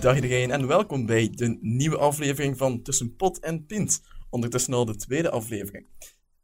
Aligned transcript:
Dag 0.00 0.14
iedereen 0.14 0.50
en 0.50 0.66
welkom 0.66 1.06
bij 1.06 1.30
de 1.30 1.58
nieuwe 1.60 1.98
aflevering 1.98 2.56
van 2.56 2.82
Tussen 2.82 3.16
Pot 3.16 3.38
en 3.38 3.66
Pint. 3.66 4.02
Ondertussen 4.30 4.74
al 4.74 4.84
de 4.84 4.96
tweede 4.96 5.30
aflevering. 5.30 5.86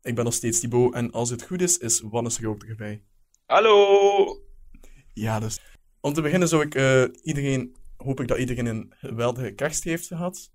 Ik 0.02 0.14
ben 0.14 0.24
nog 0.24 0.34
steeds 0.34 0.60
Thibaut 0.60 0.94
en 0.94 1.10
als 1.10 1.30
het 1.30 1.42
goed 1.42 1.62
is, 1.62 1.78
is 1.78 2.00
Wannes 2.00 2.38
er 2.38 2.48
ook 2.48 2.64
erbij. 2.64 3.02
Hallo! 3.46 4.42
Ja, 5.12 5.40
dus 5.40 5.60
om 6.00 6.12
te 6.12 6.22
beginnen 6.22 6.48
zou 6.48 6.62
ik 6.62 6.74
eh, 6.74 7.04
iedereen, 7.22 7.76
hoop 7.96 8.20
ik 8.20 8.28
dat 8.28 8.38
iedereen 8.38 8.66
een 8.66 8.92
geweldige 8.96 9.50
kerst 9.50 9.84
heeft 9.84 10.06
gehad. 10.06 10.52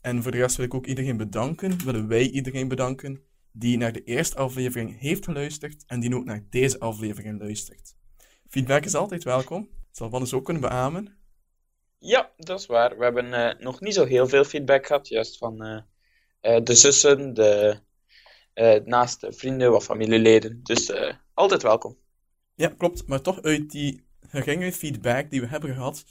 En 0.00 0.22
voor 0.22 0.32
de 0.32 0.38
rest 0.38 0.56
wil 0.56 0.66
ik 0.66 0.74
ook 0.74 0.86
iedereen 0.86 1.16
bedanken, 1.16 1.84
willen 1.84 2.08
wij 2.08 2.30
iedereen 2.30 2.68
bedanken, 2.68 3.22
die 3.52 3.76
naar 3.76 3.92
de 3.92 4.04
eerste 4.04 4.36
aflevering 4.36 5.00
heeft 5.00 5.24
geluisterd 5.24 5.84
en 5.86 6.00
die 6.00 6.16
ook 6.16 6.24
naar 6.24 6.46
deze 6.50 6.78
aflevering 6.78 7.40
luistert. 7.40 7.96
Feedback 8.48 8.84
is 8.84 8.94
altijd 8.94 9.24
welkom. 9.24 9.60
Dat 9.60 9.96
zal 9.96 10.10
Wannes 10.10 10.32
ook 10.32 10.44
kunnen 10.44 10.62
beamen. 10.62 11.19
Ja, 12.02 12.32
dat 12.36 12.60
is 12.60 12.66
waar. 12.66 12.98
We 12.98 13.04
hebben 13.04 13.32
eh, 13.32 13.64
nog 13.64 13.80
niet 13.80 13.94
zo 13.94 14.04
heel 14.04 14.28
veel 14.28 14.44
feedback 14.44 14.86
gehad, 14.86 15.08
juist 15.08 15.38
van 15.38 15.62
eh, 15.62 15.80
eh, 16.40 16.64
de 16.64 16.74
zussen, 16.74 17.34
de 17.34 17.78
naaste 18.84 19.32
vrienden, 19.32 19.70
wat 19.70 19.84
familieleden. 19.84 20.60
Dus 20.62 20.92
altijd 21.34 21.62
welkom. 21.62 21.96
Ja, 22.54 22.68
klopt. 22.68 23.06
Maar 23.06 23.20
toch 23.20 23.42
uit 23.42 23.70
die 23.70 24.06
geringe 24.20 24.72
feedback 24.72 25.30
die 25.30 25.40
we 25.40 25.46
hebben 25.46 25.74
gehad, 25.74 26.04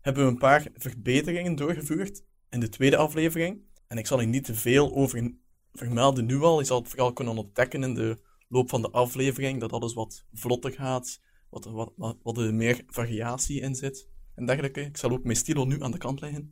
hebben 0.00 0.24
we 0.24 0.30
een 0.30 0.38
paar 0.38 0.66
verbeteringen 0.74 1.54
doorgevoerd 1.54 2.22
in 2.50 2.60
de 2.60 2.68
tweede 2.68 2.96
aflevering. 2.96 3.62
En 3.86 3.98
ik 3.98 4.06
zal 4.06 4.20
er 4.20 4.26
niet 4.26 4.44
te 4.44 4.54
veel 4.54 4.94
over 4.94 5.32
vermelden 5.72 6.26
nu 6.26 6.40
al. 6.40 6.58
Je 6.60 6.66
zal 6.66 6.78
het 6.78 6.88
vooral 6.88 7.12
kunnen 7.12 7.38
ontdekken 7.38 7.82
in 7.82 7.94
de 7.94 8.20
loop 8.48 8.68
van 8.68 8.82
de 8.82 8.90
aflevering, 8.90 9.60
dat 9.60 9.72
alles 9.72 9.94
wat 9.94 10.24
vlotter 10.32 10.72
gaat, 10.72 11.20
wat, 11.50 11.64
wat, 11.64 11.92
wat, 11.96 12.16
wat 12.22 12.38
er 12.38 12.54
meer 12.54 12.82
variatie 12.86 13.60
in 13.60 13.74
zit 13.74 14.08
en. 14.48 14.86
Ik 14.86 14.96
zal 14.96 15.10
ook 15.10 15.24
mijn 15.24 15.36
stilo 15.36 15.64
nu 15.64 15.82
aan 15.82 15.90
de 15.90 15.98
kant 15.98 16.20
leggen, 16.20 16.50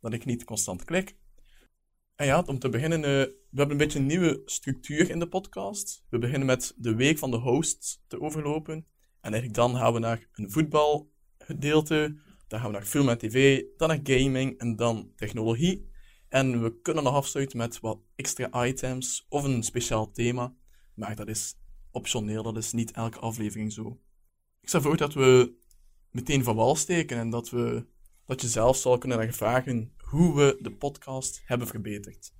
dat 0.00 0.12
ik 0.12 0.24
niet 0.24 0.44
constant 0.44 0.84
klik. 0.84 1.16
En 2.14 2.26
ja, 2.26 2.42
om 2.46 2.58
te 2.58 2.68
beginnen, 2.68 3.04
eh, 3.04 3.10
we 3.10 3.58
hebben 3.58 3.70
een 3.70 3.84
beetje 3.84 3.98
een 3.98 4.06
nieuwe 4.06 4.42
structuur 4.44 5.10
in 5.10 5.18
de 5.18 5.28
podcast. 5.28 6.04
We 6.08 6.18
beginnen 6.18 6.46
met 6.46 6.74
de 6.76 6.94
week 6.94 7.18
van 7.18 7.30
de 7.30 7.36
hosts 7.36 8.02
te 8.06 8.20
overlopen. 8.20 8.74
En 9.20 9.32
eigenlijk 9.32 9.54
dan 9.54 9.76
gaan 9.76 9.92
we 9.92 9.98
naar 9.98 10.28
een 10.32 10.50
voetbalgedeelte, 10.50 12.20
dan 12.46 12.60
gaan 12.60 12.68
we 12.68 12.76
naar 12.76 12.86
film 12.86 13.08
en 13.08 13.18
tv, 13.18 13.62
dan 13.76 13.88
naar 13.88 14.00
gaming 14.02 14.58
en 14.58 14.76
dan 14.76 15.12
technologie. 15.16 15.90
En 16.28 16.62
we 16.62 16.80
kunnen 16.80 17.04
nog 17.04 17.14
afsluiten 17.14 17.58
met 17.58 17.80
wat 17.80 17.98
extra 18.16 18.66
items 18.66 19.26
of 19.28 19.44
een 19.44 19.62
speciaal 19.62 20.10
thema. 20.10 20.54
Maar 20.94 21.16
dat 21.16 21.28
is 21.28 21.54
optioneel, 21.90 22.42
dat 22.42 22.56
is 22.56 22.72
niet 22.72 22.90
elke 22.90 23.18
aflevering 23.18 23.72
zo. 23.72 24.00
Ik 24.60 24.68
stel 24.68 24.80
voor 24.80 24.96
dat 24.96 25.14
we 25.14 25.57
meteen 26.18 26.44
van 26.44 26.56
wal 26.56 26.76
steken 26.76 27.16
en 27.18 27.30
dat, 27.30 27.50
we, 27.50 27.86
dat 28.26 28.40
je 28.40 28.48
zelf 28.48 28.76
zal 28.76 28.98
kunnen 28.98 29.20
ervaren 29.20 29.94
hoe 29.98 30.36
we 30.36 30.56
de 30.60 30.72
podcast 30.72 31.42
hebben 31.44 31.66
verbeterd. 31.66 32.32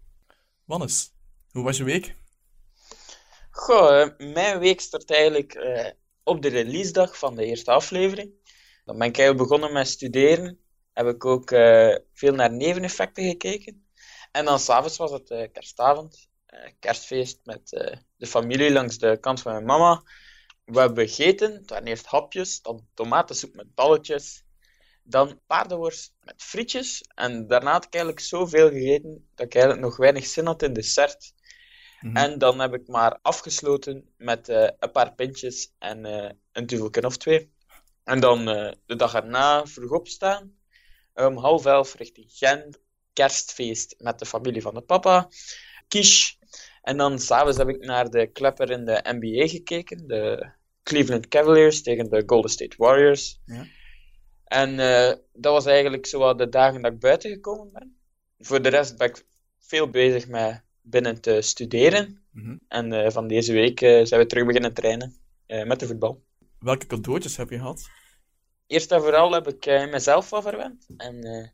Wannes, 0.65 1.13
hoe 1.51 1.63
was 1.65 1.77
je 1.77 1.85
week? 1.85 2.15
Eh, 3.67 4.09
mijn 4.19 4.59
week 4.59 4.81
start 4.81 5.11
eigenlijk 5.11 5.55
eh, 5.55 5.91
op 6.23 6.43
de 6.43 6.49
releasedag 6.49 7.19
van 7.19 7.37
de 7.37 7.45
eerste 7.45 7.71
aflevering. 7.71 8.33
Dan 8.85 8.99
ben 8.99 9.09
ik 9.09 9.19
eigenlijk 9.19 9.49
begonnen 9.49 9.73
met 9.73 9.89
studeren. 9.89 10.61
Heb 10.93 11.07
ik 11.07 11.25
ook 11.25 11.51
eh, 11.51 11.97
veel 12.13 12.35
naar 12.35 12.53
neveneffecten 12.53 13.25
gekeken. 13.25 13.87
En 14.33 14.45
dan 14.45 14.59
s'avonds 14.59 14.97
was 14.97 15.11
het 15.11 15.49
kerstavond. 15.53 16.29
kerstfeest 16.79 17.41
met 17.45 17.69
de 18.17 18.27
familie 18.27 18.73
langs 18.73 18.99
de 18.99 19.19
kant 19.21 19.41
van 19.41 19.53
mijn 19.53 19.65
mama. 19.65 20.03
We 20.69 20.81
hebben 20.81 21.09
gegeten. 21.09 21.53
Het 21.53 21.71
waren 21.71 21.87
eerst 21.87 22.07
hapjes, 22.07 22.63
dan 22.63 22.87
tomatensoep 22.95 23.55
met 23.55 23.75
balletjes. 23.75 24.45
Dan 25.03 25.41
paardenworst 25.47 26.15
met 26.21 26.43
frietjes. 26.43 27.03
En 27.15 27.47
daarna 27.47 27.73
had 27.73 27.85
ik 27.85 27.95
eigenlijk 27.95 28.25
zoveel 28.25 28.69
gegeten 28.69 29.29
dat 29.35 29.47
ik 29.47 29.55
eigenlijk 29.55 29.85
nog 29.85 29.97
weinig 29.97 30.27
zin 30.27 30.47
had 30.47 30.63
in 30.63 30.73
dessert. 30.73 31.33
Mhm. 32.01 32.17
En 32.17 32.39
dan 32.39 32.61
heb 32.61 32.75
ik 32.75 32.89
maar 32.89 33.19
afgesloten 33.23 34.09
met 34.17 34.49
eh, 34.49 34.69
een 34.79 34.91
paar 34.91 35.15
pintjes 35.15 35.73
en 35.79 36.05
eh, 36.05 36.31
een 36.53 36.67
duvelken 36.67 37.05
of 37.05 37.17
twee. 37.17 37.53
En 38.05 38.21
dan 38.21 38.49
eh, 38.49 38.73
de 38.87 38.97
dag 38.97 39.15
erna 39.15 39.67
vroeg 39.67 39.91
opstaan. 39.91 40.57
Om 41.15 41.37
half 41.37 41.67
elf 41.67 41.95
richting 41.95 42.27
Gent. 42.31 42.79
Kerstfeest 43.13 43.95
met 43.99 44.19
de 44.19 44.27
familie 44.27 44.63
van 44.63 44.75
de 44.75 44.81
papa. 44.81 45.29
Quiche. 45.89 46.37
En 46.83 46.97
dan 46.97 47.19
s'avonds 47.19 47.59
heb 47.59 47.69
ik 47.69 47.85
naar 47.85 48.11
de 48.11 48.27
klepper 48.27 48.71
in 48.71 48.85
de 48.85 49.01
NBA 49.03 49.49
gekeken. 49.49 50.07
De 50.07 50.57
Cleveland 50.89 51.29
Cavaliers 51.29 51.83
tegen 51.83 52.11
de 52.11 52.23
Golden 52.27 52.51
State 52.51 52.75
Warriors. 52.79 53.41
Ja. 53.45 53.67
En 54.45 54.79
eh, 54.79 55.17
dat 55.33 55.53
was 55.53 55.67
eigenlijk 55.67 56.07
zo 56.07 56.35
de 56.35 56.49
dagen 56.49 56.83
dat 56.83 56.93
ik 56.93 56.99
buiten 56.99 57.31
gekomen 57.31 57.73
ben. 57.73 57.97
Voor 58.39 58.63
de 58.63 58.69
rest 58.69 58.97
ben 58.97 59.09
ik 59.09 59.27
veel 59.59 59.91
bezig 59.91 60.29
met 60.29 60.63
binnen 60.81 61.21
te 61.21 61.43
studeren. 61.43 62.23
Mhm. 62.33 62.57
En 62.69 62.93
eh, 62.93 63.11
van 63.11 63.29
deze 63.29 63.53
week 63.53 63.81
eh, 63.81 64.05
zijn 64.05 64.21
we 64.21 64.27
terug 64.27 64.47
beginnen 64.47 64.75
trainen 64.75 65.17
met 65.47 65.81
de 65.81 65.87
voetbal. 65.87 66.23
Welke 66.59 66.87
cadeautjes 66.87 67.37
heb 67.37 67.51
je 67.51 67.57
gehad? 67.57 67.89
Eerst 68.67 68.93
en 68.93 69.01
vooral 69.01 69.33
heb 69.33 69.49
ik 69.49 69.67
mezelf 69.91 70.31
wat 70.31 70.43
verwend. 70.43 70.87
En 70.97 71.53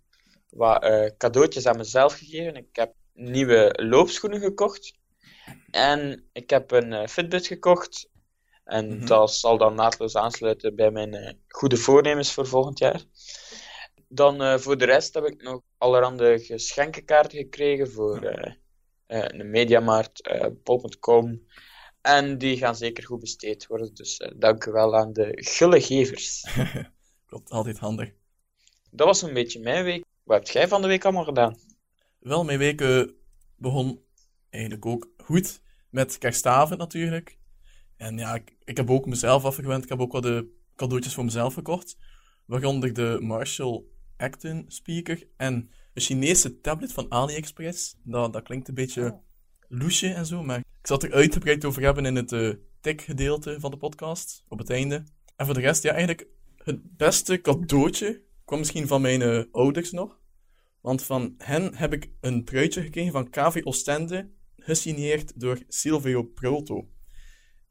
wat 0.50 1.14
cadeautjes 1.16 1.66
aan 1.66 1.76
mezelf 1.76 2.14
gegeven. 2.14 2.56
Ik 2.56 2.76
heb 2.76 2.94
nieuwe 3.12 3.80
loopschoenen 3.82 4.40
gekocht. 4.40 4.98
En 5.70 6.28
ik 6.32 6.50
heb 6.50 6.70
een 6.70 7.08
Fitbit 7.08 7.46
gekocht. 7.46 8.08
En 8.64 8.96
Mhm. 8.96 9.06
dat 9.06 9.34
zal 9.34 9.58
dan 9.58 9.74
naadloos 9.74 10.16
aansluiten 10.16 10.74
bij 10.74 10.90
mijn 10.90 11.14
eh, 11.14 11.32
goede 11.48 11.76
voornemens 11.76 12.32
voor 12.32 12.46
volgend 12.46 12.78
jaar. 12.78 13.02
Dan 14.08 14.42
eh, 14.42 14.58
voor 14.58 14.78
de 14.78 14.84
rest 14.84 15.14
heb 15.14 15.24
ik 15.24 15.42
nog 15.42 15.60
allerhande 15.78 16.38
geschenkenkaarten 16.38 17.38
gekregen 17.38 17.90
voor 17.90 18.22
eh, 18.22 18.52
een 19.06 19.50
mediamarkt, 19.50 20.30
bol.com. 20.62 21.46
En 22.00 22.38
die 22.38 22.56
gaan 22.56 22.76
zeker 22.76 23.04
goed 23.04 23.20
besteed 23.20 23.66
worden. 23.66 23.94
Dus 23.94 24.30
dank 24.36 24.64
u 24.66 24.72
wel 24.72 24.96
aan 24.96 25.12
de 25.12 25.28
gullegevers. 25.34 26.46
Klopt, 27.26 27.50
altijd 27.50 27.78
handig. 27.78 28.12
Dat 28.90 29.06
was 29.06 29.22
een 29.22 29.34
beetje 29.34 29.60
mijn 29.60 29.84
week. 29.84 30.04
Wat 30.22 30.36
heb 30.36 30.46
jij 30.46 30.68
van 30.68 30.82
de 30.82 30.88
week 30.88 31.04
allemaal 31.04 31.24
gedaan? 31.24 31.58
Wel, 32.18 32.44
mijn 32.44 32.58
week 32.58 33.08
begon 33.56 34.04
eigenlijk 34.50 34.86
ook 34.86 35.08
goed 35.16 35.60
met 35.90 36.18
kerstavond 36.18 36.78
natuurlijk. 36.78 37.38
En 37.96 38.18
ja, 38.18 38.34
ik, 38.34 38.56
ik 38.64 38.76
heb 38.76 38.90
ook 38.90 39.06
mezelf 39.06 39.44
afgewend. 39.44 39.82
Ik 39.82 39.88
heb 39.88 40.00
ook 40.00 40.12
wat 40.12 40.22
de 40.22 40.52
cadeautjes 40.76 41.14
voor 41.14 41.24
mezelf 41.24 41.54
gekocht. 41.54 41.96
Waaronder 42.44 42.92
de 42.92 43.18
Marshall 43.20 43.82
Acton 44.16 44.64
speaker 44.68 45.26
en 45.36 45.70
een 45.94 46.02
Chinese 46.02 46.60
tablet 46.60 46.92
van 46.92 47.10
AliExpress. 47.10 47.96
Dat, 48.02 48.32
dat 48.32 48.42
klinkt 48.42 48.68
een 48.68 48.74
beetje 48.74 49.20
loesje 49.68 50.12
en 50.12 50.26
zo, 50.26 50.42
maar 50.42 50.58
ik 50.58 50.86
zal 50.86 50.96
het 50.96 51.06
er 51.06 51.14
uitgebreid 51.14 51.64
over 51.64 51.82
hebben 51.82 52.06
in 52.06 52.16
het 52.16 52.32
eh 52.32 52.50
tech-gedeelte 52.84 53.56
van 53.60 53.70
de 53.70 53.76
podcast, 53.76 54.44
op 54.48 54.58
het 54.58 54.70
einde. 54.70 55.04
En 55.36 55.44
voor 55.46 55.54
de 55.54 55.60
rest, 55.60 55.82
ja, 55.82 55.90
eigenlijk 55.90 56.26
het 56.56 56.96
beste 56.96 57.40
cadeautje 57.40 58.22
kwam 58.44 58.58
misschien 58.58 58.86
van 58.86 59.00
mijn 59.00 59.22
eh, 59.22 59.42
ouders 59.50 59.90
nog. 59.90 60.20
Want 60.80 61.02
van 61.02 61.34
hen 61.38 61.74
heb 61.74 61.92
ik 61.92 62.10
een 62.20 62.44
truitje 62.44 62.82
gekregen 62.82 63.12
van 63.12 63.30
KV 63.30 63.60
Oostende, 63.64 64.30
gesigneerd 64.56 65.40
door 65.40 65.58
Silvio 65.68 66.22
Prolto. 66.22 66.88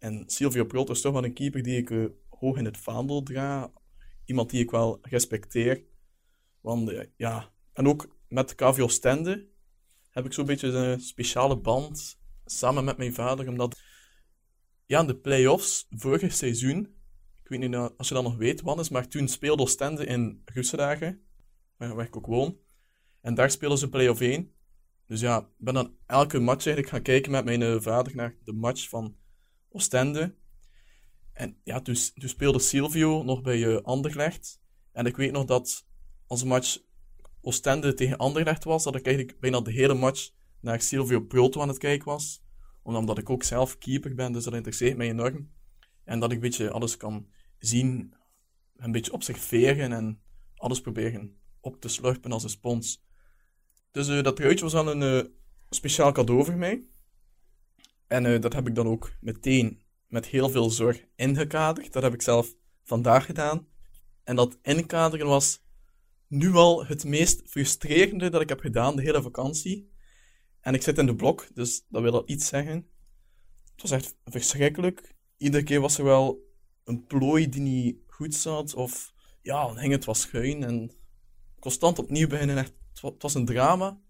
En 0.04 0.24
Silvio 0.28 0.66
Prolto 0.66 0.92
is 0.94 1.02
toch 1.02 1.14
wel 1.14 1.24
een 1.24 1.34
keeper 1.34 1.64
die 1.64 1.78
ik 1.78 1.90
eh, 1.90 2.06
hoog 2.30 2.58
in 2.58 2.66
het 2.66 2.78
vaandel 2.78 3.24
draag. 3.24 3.70
Iemand 4.26 4.50
die 4.50 4.62
ik 4.62 4.72
wel 4.72 4.98
respecteer. 5.02 5.84
Want 6.62 6.90
eh, 6.90 7.06
ja, 7.16 7.54
en 7.74 7.88
ook 7.88 8.18
met 8.28 8.56
KV 8.56 8.80
Oostende 8.80 9.48
heb 10.10 10.26
ik 10.26 10.34
zo'n 10.34 10.46
beetje 10.46 10.68
een 10.68 11.00
speciale 11.00 11.58
band 11.58 12.20
samen 12.46 12.84
met 12.84 12.98
mijn 12.98 13.14
vader, 13.14 13.48
omdat 13.48 13.82
ja, 14.86 15.04
de 15.04 15.16
play-offs 15.16 15.88
vorig 15.90 16.34
seizoen, 16.34 16.80
ik 17.44 17.50
weet 17.50 17.60
niet 17.60 17.76
of 17.76 18.08
je 18.08 18.14
dat 18.14 18.24
nog 18.24 18.38
weet, 18.38 18.62
Wannes, 18.62 18.90
maar 18.90 19.08
toen 19.08 19.28
speelde 19.28 19.62
Oostende 19.62 20.06
in 20.06 20.42
Russendagen, 20.46 21.22
waar, 21.78 21.96
waar 21.96 22.06
ik 22.06 22.18
ook 22.18 22.26
woon. 22.26 22.58
En 23.22 23.34
daar 23.34 23.52
spelen 23.52 23.78
ze 23.78 23.90
play-off 23.90 24.22
1. 24.22 24.52
Dus 25.08 25.22
ja, 25.22 25.40
ik 25.40 25.48
ben 25.58 25.74
dan 25.74 25.96
elke 26.06 26.40
match 26.40 26.66
eigenlijk 26.66 26.96
gaan 26.96 27.02
kijken 27.02 27.32
met 27.32 27.46
mijn 27.46 27.62
eh, 27.62 27.76
vader 27.80 28.16
naar 28.16 28.36
de 28.44 28.54
match 28.54 28.90
van 28.90 29.22
Oostende. 29.74 30.36
En 31.32 31.58
ja, 31.64 31.82
toen, 31.82 31.96
toen 32.16 32.30
speelde 32.30 32.60
Silvio 32.60 33.24
nog 33.24 33.42
bij 33.42 33.64
eh, 33.64 33.82
Anderlecht. 33.82 34.62
En 34.92 35.06
ik 35.06 35.16
weet 35.16 35.32
nog 35.32 35.46
dat 35.46 35.86
een 36.28 36.48
match 36.48 36.78
Oostende 37.42 37.94
tegen 37.94 38.18
Anderlecht 38.18 38.64
was, 38.64 38.84
dat 38.84 38.96
ik 38.96 39.06
eigenlijk 39.06 39.40
bijna 39.40 39.62
de 39.62 39.72
hele 39.72 39.94
match 39.94 40.30
naar 40.60 40.82
Silvio 40.82 41.22
Proto 41.22 41.62
aan 41.62 41.68
het 41.68 41.78
kijken 41.78 42.06
was. 42.06 42.44
Omdat 42.84 43.18
ik 43.18 43.30
ook 43.30 43.44
zelf 43.44 43.78
keeper 43.78 44.16
ben, 44.16 44.32
dus 44.32 44.44
dat 44.44 44.54
interesseert 44.54 44.98
mij 44.98 45.10
enorm. 45.10 45.52
En 46.04 46.20
dat 46.20 46.30
ik 46.30 46.36
een 46.36 46.42
beetje 46.42 46.72
alles 46.72 46.98
kan 46.98 47.28
zien, 47.60 48.14
een 48.76 48.92
beetje 48.92 49.14
observeren 49.14 49.92
en 49.92 50.22
alles 50.56 50.82
proberen 50.82 51.38
op 51.60 51.82
te 51.82 51.88
slurpen 51.88 52.32
als 52.32 52.44
een 52.44 52.50
spons. 52.50 53.04
Dus 53.92 54.08
uh, 54.08 54.24
dat 54.24 54.36
truitje 54.36 54.64
was 54.64 54.74
wel 54.74 54.92
een 54.92 55.24
uh, 55.26 55.32
speciaal 55.70 56.12
cadeau 56.12 56.46
voor 56.46 56.58
mij. 56.58 56.86
En 58.08 58.26
uh, 58.26 58.42
dat 58.42 58.54
heb 58.54 58.68
ik 58.68 58.76
dan 58.76 58.88
ook 58.88 59.12
meteen 59.22 59.82
met 60.08 60.26
heel 60.26 60.50
veel 60.50 60.70
zorg 60.70 61.06
ingekaderd. 61.16 61.94
Dat 61.94 62.04
heb 62.04 62.14
ik 62.14 62.22
zelf 62.22 62.56
vandaag 62.84 63.26
gedaan. 63.26 63.68
En 64.24 64.36
dat 64.36 64.58
inkaderen 64.62 65.28
was 65.28 65.62
nu 66.28 66.54
al 66.54 66.86
het 66.86 67.04
meest 67.04 67.42
frustrerende 67.46 68.30
dat 68.30 68.42
ik 68.42 68.50
heb 68.50 68.60
gedaan 68.60 68.96
de 68.96 69.02
hele 69.02 69.22
vakantie. 69.22 69.92
En 70.60 70.74
ik 70.74 70.82
zit 70.82 70.98
in 70.98 71.06
de 71.06 71.16
blok, 71.16 71.48
dus 71.54 71.86
dat 71.90 72.02
wil 72.02 72.14
al 72.14 72.24
iets 72.26 72.48
zeggen. 72.48 72.88
Het 73.72 73.82
was 73.82 73.92
echt 73.92 74.16
verschrikkelijk. 74.26 75.16
Iedere 75.38 75.64
keer 75.64 75.82
was 75.82 75.98
er 75.98 76.04
wel 76.04 76.52
een 76.84 77.06
plooi 77.06 77.50
die 77.50 77.62
niet 77.62 77.98
goed 78.08 78.36
zat, 78.36 78.74
of 78.74 79.14
ja, 79.42 79.66
dan 79.66 79.80
hing 79.80 79.92
het 79.92 80.18
schuin. 80.18 80.64
En 80.64 80.92
constant 81.60 82.00
opnieuw 82.00 82.28
beginnen, 82.28 82.58
echt, 82.58 82.74
het 83.02 83.22
was 83.22 83.34
een 83.34 83.46
drama. 83.46 84.02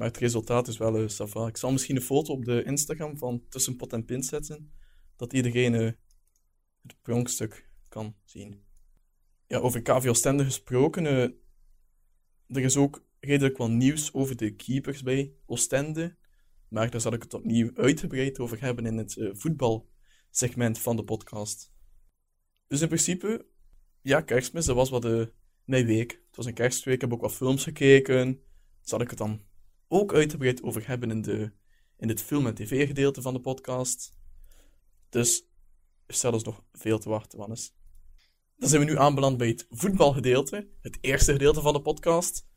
Maar 0.00 0.08
het 0.08 0.18
resultaat 0.18 0.68
is 0.68 0.76
wel 0.76 0.96
uh, 0.98 1.46
Ik 1.46 1.56
zal 1.56 1.72
misschien 1.72 1.96
een 1.96 2.02
foto 2.02 2.32
op 2.32 2.44
de 2.44 2.62
Instagram 2.62 3.18
van 3.18 3.42
Tussen 3.48 3.76
Pot 3.76 3.92
en 3.92 4.04
Pint 4.04 4.26
zetten, 4.26 4.72
dat 5.16 5.32
iedereen 5.32 5.74
uh, 5.74 5.90
het 6.82 6.96
pronkstuk 7.02 7.70
kan 7.88 8.14
zien. 8.24 8.64
Ja, 9.46 9.58
over 9.58 9.82
KV 9.82 10.06
Oostende 10.08 10.44
gesproken, 10.44 11.04
uh, 11.04 11.22
er 12.46 12.62
is 12.62 12.76
ook 12.76 13.04
redelijk 13.18 13.56
wat 13.56 13.70
nieuws 13.70 14.12
over 14.12 14.36
de 14.36 14.50
keepers 14.56 15.02
bij 15.02 15.32
Oostende. 15.46 16.16
Maar 16.68 16.90
daar 16.90 17.00
zal 17.00 17.12
ik 17.12 17.22
het 17.22 17.34
opnieuw 17.34 17.70
uitgebreid 17.74 18.38
over 18.38 18.60
hebben 18.60 18.86
in 18.86 18.96
het 18.96 19.16
uh, 19.16 19.30
voetbalsegment 19.32 20.78
van 20.78 20.96
de 20.96 21.04
podcast. 21.04 21.72
Dus 22.66 22.80
in 22.80 22.88
principe, 22.88 23.46
ja, 24.02 24.20
kerstmis, 24.20 24.64
dat 24.64 24.76
was 24.76 24.90
wat 24.90 25.02
de, 25.02 25.32
mijn 25.64 25.86
week. 25.86 26.10
Het 26.26 26.36
was 26.36 26.46
een 26.46 26.54
kerstweek, 26.54 26.94
ik 26.94 27.00
heb 27.00 27.12
ook 27.12 27.20
wat 27.20 27.34
films 27.34 27.64
gekeken. 27.64 28.42
Zal 28.80 29.00
ik 29.00 29.10
het 29.10 29.18
dan 29.18 29.48
ook 29.90 30.14
uitgebreid 30.14 30.62
over 30.62 30.86
hebben 30.86 31.10
in, 31.10 31.22
de, 31.22 31.52
in 31.96 32.08
het 32.08 32.22
film- 32.22 32.46
en 32.46 32.54
tv-gedeelte 32.54 33.22
van 33.22 33.34
de 33.34 33.40
podcast. 33.40 34.12
Dus 35.08 35.48
stel 36.06 36.32
ons 36.32 36.44
nog 36.44 36.62
veel 36.72 36.98
te 36.98 37.08
wachten, 37.08 37.38
Wannes. 37.38 37.74
Dan 38.56 38.68
zijn 38.68 38.84
we 38.84 38.90
nu 38.90 38.98
aanbeland 38.98 39.36
bij 39.36 39.48
het 39.48 39.66
voetbalgedeelte, 39.70 40.68
het 40.80 40.98
eerste 41.00 41.32
gedeelte 41.32 41.60
van 41.60 41.72
de 41.72 41.82
podcast. 41.82 42.48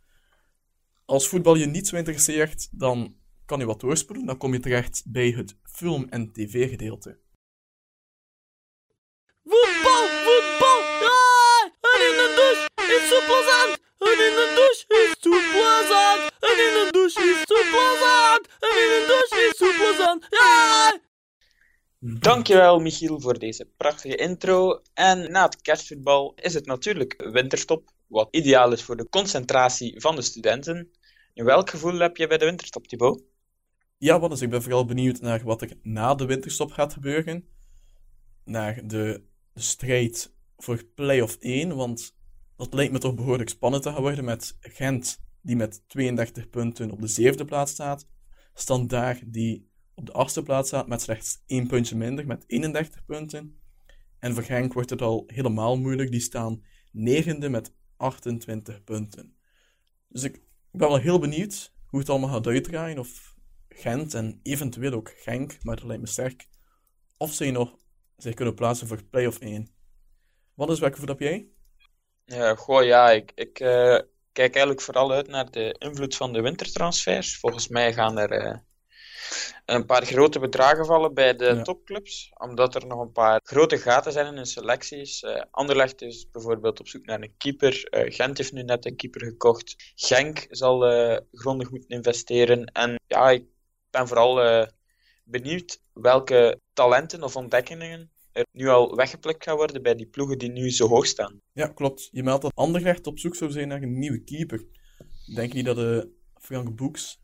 Als 1.06 1.27
voetbal 1.27 1.56
je 1.56 1.65
niet 1.65 1.88
zo 1.88 1.95
interesseert, 1.95 2.69
dan 2.71 3.15
kan 3.45 3.59
je 3.59 3.65
wat 3.65 3.79
doorspoelen. 3.79 4.25
Dan 4.25 4.38
kom 4.38 4.53
je 4.53 4.59
terecht 4.59 5.03
bij 5.07 5.29
het 5.29 5.57
film- 5.63 6.07
en 6.09 6.31
tv-gedeelte. 6.31 7.19
Voetbal, 9.44 10.07
douche 17.03 17.21
is 17.21 17.41
zo 17.47 17.61
plezant! 17.71 18.47
En 18.59 18.75
in 18.97 19.07
douche 19.07 19.50
is 19.50 19.57
zo 19.57 19.69
plezant! 19.77 20.27
Ja! 20.29 21.00
Dankjewel 22.00 22.79
Michiel 22.79 23.19
voor 23.21 23.39
deze 23.39 23.65
prachtige 23.77 24.15
intro. 24.15 24.81
En 24.94 25.31
na 25.31 25.44
het 25.44 25.61
kerstvoetbal 25.61 26.33
is 26.35 26.53
het 26.53 26.65
natuurlijk 26.65 27.29
winterstop, 27.31 27.91
wat 28.07 28.27
ideaal 28.31 28.71
is 28.71 28.83
voor 28.83 28.97
de 28.97 29.09
concentratie 29.09 30.01
van 30.01 30.15
de 30.15 30.21
studenten. 30.21 30.91
In 31.33 31.45
welk 31.45 31.69
gevoel 31.69 32.00
heb 32.00 32.17
je 32.17 32.27
bij 32.27 32.38
de 32.38 32.45
winterstop, 32.45 32.88
Thibaut? 32.88 33.23
Ja, 33.97 34.19
want 34.19 34.31
dus 34.31 34.41
ik 34.41 34.50
ben 34.50 34.61
vooral 34.61 34.85
benieuwd 34.85 35.21
naar 35.21 35.44
wat 35.44 35.61
er 35.61 35.73
na 35.81 36.15
de 36.15 36.25
winterstop 36.25 36.71
gaat 36.71 36.94
gebeuren. 36.94 37.47
Naar 38.45 38.75
de, 38.88 39.23
de 39.53 39.61
strijd 39.61 40.33
voor 40.57 40.83
play-off 40.95 41.38
1, 41.39 41.75
want 41.75 42.15
dat 42.57 42.73
lijkt 42.73 42.91
me 42.91 43.00
toch 43.00 43.15
behoorlijk 43.15 43.50
spannend 43.50 43.83
te 43.83 43.91
gaan 43.91 44.01
worden 44.01 44.25
met 44.25 44.57
Gent, 44.59 45.23
die 45.44 45.56
met 45.56 45.84
32 45.88 46.50
punten 46.50 46.92
op 46.92 47.01
de 47.01 47.07
zevende 47.07 47.45
plaats 47.45 47.72
staat. 47.72 48.07
Standaard, 48.54 49.34
die 49.34 49.72
op 49.95 50.06
de 50.06 50.12
achtste 50.12 50.44
plaats 50.44 50.68
staat 50.68 50.88
met 50.88 51.01
slechts 51.01 51.44
één 51.45 51.68
puntje 51.68 51.95
minder, 51.95 52.28
met 52.28 52.44
31 52.48 53.06
punten. 53.06 53.60
En 54.19 54.34
voor 54.34 54.44
Genk 54.44 54.74
wordt 54.74 54.90
het 54.90 55.01
al 55.01 55.24
helemaal 55.28 55.78
moeilijk. 55.78 56.12
Die 56.12 56.19
staan 56.19 56.63
negende 56.92 57.50
met 57.50 57.74
28 57.98 58.84
punten. 58.84 59.38
Dus 60.07 60.24
ik, 60.24 60.42
ben 60.72 60.88
wel 60.88 60.98
heel 60.98 61.19
benieuwd 61.19 61.74
hoe 61.88 62.00
het 62.00 62.10
allemaal 62.10 62.30
gaat 62.30 62.48
uitdraaien. 62.48 63.00
Of 63.00 63.36
Gent 63.69 64.13
en 64.13 64.39
eventueel 64.44 64.94
ook 64.94 65.12
Genk, 65.16 65.63
maar 65.63 65.75
dat 65.75 65.86
lijkt 65.86 66.01
me 66.01 66.07
sterk. 66.07 66.48
Of 67.18 67.34
ze 67.34 67.51
nog 67.51 67.78
zich 68.18 68.34
kunnen 68.34 68.56
plaatsen 68.56 68.88
voor 68.88 69.04
play-off 69.04 69.39
1. 69.39 69.68
Wat 70.54 70.69
is 70.69 70.80
welke 70.80 70.98
voet 70.98 71.07
heb 71.07 71.19
jij? 71.19 71.48
Ja, 72.25 72.56
goh, 72.56 72.84
ja, 72.84 73.12
ik, 73.12 73.31
ik 73.36 73.60
uh, 73.60 74.00
kijk 74.33 74.53
eigenlijk 74.53 74.81
vooral 74.81 75.12
uit 75.12 75.27
naar 75.27 75.51
de 75.51 75.75
invloed 75.80 76.15
van 76.15 76.33
de 76.33 76.41
wintertransfers. 76.41 77.38
Volgens 77.38 77.68
mij 77.68 77.94
gaan 77.94 78.18
er 78.18 78.45
uh, 78.45 78.57
een 79.65 79.85
paar 79.85 80.06
grote 80.06 80.39
bedragen 80.39 80.85
vallen 80.85 81.13
bij 81.13 81.35
de 81.35 81.45
ja. 81.45 81.62
topclubs, 81.62 82.31
omdat 82.33 82.75
er 82.75 82.88
nog 82.88 83.00
een 83.00 83.12
paar 83.12 83.39
grote 83.44 83.77
gaten 83.77 84.12
zijn 84.12 84.25
in 84.25 84.35
hun 84.35 84.45
selecties. 84.45 85.21
Uh, 85.21 85.41
Anderlecht 85.51 86.01
is 86.01 86.30
bijvoorbeeld 86.31 86.80
op 86.80 86.88
zoek 86.88 87.06
naar 87.06 87.21
een 87.21 87.38
keeper. 87.38 87.88
Uh, 87.89 88.13
Gent 88.13 88.38
heeft 88.38 88.53
nu 88.53 88.63
net 88.63 88.85
een 88.85 88.95
keeper 88.95 89.21
gekocht. 89.25 89.91
Genk 89.95 90.45
zal 90.50 90.79
grondig 91.31 91.69
moeten 91.69 91.89
investeren. 91.89 92.65
En 92.65 93.00
ja, 93.07 93.29
ik 93.29 93.45
ben 93.89 94.07
vooral 94.07 94.68
benieuwd 95.24 95.81
welke 95.94 96.59
talenten 96.74 97.24
of 97.24 97.36
ontdekkingen 97.36 98.12
er 98.33 98.45
nu 98.51 98.68
al 98.68 98.95
weggeplukt 98.95 99.44
gaan 99.44 99.56
worden 99.56 99.81
bij 99.81 99.95
die 99.95 100.07
ploegen 100.07 100.38
die 100.38 100.51
nu 100.51 100.71
zo 100.71 100.88
hoog 100.88 101.06
staan. 101.06 101.41
Ja, 101.51 101.68
klopt. 101.68 102.09
Je 102.12 102.24
meldt 102.24 102.41
dat 102.41 102.56
Anderlecht 102.56 103.07
op 103.07 103.19
zoek 103.19 103.35
zou 103.35 103.51
zijn 103.51 103.68
naar 103.68 103.81
een 103.81 104.00
nieuwe 104.00 104.24
keeper. 104.24 104.65
Denk 105.35 105.50
je 105.50 105.56
niet 105.56 105.65
dat 105.65 105.75
de 105.75 106.09
Frank 106.39 106.75
Boeks 106.75 107.21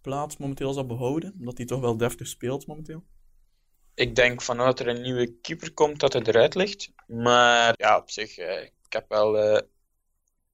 plaats 0.00 0.36
momenteel 0.36 0.72
zal 0.72 0.86
behouden? 0.86 1.34
Omdat 1.38 1.56
hij 1.56 1.66
toch 1.66 1.80
wel 1.80 1.96
deftig 1.96 2.26
speelt 2.26 2.66
momenteel? 2.66 3.04
Ik 3.94 4.14
denk 4.14 4.42
vanuit 4.42 4.80
er 4.80 4.88
een 4.88 5.02
nieuwe 5.02 5.40
keeper 5.40 5.72
komt 5.72 6.00
dat 6.00 6.12
hij 6.12 6.22
eruit 6.22 6.54
ligt. 6.54 6.92
Maar 7.06 7.74
ja, 7.76 7.98
op 7.98 8.10
zich, 8.10 8.36
eh, 8.38 8.62
ik 8.62 8.92
heb 8.92 9.08
wel, 9.08 9.38
eh, 9.38 9.62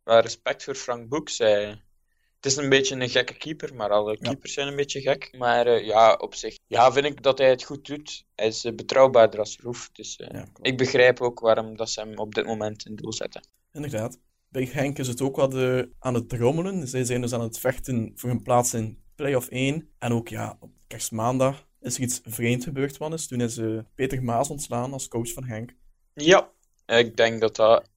wel 0.02 0.21
respect 0.21 0.64
voor 0.64 0.75
Frank 0.75 1.09
Boeks. 1.09 1.38
Eh. 1.38 1.73
Het 2.47 2.57
is 2.57 2.62
een 2.62 2.71
beetje 2.71 2.95
een 2.95 3.09
gekke 3.09 3.35
keeper, 3.35 3.75
maar 3.75 3.91
alle 3.91 4.19
keepers 4.19 4.53
zijn 4.53 4.69
een 4.69 4.76
beetje 4.76 5.00
gek. 5.00 5.35
Maar 5.38 5.67
uh, 5.67 5.87
ja, 5.87 6.15
op 6.15 6.35
zich 6.35 6.59
ja, 6.67 6.93
vind 6.93 7.07
ik 7.07 7.23
dat 7.23 7.38
hij 7.38 7.50
het 7.50 7.62
goed 7.62 7.87
doet. 7.87 8.25
Hij 8.35 8.47
is 8.47 8.62
betrouwbaarder 8.75 9.41
als 9.41 9.59
Roef. 9.61 9.91
Dus 9.93 10.15
ja, 10.17 10.47
ik 10.62 10.76
begrijp 10.76 11.21
ook 11.21 11.41
waarom 11.41 11.76
dat 11.76 11.91
ze 11.91 12.00
hem 12.00 12.19
op 12.19 12.35
dit 12.35 12.47
moment 12.47 12.87
in 12.87 12.97
doel 12.97 13.12
zetten. 13.12 13.49
Inderdaad. 13.73 14.19
Bij 14.49 14.69
Henk 14.73 14.99
is 14.99 15.09
het 15.09 15.21
ook 15.21 15.37
wat 15.37 15.55
aan 15.99 16.15
het 16.15 16.29
trommelen. 16.29 16.88
Zij 16.88 17.05
zijn 17.05 17.21
dus 17.21 17.33
aan 17.33 17.41
het 17.41 17.59
vechten 17.59 18.12
voor 18.15 18.31
een 18.31 18.43
plaats 18.43 18.75
in 18.75 19.03
play-off 19.15 19.49
1. 19.49 19.88
En 19.99 20.12
ook 20.12 20.29
ja, 20.29 20.57
op 20.61 20.71
kerstmaandag 20.87 21.67
is 21.81 21.97
er 21.97 22.03
iets 22.03 22.21
vreemd 22.25 22.65
gebeurd, 22.65 22.97
Wannes. 22.97 23.26
Toen 23.26 23.41
is 23.41 23.61
Peter 23.95 24.23
Maas 24.23 24.50
ontslaan 24.50 24.93
als 24.93 25.09
coach 25.09 25.33
van 25.33 25.45
Henk. 25.45 25.75
Ja, 26.15 26.50
ik 26.87 27.17
denk 27.17 27.41
dat 27.41 27.57
dat 27.57 27.88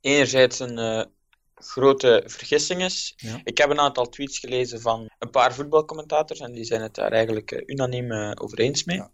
enerzijds 0.00 0.58
een 0.58 1.08
grote 1.56 2.22
vergissing 2.26 2.82
is. 2.82 3.14
Ja. 3.16 3.40
Ik 3.44 3.58
heb 3.58 3.70
een 3.70 3.80
aantal 3.80 4.08
tweets 4.08 4.38
gelezen 4.38 4.80
van 4.80 5.10
een 5.18 5.30
paar 5.30 5.54
voetbalcommentators 5.54 6.40
en 6.40 6.52
die 6.52 6.64
zijn 6.64 6.82
het 6.82 6.94
daar 6.94 7.12
eigenlijk 7.12 7.50
uh, 7.50 7.62
unaniem 7.66 8.12
over 8.34 8.58
eens 8.58 8.84
mee. 8.84 8.96
Ja, 8.96 9.10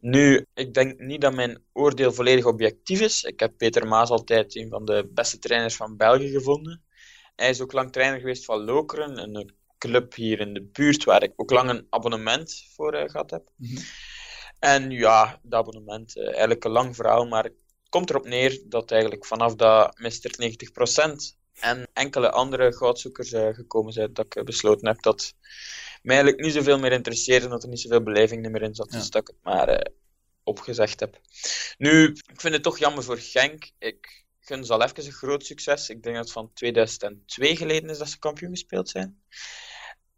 nu, 0.00 0.46
ik 0.54 0.74
denk 0.74 0.98
niet 0.98 1.20
dat 1.20 1.34
mijn 1.34 1.62
oordeel 1.72 2.12
volledig 2.12 2.44
objectief 2.44 3.00
is. 3.00 3.24
Ik 3.24 3.40
heb 3.40 3.56
Peter 3.56 3.86
Maas 3.86 4.10
altijd 4.10 4.56
een 4.56 4.68
van 4.68 4.84
de 4.84 5.10
beste 5.14 5.38
trainers 5.38 5.76
van 5.76 5.96
België 5.96 6.30
gevonden. 6.30 6.82
Hij 7.36 7.50
is 7.50 7.60
ook 7.60 7.72
lang 7.72 7.92
trainer 7.92 8.18
geweest 8.18 8.44
van 8.44 8.64
Lokeren, 8.64 9.18
een 9.18 9.54
club 9.78 10.14
hier 10.14 10.40
in 10.40 10.54
de 10.54 10.62
buurt 10.62 11.04
waar 11.04 11.22
ik 11.22 11.32
ook 11.36 11.50
lang 11.50 11.70
een 11.70 11.86
abonnement 11.90 12.64
voor 12.74 12.94
uh, 12.94 13.08
gehad 13.08 13.30
heb. 13.30 13.50
Mm 13.56 13.68
-hmm. 13.68 13.84
En 14.58 14.90
ja, 14.90 15.40
dat 15.42 15.60
abonnement, 15.60 16.16
uh, 16.16 16.26
eigenlijk 16.26 16.64
een 16.64 16.70
lang 16.70 16.96
verhaal, 16.96 17.26
maar 17.26 17.50
komt 17.88 18.10
erop 18.10 18.26
neer 18.26 18.60
dat 18.64 18.90
eigenlijk 18.90 19.26
vanaf 19.26 19.54
dat 19.54 19.98
Mr. 19.98 20.52
90% 21.32 21.36
en 21.54 21.88
enkele 21.92 22.30
andere 22.30 22.72
goudzoekers 22.72 23.32
uh, 23.32 23.54
gekomen 23.54 23.92
zijn, 23.92 24.12
dat 24.12 24.26
ik 24.34 24.44
besloten 24.44 24.86
heb 24.86 25.02
dat 25.02 25.34
mij 26.02 26.16
eigenlijk 26.16 26.44
niet 26.44 26.54
zoveel 26.54 26.78
meer 26.78 26.92
interesseerde 26.92 27.44
en 27.44 27.50
dat 27.50 27.62
er 27.62 27.68
niet 27.68 27.80
zoveel 27.80 28.02
beleving 28.02 28.50
meer 28.50 28.62
in 28.62 28.74
zat, 28.74 28.90
dus 28.90 29.10
dat 29.10 29.20
ik 29.20 29.26
het 29.26 29.36
maar 29.42 29.86
opgezegd 30.48 31.00
heb. 31.00 31.20
Nu, 31.78 32.06
ik 32.06 32.40
vind 32.40 32.54
het 32.54 32.62
toch 32.62 32.78
jammer 32.78 33.04
voor 33.04 33.18
Genk. 33.18 33.70
Ik 33.78 34.24
gun 34.40 34.64
ze 34.64 34.72
al 34.72 34.82
even 34.82 35.04
een 35.04 35.12
groot 35.12 35.44
succes. 35.44 35.88
Ik 35.88 36.02
denk 36.02 36.16
dat 36.16 36.24
het 36.24 36.32
van 36.32 36.52
2002 36.52 37.56
geleden 37.56 37.90
is 37.90 37.98
dat 37.98 38.08
ze 38.08 38.18
kampioen 38.18 38.50
gespeeld 38.50 38.88
zijn. 38.88 39.22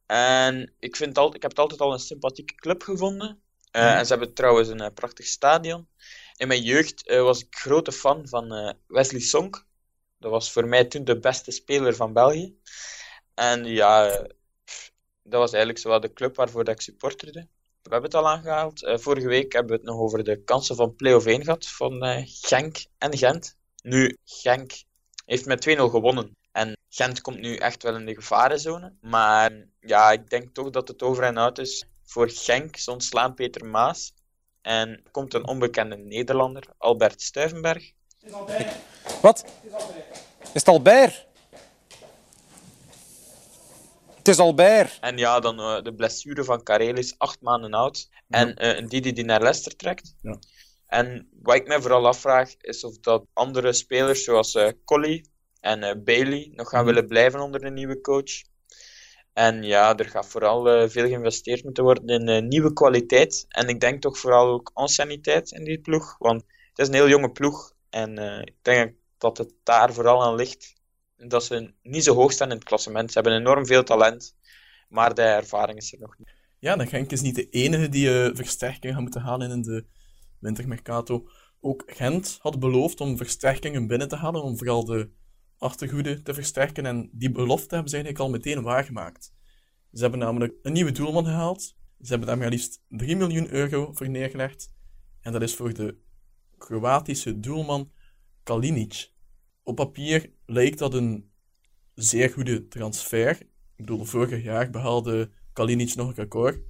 En 0.07 0.75
ik, 0.79 0.97
vind 0.97 1.19
al, 1.19 1.35
ik 1.35 1.43
heb 1.43 1.50
het 1.50 1.61
altijd 1.61 1.81
al 1.81 1.93
een 1.93 1.99
sympathieke 1.99 2.55
club 2.55 2.83
gevonden. 2.83 3.43
Uh, 3.73 3.83
mm. 3.83 3.89
En 3.89 4.07
ze 4.07 4.12
hebben 4.12 4.35
trouwens 4.35 4.69
een 4.69 4.83
uh, 4.83 4.89
prachtig 4.95 5.27
stadion. 5.27 5.89
In 6.40 6.49
mijn 6.49 6.62
jeugd 6.62 7.09
uh, 7.09 7.23
was 7.23 7.40
ik 7.40 7.56
grote 7.56 7.92
fan 7.92 8.28
van 8.28 8.76
Wesley 8.87 9.20
Sonk. 9.20 9.66
Dat 10.18 10.30
was 10.30 10.52
voor 10.52 10.66
mij 10.66 10.85
toen 10.85 11.04
de 11.04 11.18
beste 11.18 11.50
speler 11.50 11.97
van 11.97 12.12
België. 12.12 12.56
En 13.35 13.64
ja, 13.64 14.09
eh, 14.09 14.25
dat 15.23 15.40
was 15.40 15.50
eigenlijk 15.50 15.78
zowel 15.78 16.00
de 16.00 16.12
club 16.12 16.37
waarvoor 16.37 16.64
dat 16.64 16.75
ik 16.75 16.80
supporterde. 16.80 17.49
We 17.82 17.90
hebben 17.90 18.11
het 18.11 18.14
al 18.14 18.28
aangehaald. 18.28 18.92
Vorige 19.00 19.26
week 19.26 19.52
hebben 19.52 19.70
we 19.70 19.76
het 19.76 19.87
nog 19.87 20.00
over 20.00 20.25
de 20.25 20.42
kansen 20.44 20.76
van 20.76 20.97
play-off 20.97 21.26
1 21.26 21.44
gehad 21.44 21.66
van 21.66 22.25
Genk 22.26 22.85
en 22.99 23.18
Gent. 23.18 23.56
Nu, 23.82 24.16
Genk 24.25 24.73
heeft 25.25 25.47
met 25.47 25.68
2-0 25.68 25.90
gewonnen. 25.90 26.37
En 26.52 26.76
Gent 26.88 27.20
komt 27.20 27.40
nu 27.40 27.56
echt 27.56 27.82
wel 27.82 27.97
in 27.97 28.06
de 28.06 28.14
gevarenzone. 28.14 28.94
Maar 29.00 29.66
ja, 29.80 30.11
ik 30.11 30.30
denk 30.30 30.54
toch 30.54 30.70
dat 30.70 30.88
het 30.88 31.02
over 31.02 31.23
en 31.23 31.38
uit 31.38 31.59
is. 31.59 31.85
Voor 32.02 32.30
Genk 32.30 32.76
ze 32.76 32.90
ontslaan 32.90 33.35
Peter 33.35 33.66
Maas. 33.66 34.12
En 34.62 35.02
komt 35.11 35.35
een 35.35 35.47
onbekende 35.47 35.97
Nederlander, 35.97 36.64
Albert 36.79 37.23
Stuivenberg. 37.23 37.93
Wat? 39.23 39.45
Is 40.43 40.50
het 40.52 40.69
Albert? 40.69 41.26
Het 44.17 44.29
is 44.29 44.38
Albert. 44.38 44.99
En 45.00 45.17
ja, 45.17 45.40
dan 45.40 45.61
uh, 45.61 45.83
de 45.83 45.95
blessure 45.95 46.45
van 46.45 46.62
Karel 46.62 46.97
is 46.97 47.14
acht 47.19 47.40
maanden 47.40 47.75
oud. 47.75 48.09
En 48.29 48.49
uh, 48.49 48.76
een 48.76 48.88
Didi 48.88 49.12
die 49.12 49.25
naar 49.25 49.40
Leicester 49.40 49.76
trekt. 49.76 50.14
Ja. 50.23 50.38
En 50.87 51.29
wat 51.43 51.55
ik 51.55 51.67
mij 51.67 51.81
vooral 51.81 52.07
afvraag, 52.07 52.55
is 52.57 52.85
of 52.85 52.99
dat 52.99 53.25
andere 53.33 53.73
spelers 53.73 54.25
zoals 54.25 54.55
uh, 54.55 54.69
Collie 54.85 55.31
en 55.61 56.05
Bailey 56.05 56.50
nog 56.55 56.69
gaan 56.69 56.85
willen 56.85 57.07
blijven 57.07 57.40
onder 57.40 57.61
de 57.61 57.71
nieuwe 57.71 58.00
coach. 58.00 58.43
En 59.33 59.63
ja, 59.63 59.97
er 59.97 60.09
gaat 60.09 60.27
vooral 60.27 60.89
veel 60.89 61.07
geïnvesteerd 61.07 61.65
moeten 61.65 61.85
worden 61.85 62.29
in 62.29 62.49
nieuwe 62.49 62.73
kwaliteit. 62.73 63.45
En 63.49 63.69
ik 63.69 63.81
denk 63.81 64.01
toch 64.01 64.19
vooral 64.19 64.47
ook 64.47 64.71
anciëniteit 64.75 65.51
in 65.51 65.65
die 65.65 65.81
ploeg. 65.81 66.19
Want 66.19 66.43
het 66.69 66.79
is 66.79 66.89
een 66.89 66.95
heel 66.95 67.09
jonge 67.09 67.31
ploeg. 67.31 67.73
En 67.91 68.19
ik 68.45 68.55
denk 68.63 68.95
dat 69.19 69.39
het 69.39 69.53
daar 69.63 69.93
vooral 69.93 70.23
aan 70.23 70.35
ligt 70.35 70.81
dat 71.29 71.45
ze 71.45 71.73
niet 71.83 72.05
zo 72.05 72.15
hoog 72.15 72.33
staan 72.33 72.51
in 72.51 72.55
het 72.55 72.65
klassement. 72.65 73.13
Ze 73.13 73.19
hebben 73.21 73.39
enorm 73.39 73.67
veel 73.67 73.83
talent, 73.85 74.37
maar 74.89 75.15
de 75.15 75.23
ervaring 75.23 75.79
is 75.79 75.93
er 75.93 75.99
nog 75.99 76.19
niet. 76.19 76.29
Ja, 76.59 76.77
dan 76.77 76.87
Genk 76.87 77.11
is 77.11 77.21
niet 77.21 77.35
de 77.35 77.49
enige 77.49 77.89
die 77.89 78.09
uh, 78.09 78.31
versterkingen 78.35 78.95
gaan 78.95 79.03
moeten 79.03 79.21
halen 79.21 79.51
in 79.51 79.63
de 79.63 79.85
wintermercato. 80.39 81.29
Ook 81.61 81.83
Gent 81.87 82.39
had 82.41 82.59
beloofd 82.59 83.01
om 83.01 83.17
versterkingen 83.17 83.87
binnen 83.87 84.09
te 84.09 84.17
halen, 84.17 84.43
om 84.43 84.59
vooral 84.59 84.85
de 84.85 85.11
achterhoede 85.61 86.23
te 86.23 86.35
versterken. 86.35 86.87
En 86.87 87.11
die 87.12 87.31
belofte 87.31 87.75
hebben 87.75 87.90
ze 87.90 87.97
eigenlijk 87.97 88.25
al 88.25 88.31
meteen 88.31 88.62
waargemaakt. 88.62 89.33
Ze 89.93 90.00
hebben 90.00 90.21
namelijk 90.21 90.55
een 90.62 90.73
nieuwe 90.73 90.93
doelman 90.93 91.25
gehaald. 91.25 91.61
Ze 92.00 92.09
hebben 92.09 92.29
daar 92.29 92.38
maar 92.38 92.49
liefst 92.49 92.83
3 92.88 93.17
miljoen 93.17 93.52
euro 93.52 93.93
voor 93.93 94.09
neergelegd. 94.09 94.75
En 95.21 95.33
dat 95.33 95.43
is 95.43 95.55
voor 95.55 95.75
de 95.75 95.99
Kroatische 96.59 97.40
doelman 97.40 97.93
Kalinic. 98.43 99.12
Op 99.62 99.76
papier 99.76 100.33
lijkt 100.47 100.79
dat 100.79 100.95
een 100.95 101.31
zeer 101.95 102.31
goede 102.31 102.69
transfer. 102.69 103.40
Ik 103.40 103.87
bedoel, 103.87 104.05
vorig 104.05 104.43
jaar 104.43 104.71
behaalde 104.71 105.31
Kalinic 105.52 105.95
nog 105.95 106.09
een 106.09 106.14
record 106.14 106.61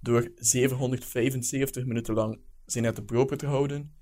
door 0.00 0.32
775 0.34 1.84
minuten 1.84 2.14
lang 2.14 2.40
zijn 2.66 2.84
net 2.84 2.96
de 2.96 3.04
proper 3.04 3.36
te 3.36 3.46
houden. 3.46 3.94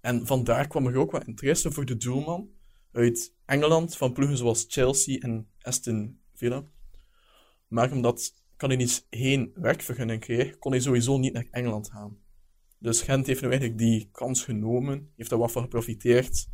En 0.00 0.26
vandaar 0.26 0.66
kwam 0.66 0.86
er 0.86 0.96
ook 0.96 1.10
wat 1.10 1.26
interesse 1.26 1.72
voor 1.72 1.84
de 1.84 1.96
doelman 1.96 2.50
uit 2.92 3.34
Engeland 3.52 3.96
van 3.96 4.12
ploegen 4.12 4.36
zoals 4.36 4.64
Chelsea 4.68 5.18
en 5.18 5.48
Aston 5.60 6.20
Villa. 6.34 6.64
Maar 7.68 7.92
omdat 7.92 8.34
Kalinic 8.56 9.00
geen 9.10 9.50
werkvergunning 9.54 10.20
kreeg, 10.20 10.58
kon 10.58 10.72
hij 10.72 10.80
sowieso 10.80 11.18
niet 11.18 11.32
naar 11.32 11.46
Engeland 11.50 11.90
gaan. 11.90 12.18
Dus 12.78 13.02
Gent 13.02 13.26
heeft 13.26 13.42
nu 13.42 13.48
eigenlijk 13.48 13.78
die 13.78 14.08
kans 14.12 14.44
genomen, 14.44 15.12
heeft 15.16 15.30
daar 15.30 15.38
wat 15.38 15.52
van 15.52 15.62
geprofiteerd 15.62 16.50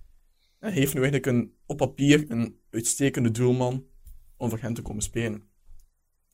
hij 0.58 0.72
heeft 0.72 0.94
nu 0.94 1.00
eigenlijk 1.00 1.26
een, 1.26 1.54
op 1.66 1.76
papier 1.76 2.30
een 2.30 2.60
uitstekende 2.70 3.30
doelman 3.30 3.86
om 4.36 4.48
voor 4.48 4.58
Gent 4.58 4.74
te 4.74 4.82
komen 4.82 5.02
spelen. 5.02 5.42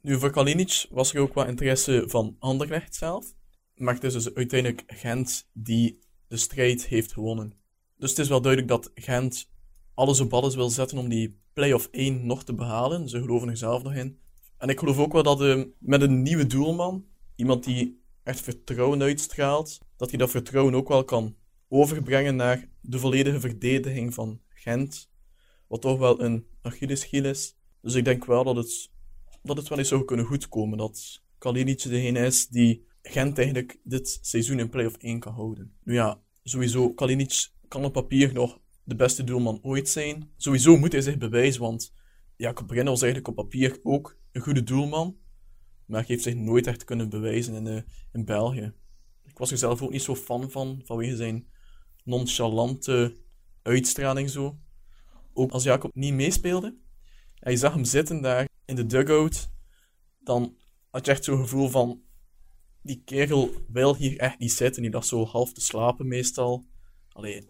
Nu, 0.01 0.19
voor 0.19 0.31
Kalinic 0.31 0.87
was 0.91 1.15
er 1.15 1.21
ook 1.21 1.35
wat 1.35 1.49
interesse 1.49 2.05
van 2.07 2.37
Anderlecht 2.39 2.95
zelf. 2.95 3.35
Maar 3.75 3.95
het 3.95 4.05
is 4.05 4.13
dus 4.13 4.35
uiteindelijk 4.35 4.83
Gent 4.87 5.49
die 5.53 5.99
de 6.29 6.37
strijd 6.37 6.87
heeft 6.87 7.13
gewonnen. 7.13 7.55
Dus 7.97 8.11
het 8.11 8.19
is 8.19 8.29
wel 8.29 8.41
duidelijk 8.41 8.73
dat 8.73 8.91
Gent 8.95 9.53
alles 9.95 10.21
op 10.21 10.33
alles 10.33 10.55
wil 10.55 10.71
zetten 10.71 10.99
om 10.99 11.09
die 11.09 11.39
play-off 11.53 11.89
1 11.91 12.27
nog 12.27 12.45
te 12.45 12.55
behalen. 12.55 13.09
Ze 13.09 13.21
geloven 13.21 13.49
er 13.49 13.57
zelf 13.57 13.83
nog 13.83 13.95
in. 13.95 14.19
En 14.59 14.69
ik 14.69 14.79
geloof 14.79 14.99
ook 14.99 15.13
wel 15.13 15.23
dat 15.23 15.41
uh, 15.41 15.65
met 15.79 16.03
een 16.03 16.23
nieuwe 16.23 16.47
doelman, 16.47 17.05
iemand 17.37 17.65
die 17.65 18.03
echt 18.23 18.41
vertrouwen 18.41 19.03
uitstraalt, 19.03 19.79
dat 19.97 20.09
hij 20.11 20.19
dat 20.19 20.31
vertrouwen 20.31 20.75
ook 20.75 20.89
wel 20.89 21.05
kan 21.05 21.37
overbrengen 21.69 22.37
naar 22.37 22.69
de 22.81 22.99
volledige 22.99 23.41
verdediging 23.41 24.15
van 24.15 24.41
Gent. 24.49 25.11
Wat 25.67 25.81
toch 25.81 25.99
wel 25.99 26.23
een 26.23 26.47
Achilleshiel 26.63 27.25
is. 27.25 27.57
Dus 27.81 27.95
ik 27.95 28.05
denk 28.05 28.25
wel 28.25 28.45
dat 28.45 28.57
het, 28.57 28.91
dat 29.43 29.57
het 29.57 29.69
wel 29.69 29.79
eens 29.79 29.89
zou 29.89 30.05
kunnen 30.05 30.27
goedkomen. 30.27 30.79
Dat 30.79 31.23
Kalinic 31.39 31.83
degene 31.83 32.27
is 32.27 32.49
die 32.49 32.87
Gent 33.03 33.39
eigenlijk 33.39 33.81
dit 33.85 34.19
seizoen 34.23 34.59
in 34.59 34.69
play-off 34.69 34.97
1 34.97 35.19
kan 35.19 35.33
houden. 35.33 35.77
Nu 35.83 35.95
ja, 35.95 36.21
sowieso, 36.43 36.91
Kalinic 36.91 37.49
kan 37.69 37.85
op 37.85 37.93
papier 37.93 38.33
nog 38.33 38.61
de 38.85 38.95
beste 38.95 39.25
doelman 39.25 39.59
ooit 39.63 39.89
zijn. 39.89 40.31
Sowieso 40.37 40.77
moet 40.77 40.93
hij 40.93 41.01
zich 41.01 41.19
bewijzen, 41.19 41.61
want 41.61 41.93
Jacob 42.37 42.67
Brenner 42.67 42.93
was 42.93 43.03
eigenlijk 43.03 43.39
op 43.39 43.45
papier 43.45 43.79
ook 43.83 44.19
een 44.33 44.41
goede 44.41 44.63
doelman. 44.63 45.17
Maar 45.87 46.05
heeft 46.05 46.23
zich 46.23 46.35
nooit 46.35 46.67
echt 46.67 46.85
kunnen 46.85 47.09
bewijzen 47.09 47.55
in, 47.55 47.67
uh, 47.67 47.81
in 48.13 48.25
België. 48.25 48.73
Ik 49.25 49.39
was 49.39 49.51
er 49.51 49.59
zelf 49.59 49.83
ook 49.83 49.91
niet 49.91 50.03
zo 50.03 50.15
fan 50.15 50.51
van, 50.51 50.81
vanwege 50.85 51.17
zijn 51.17 51.49
nonchalante 52.05 53.17
uitstraling 53.63 54.31
zo. 54.31 54.59
Ook 55.33 55.51
als 55.51 55.63
Jacob 55.63 55.95
niet 55.95 56.15
meespeelde 56.15 56.77
en 57.39 57.51
je 57.51 57.57
zag 57.57 57.75
hem 57.75 57.85
zitten 57.85 58.23
daar 58.23 58.49
in 58.65 58.77
de 58.77 58.87
dugout, 58.87 59.51
dan 60.19 60.57
had 60.91 61.07
je 61.07 61.13
echt 61.13 61.25
zo'n 61.25 61.39
gevoel 61.39 61.69
van 61.69 62.03
die 62.83 63.03
kerel 63.05 63.51
wil 63.69 63.97
hier 63.97 64.19
echt 64.19 64.39
niet 64.39 64.53
zitten. 64.53 64.83
Die 64.83 64.91
lag 64.91 65.05
zo 65.05 65.25
half 65.25 65.53
te 65.53 65.61
slapen 65.61 66.09
meestal. 66.09 66.65
Allee, 67.09 67.49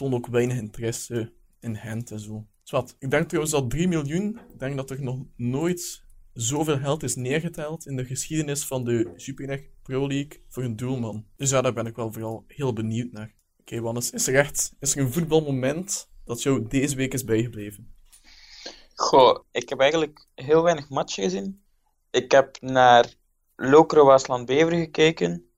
toon 0.00 0.14
ook 0.14 0.26
weinig 0.26 0.56
interesse 0.56 1.32
in 1.60 1.76
Gent 1.76 2.10
en 2.10 2.20
zo. 2.20 2.46
Zwat. 2.62 2.96
Ik 2.98 3.10
denk 3.10 3.28
trouwens 3.28 3.54
dat 3.54 3.70
3 3.70 3.88
miljoen, 3.88 4.40
ik 4.52 4.58
denk 4.58 4.76
dat 4.76 4.90
er 4.90 5.02
nog 5.02 5.18
nooit 5.36 6.04
zoveel 6.32 6.78
geld 6.78 7.02
is 7.02 7.14
neergeteld 7.14 7.86
in 7.86 7.96
de 7.96 8.04
geschiedenis 8.04 8.66
van 8.66 8.84
de 8.84 9.12
Super 9.16 9.64
Pro 9.82 10.06
League 10.08 10.44
voor 10.48 10.62
een 10.62 10.76
doelman. 10.76 11.26
Dus 11.36 11.50
ja, 11.50 11.60
daar 11.60 11.72
ben 11.72 11.86
ik 11.86 11.96
wel 11.96 12.12
vooral 12.12 12.44
heel 12.46 12.72
benieuwd 12.72 13.12
naar. 13.12 13.34
Oké, 13.60 13.80
Wannes, 13.80 14.10
is 14.10 14.26
er 14.26 14.34
echt 14.34 14.72
is 14.78 14.94
er 14.94 15.02
een 15.02 15.12
voetbalmoment 15.12 16.10
dat 16.24 16.42
jou 16.42 16.66
deze 16.68 16.96
week 16.96 17.12
is 17.12 17.24
bijgebleven? 17.24 17.94
Goh, 18.94 19.44
ik 19.50 19.68
heb 19.68 19.80
eigenlijk 19.80 20.26
heel 20.34 20.62
weinig 20.62 20.88
matchen 20.88 21.22
gezien. 21.22 21.62
Ik 22.10 22.32
heb 22.32 22.60
naar 22.60 23.14
Lokeren 23.56 24.04
Waasland 24.04 24.46
Bever 24.46 24.72
gekeken. 24.72 25.49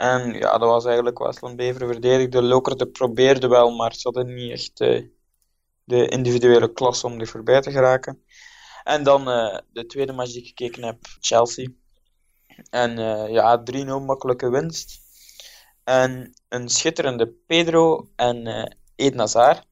En 0.00 0.32
ja, 0.32 0.58
dat 0.58 0.68
was 0.68 0.84
eigenlijk 0.84 1.18
Waasland 1.18 1.56
Bever 1.56 1.86
verdedigde. 1.86 2.42
Lokeren 2.42 2.90
probeerde 2.90 3.48
wel, 3.48 3.70
maar 3.70 3.94
ze 3.94 4.00
hadden 4.02 4.34
niet 4.34 4.50
echt 4.52 4.76
de 5.84 6.08
individuele 6.08 6.72
klasse 6.72 7.06
om 7.06 7.20
er 7.20 7.26
voorbij 7.26 7.60
te 7.60 7.70
geraken. 7.70 8.22
En 8.84 9.02
dan 9.02 9.28
uh, 9.28 9.58
de 9.72 9.86
tweede 9.86 10.12
match 10.12 10.32
die 10.32 10.40
ik 10.40 10.46
gekeken 10.46 10.82
heb, 10.82 10.98
Chelsea. 11.20 11.68
En 12.70 12.98
uh, 12.98 13.28
ja, 13.28 13.62
3-0 13.72 13.86
makkelijke 13.86 14.50
winst. 14.50 15.00
En 15.84 16.34
een 16.48 16.68
schitterende 16.68 17.28
Pedro 17.46 18.08
en 18.16 18.46
uh, 18.46 18.64
Eden 18.96 19.18
Hazard. 19.18 19.66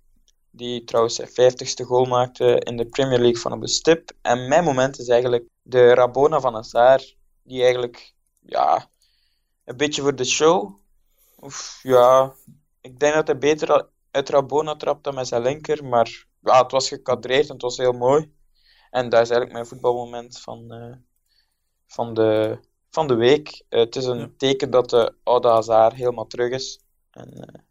Die 0.50 0.84
trouwens 0.84 1.14
zijn 1.14 1.52
50ste 1.52 1.86
goal 1.86 2.04
maakte 2.04 2.58
in 2.58 2.76
de 2.76 2.86
Premier 2.86 3.18
League 3.18 3.40
van 3.40 3.52
op 3.52 3.60
de 3.60 3.68
stip. 3.68 4.10
En 4.22 4.48
mijn 4.48 4.64
moment 4.64 4.98
is 4.98 5.08
eigenlijk 5.08 5.44
de 5.62 5.94
Rabona 5.94 6.40
van 6.40 6.54
Hazard. 6.54 7.16
Die 7.42 7.62
eigenlijk, 7.62 8.12
ja, 8.40 8.88
een 9.68 9.76
beetje 9.76 10.02
voor 10.02 10.14
de 10.14 10.24
show. 10.24 10.74
Of 11.36 11.80
ja, 11.82 12.32
ik 12.80 12.98
denk 12.98 13.14
dat 13.14 13.26
hij 13.26 13.38
beter 13.38 13.88
uit 14.10 14.28
Rabona 14.28 14.76
trapt 14.76 15.04
dan 15.04 15.14
met 15.14 15.28
zijn 15.28 15.42
linker. 15.42 15.84
Maar 15.84 16.26
ja, 16.42 16.62
het 16.62 16.70
was 16.70 16.88
gekadreerd 16.88 17.46
en 17.46 17.52
het 17.52 17.62
was 17.62 17.76
heel 17.76 17.92
mooi. 17.92 18.32
En 18.90 19.08
dat 19.08 19.22
is 19.22 19.30
eigenlijk 19.30 19.52
mijn 19.52 19.66
voetbalmoment 19.66 20.40
van, 20.40 20.74
uh, 20.74 20.96
van 21.86 22.14
de 22.14 22.58
van 22.90 23.06
de 23.06 23.14
week. 23.14 23.62
Uh, 23.70 23.80
het 23.80 23.96
is 23.96 24.04
een 24.04 24.18
ja. 24.18 24.30
teken 24.36 24.70
dat 24.70 24.90
de 24.90 25.14
oude 25.22 25.48
Hazard 25.48 25.94
helemaal 25.94 26.26
terug 26.26 26.52
is. 26.52 26.80
En 27.10 27.30
uh, 27.36 27.62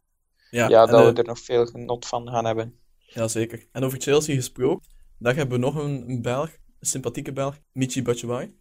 ja, 0.50 0.68
ja, 0.68 0.86
dat 0.86 1.00
en, 1.00 1.14
we 1.14 1.22
er 1.22 1.28
nog 1.28 1.40
veel 1.40 1.66
genot 1.66 2.08
van 2.08 2.30
gaan 2.30 2.46
hebben. 2.46 2.80
Jazeker. 2.98 3.68
En 3.72 3.84
over 3.84 4.02
Chelsea 4.02 4.36
gesproken, 4.36 4.88
daar 5.18 5.36
hebben 5.36 5.60
we 5.60 5.66
nog 5.66 5.76
een, 5.76 6.10
een 6.10 6.22
Belg, 6.22 6.50
een 6.50 6.88
sympathieke 6.88 7.34
Belg, 7.34 7.56
Michi 7.72 8.02
Batshuayi. 8.02 8.56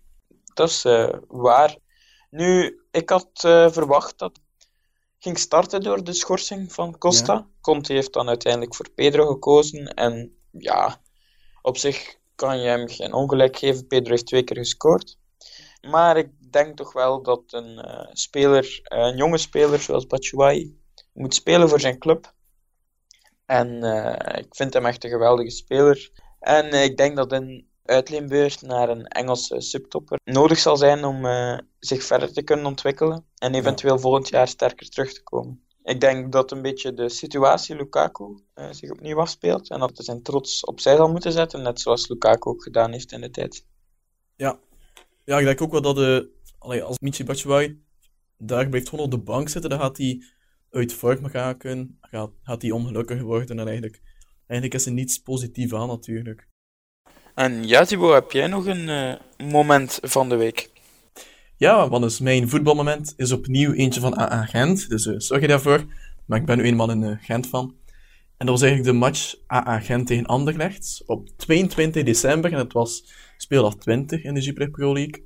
Dat 0.54 0.68
is 0.68 0.82
waar. 1.26 1.76
Nu, 2.36 2.80
ik 2.90 3.10
had 3.10 3.30
verwacht 3.70 4.18
dat 4.18 4.40
ging 5.18 5.38
starten 5.38 5.80
door 5.80 6.04
de 6.04 6.12
schorsing 6.12 6.72
van 6.72 6.98
Costa. 6.98 7.32
Ja. 7.32 7.46
Conte 7.60 7.92
heeft 7.92 8.12
dan 8.12 8.28
uiteindelijk 8.28 8.74
voor 8.74 8.90
Pedro 8.90 9.26
gekozen. 9.26 9.86
En 9.86 10.36
ja, 10.50 11.00
op 11.62 11.76
zich 11.76 12.16
kan 12.34 12.58
je 12.58 12.68
hem 12.68 12.88
geen 12.88 13.12
ongelijk 13.12 13.56
geven. 13.56 13.86
Pedro 13.86 14.10
heeft 14.10 14.26
twee 14.26 14.42
keer 14.42 14.56
gescoord. 14.56 15.18
Maar 15.80 16.16
ik 16.16 16.52
denk 16.52 16.76
toch 16.76 16.92
wel 16.92 17.22
dat 17.22 17.42
een 17.46 17.84
uh, 17.86 18.06
speler, 18.12 18.80
een 18.82 19.16
jonge 19.16 19.38
speler 19.38 19.80
zoals 19.80 20.06
Batshuayi, 20.06 20.80
moet 21.12 21.34
spelen 21.34 21.68
voor 21.68 21.80
zijn 21.80 21.98
club. 21.98 22.34
En 23.46 23.82
eh, 23.82 24.38
ik 24.38 24.54
vind 24.54 24.72
hem 24.72 24.86
echt 24.86 25.04
een 25.04 25.10
geweldige 25.10 25.50
speler. 25.50 26.10
En 26.40 26.70
eh, 26.70 26.84
ik 26.84 26.96
denk 26.96 27.16
dat 27.16 27.32
een 27.32 27.68
uitleenbeurt 27.86 28.62
naar 28.62 28.88
een 28.88 29.06
Engelse 29.06 29.60
subtopper 29.60 30.18
nodig 30.24 30.58
zal 30.58 30.76
zijn 30.76 31.04
om 31.04 31.24
eh, 31.24 31.58
zich 31.78 32.04
verder 32.04 32.32
te 32.32 32.42
kunnen 32.42 32.66
ontwikkelen. 32.66 33.24
En 33.38 33.54
eventueel 33.54 33.98
volgend 33.98 34.28
jaar 34.28 34.48
sterker 34.48 34.88
terug 34.88 35.12
te 35.12 35.22
komen. 35.22 35.64
Ik 35.82 36.00
denk 36.00 36.32
dat 36.32 36.50
een 36.50 36.62
beetje 36.62 36.94
de 36.94 37.08
situatie 37.08 37.76
Lukaku 37.76 38.38
eh, 38.54 38.70
zich 38.70 38.90
opnieuw 38.90 39.18
afspeelt. 39.18 39.70
En 39.70 39.78
dat 39.80 39.96
hij 39.96 40.04
zijn 40.04 40.22
trots 40.22 40.64
opzij 40.64 40.96
zal 40.96 41.10
moeten 41.10 41.32
zetten. 41.32 41.62
Net 41.62 41.80
zoals 41.80 42.08
Lukaku 42.08 42.48
ook 42.48 42.62
gedaan 42.62 42.92
heeft 42.92 43.12
in 43.12 43.20
de 43.20 43.30
tijd. 43.30 43.64
Ja. 44.36 44.58
Ja, 45.24 45.38
ik 45.38 45.44
denk 45.44 45.62
ook 45.62 45.72
wel 45.72 45.82
dat 45.82 45.96
de, 45.96 46.30
allee, 46.58 46.82
als 46.82 46.98
Michi 46.98 47.24
Batshuayi 47.24 47.84
daar 48.38 48.68
blijft 48.68 48.88
gewoon 48.88 49.04
op 49.04 49.10
de 49.10 49.18
bank 49.18 49.48
zitten, 49.48 49.70
dan 49.70 49.80
gaat 49.80 49.96
hij 49.96 50.22
uit 50.70 50.92
vorm 50.92 51.26
raken, 51.26 51.98
gaat, 52.00 52.30
gaat 52.42 52.62
hij 52.62 52.70
ongelukkig 52.70 53.20
worden 53.22 53.58
en 53.58 53.66
eigenlijk, 53.66 54.02
eigenlijk 54.46 54.80
is 54.80 54.86
er 54.86 54.92
niets 54.92 55.18
positiefs 55.18 55.72
aan 55.72 55.88
natuurlijk. 55.88 56.48
En 57.36 57.66
ja, 57.66 57.84
Thibaut, 57.84 58.12
heb 58.12 58.30
jij 58.30 58.46
nog 58.46 58.66
een 58.66 58.88
eh, 58.88 59.14
moment 59.48 59.98
van 60.02 60.28
de 60.28 60.36
week? 60.36 60.70
Ja, 61.56 61.88
want 61.88 62.02
dus 62.02 62.20
mijn 62.20 62.48
voetbalmoment 62.48 63.14
is 63.16 63.32
opnieuw 63.32 63.72
eentje 63.72 64.00
van 64.00 64.18
AA 64.18 64.44
Gent, 64.44 64.88
dus 64.88 65.06
eh, 65.06 65.14
sorry 65.18 65.46
daarvoor, 65.46 65.84
maar 66.26 66.38
ik 66.38 66.46
ben 66.46 66.56
nu 66.58 66.64
eenmaal 66.64 66.90
een 66.90 67.02
eh, 67.02 67.16
Gent 67.20 67.46
van. 67.46 67.74
En 68.36 68.46
dat 68.46 68.48
was 68.48 68.62
eigenlijk 68.62 68.92
de 68.92 68.98
match 68.98 69.34
AA 69.46 69.80
Gent 69.80 70.06
tegen 70.06 70.26
Anderlecht 70.26 71.02
op 71.06 71.28
22 71.36 72.04
december 72.04 72.52
en 72.52 72.58
het 72.58 72.72
was 72.72 73.12
speeldag 73.36 73.74
20 73.74 74.22
in 74.22 74.34
de 74.34 74.40
Jupiler 74.40 74.70
Pro 74.70 74.92
League. 74.92 75.24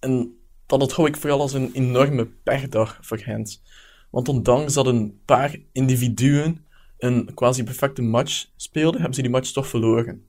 En 0.00 0.38
dat 0.66 0.80
onthou 0.80 1.08
ik 1.08 1.16
vooral 1.16 1.40
als 1.40 1.52
een 1.52 1.70
enorme 1.72 2.26
pechdag 2.26 2.98
voor 3.00 3.18
Gent. 3.18 3.62
Want 4.10 4.28
ondanks 4.28 4.74
dat 4.74 4.86
een 4.86 5.20
paar 5.24 5.56
individuen 5.72 6.64
een 6.98 7.34
quasi 7.34 7.64
perfecte 7.64 8.02
match 8.02 8.46
speelden, 8.56 8.96
hebben 9.00 9.14
ze 9.14 9.22
die 9.22 9.30
match 9.30 9.50
toch 9.50 9.66
verloren. 9.66 10.28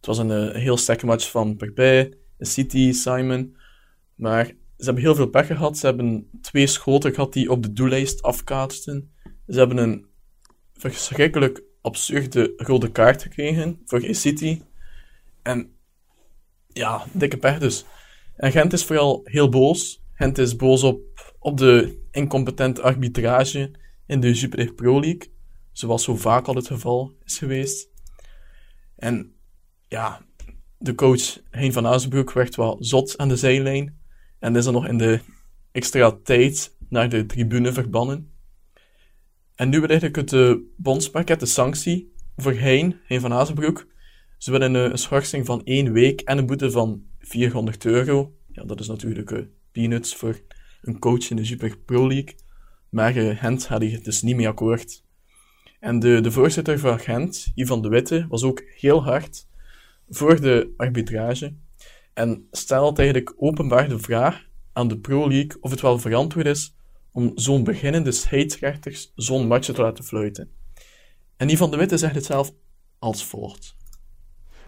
Het 0.00 0.08
was 0.08 0.18
een, 0.18 0.30
eh, 0.30 0.54
heel 0.54 0.76
sterke 0.76 1.06
match 1.06 1.30
van 1.30 1.56
Perbij, 1.56 2.12
City, 2.38 2.92
Simon. 2.92 3.56
Maar 4.14 4.46
ze 4.46 4.84
hebben 4.84 5.02
heel 5.02 5.14
veel 5.14 5.28
pech 5.28 5.46
gehad. 5.46 5.78
Ze 5.78 5.86
hebben 5.86 6.30
twee 6.40 6.66
schoten 6.66 7.14
gehad 7.14 7.32
die 7.32 7.50
op 7.50 7.62
de 7.62 7.72
doellijst 7.72 8.22
afkaatsten. 8.22 9.12
Ze 9.46 9.58
hebben 9.58 9.76
een 9.76 10.06
verschrikkelijk 10.72 11.62
absurde 11.80 12.52
rode 12.56 12.90
kaart 12.90 13.22
gekregen 13.22 13.82
voor 13.84 14.04
City. 14.10 14.60
En 15.42 15.72
ja, 16.66 17.04
dikke 17.12 17.36
pech 17.36 17.58
dus. 17.58 17.84
En 18.36 18.52
Gent 18.52 18.72
is 18.72 18.84
vooral 18.84 19.20
heel 19.24 19.48
boos. 19.48 20.02
Gent 20.12 20.38
is 20.38 20.56
boos 20.56 20.82
op, 20.82 21.00
op 21.38 21.56
de 21.56 21.98
incompetente 22.10 22.82
arbitrage 22.82 23.70
in 24.06 24.20
de 24.20 24.32
Jupiler 24.32 24.74
Pro 24.74 25.00
League. 25.00 25.32
Zoals 25.72 26.04
zo 26.04 26.16
vaak 26.16 26.46
al 26.46 26.54
het 26.54 26.66
geval 26.66 27.14
is 27.24 27.38
geweest. 27.38 27.88
En 28.96 29.34
ja, 29.90 30.20
de 30.78 30.94
coach 30.94 31.40
Hein 31.50 31.72
van 31.72 31.86
Azenbroek 31.86 32.32
werd 32.32 32.56
wel 32.56 32.76
zot 32.80 33.18
aan 33.18 33.28
de 33.28 33.36
zijlijn. 33.36 33.98
En 34.38 34.56
is 34.56 34.64
dan 34.64 34.72
nog 34.72 34.86
in 34.86 34.98
de 34.98 35.20
extra 35.72 36.18
tijd 36.22 36.76
naar 36.88 37.08
de 37.08 37.26
tribune 37.26 37.72
verbannen. 37.72 38.32
En 39.54 39.68
nu 39.68 39.78
werd 39.78 39.90
eigenlijk 39.90 40.20
het 40.20 40.40
uh, 40.40 40.56
bondspakket, 40.76 41.40
de 41.40 41.46
sanctie, 41.46 42.12
voor 42.36 42.52
Hein, 42.52 43.00
Hein 43.04 43.20
van 43.20 43.32
Azenbroek. 43.32 43.86
Ze 44.38 44.50
willen 44.50 44.74
uh, 44.74 44.82
een 44.82 44.98
schorsing 44.98 45.46
van 45.46 45.64
één 45.64 45.92
week 45.92 46.20
en 46.20 46.38
een 46.38 46.46
boete 46.46 46.70
van 46.70 47.02
400 47.18 47.84
euro. 47.84 48.34
Ja, 48.52 48.64
dat 48.64 48.80
is 48.80 48.86
natuurlijk 48.86 49.30
uh, 49.30 49.44
peanuts 49.72 50.14
voor 50.14 50.40
een 50.82 50.98
coach 50.98 51.30
in 51.30 51.36
de 51.36 51.44
Super 51.44 51.78
Pro 51.78 52.08
League. 52.08 52.34
Maar 52.90 53.12
Gent 53.12 53.66
had 53.66 53.80
hier 53.80 54.02
dus 54.02 54.22
niet 54.22 54.36
mee 54.36 54.48
akkoord. 54.48 55.04
En 55.80 55.98
de, 55.98 56.20
de 56.20 56.30
voorzitter 56.30 56.78
van 56.78 56.98
Gent, 56.98 57.52
Ivan 57.54 57.82
de 57.82 57.88
Witte, 57.88 58.26
was 58.28 58.42
ook 58.42 58.62
heel 58.76 59.02
hard 59.04 59.48
voor 60.10 60.40
de 60.40 60.74
arbitrage 60.76 61.54
en 62.14 62.46
stelt 62.50 62.98
eigenlijk 62.98 63.34
openbaar 63.36 63.88
de 63.88 63.98
vraag 63.98 64.48
aan 64.72 64.88
de 64.88 64.98
Pro 64.98 65.28
League 65.28 65.56
of 65.60 65.70
het 65.70 65.80
wel 65.80 65.98
verantwoord 65.98 66.46
is 66.46 66.74
om 67.12 67.32
zo'n 67.34 67.64
beginnende 67.64 68.12
scheidsrechters 68.12 69.12
zo'n 69.14 69.46
match 69.46 69.66
te 69.66 69.82
laten 69.82 70.04
fluiten. 70.04 70.50
En 71.36 71.48
Ivan 71.48 71.70
de 71.70 71.76
Witte 71.76 71.96
zegt 71.96 72.14
het 72.14 72.24
zelf 72.24 72.52
als 72.98 73.24
volgt. 73.24 73.76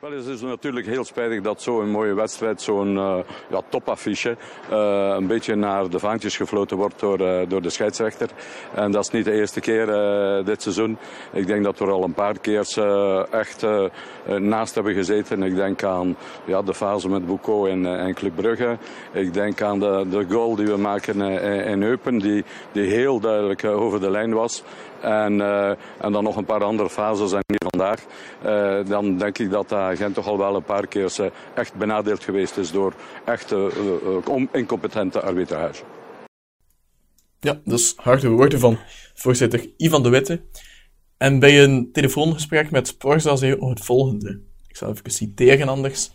Wel, 0.02 0.12
het 0.12 0.26
is 0.26 0.40
natuurlijk 0.40 0.86
heel 0.86 1.04
spijtig 1.04 1.40
dat 1.40 1.62
zo'n 1.62 1.90
mooie 1.90 2.14
wedstrijd, 2.14 2.60
zo'n 2.60 2.94
uh, 2.94 3.18
ja, 3.50 3.60
topaffiche, 3.68 4.36
uh, 4.70 5.14
een 5.16 5.26
beetje 5.26 5.54
naar 5.54 5.88
de 5.90 5.98
vaantjes 5.98 6.36
gefloten 6.36 6.76
wordt 6.76 7.00
door, 7.00 7.20
uh, 7.20 7.40
door 7.48 7.62
de 7.62 7.70
scheidsrechter. 7.70 8.28
En 8.74 8.90
dat 8.90 9.04
is 9.04 9.10
niet 9.10 9.24
de 9.24 9.32
eerste 9.32 9.60
keer 9.60 9.86
dit 10.44 10.62
seizoen. 10.62 10.98
Ik 11.32 11.46
denk 11.46 11.64
dat 11.64 11.78
we 11.78 11.84
er 11.84 11.90
al 11.90 12.02
een 12.02 12.14
paar 12.14 12.38
keer 12.38 12.66
echt 13.30 13.66
naast 14.38 14.74
hebben 14.74 14.94
gezeten. 14.94 15.42
Ik 15.42 15.54
denk 15.54 15.82
aan 15.82 16.16
ja, 16.44 16.62
de 16.62 16.74
fase 16.74 17.08
met 17.08 17.26
Boucault 17.26 17.68
en, 17.68 17.86
en 17.86 18.14
Club 18.14 18.34
Brugge. 18.34 18.78
Ik 19.12 19.34
denk 19.34 19.62
aan 19.62 19.78
de, 19.78 20.06
de 20.10 20.26
goal 20.28 20.56
die 20.56 20.66
we 20.66 20.76
maken 20.76 21.20
in 21.66 21.82
Eupen, 21.82 22.18
die, 22.18 22.44
die 22.72 22.90
heel 22.90 23.20
duidelijk 23.20 23.64
over 23.64 24.00
de 24.00 24.10
lijn 24.10 24.32
was. 24.32 24.62
En, 25.02 25.32
uh, 25.32 25.68
en 26.00 26.12
dan 26.12 26.24
nog 26.24 26.36
een 26.36 26.44
paar 26.44 26.64
andere 26.64 26.90
fases 26.90 27.32
en 27.32 27.42
hier 27.46 27.70
vandaag. 27.70 28.04
Uh, 28.44 28.88
dan 28.88 29.18
denk 29.18 29.38
ik 29.38 29.50
dat 29.50 29.72
uh, 29.72 29.88
Gent 29.88 30.14
toch 30.14 30.26
al 30.26 30.38
wel 30.38 30.56
een 30.56 30.64
paar 30.64 30.86
keer 30.86 31.30
echt 31.54 31.74
benadeeld 31.74 32.24
geweest 32.24 32.56
is 32.56 32.70
door 32.70 32.94
echt 33.24 33.54
incompetente 34.52 35.20
arbitrage. 35.20 35.82
Ja, 37.40 37.60
dus 37.64 37.94
harde 37.96 38.28
woorden 38.28 38.60
van 38.60 38.78
voorzitter 39.14 39.66
Ivan 39.76 40.02
de 40.02 40.08
Witte. 40.08 40.42
En 41.16 41.38
bij 41.38 41.62
een 41.62 41.88
telefoongesprek 41.92 42.70
met 42.70 42.86
Sporza 42.86 43.36
zei 43.36 43.56
hij 43.58 43.68
het 43.68 43.84
volgende. 43.84 44.40
Ik 44.68 44.76
zal 44.76 44.90
even 44.90 45.10
citeren 45.10 45.68
anders. 45.68 46.10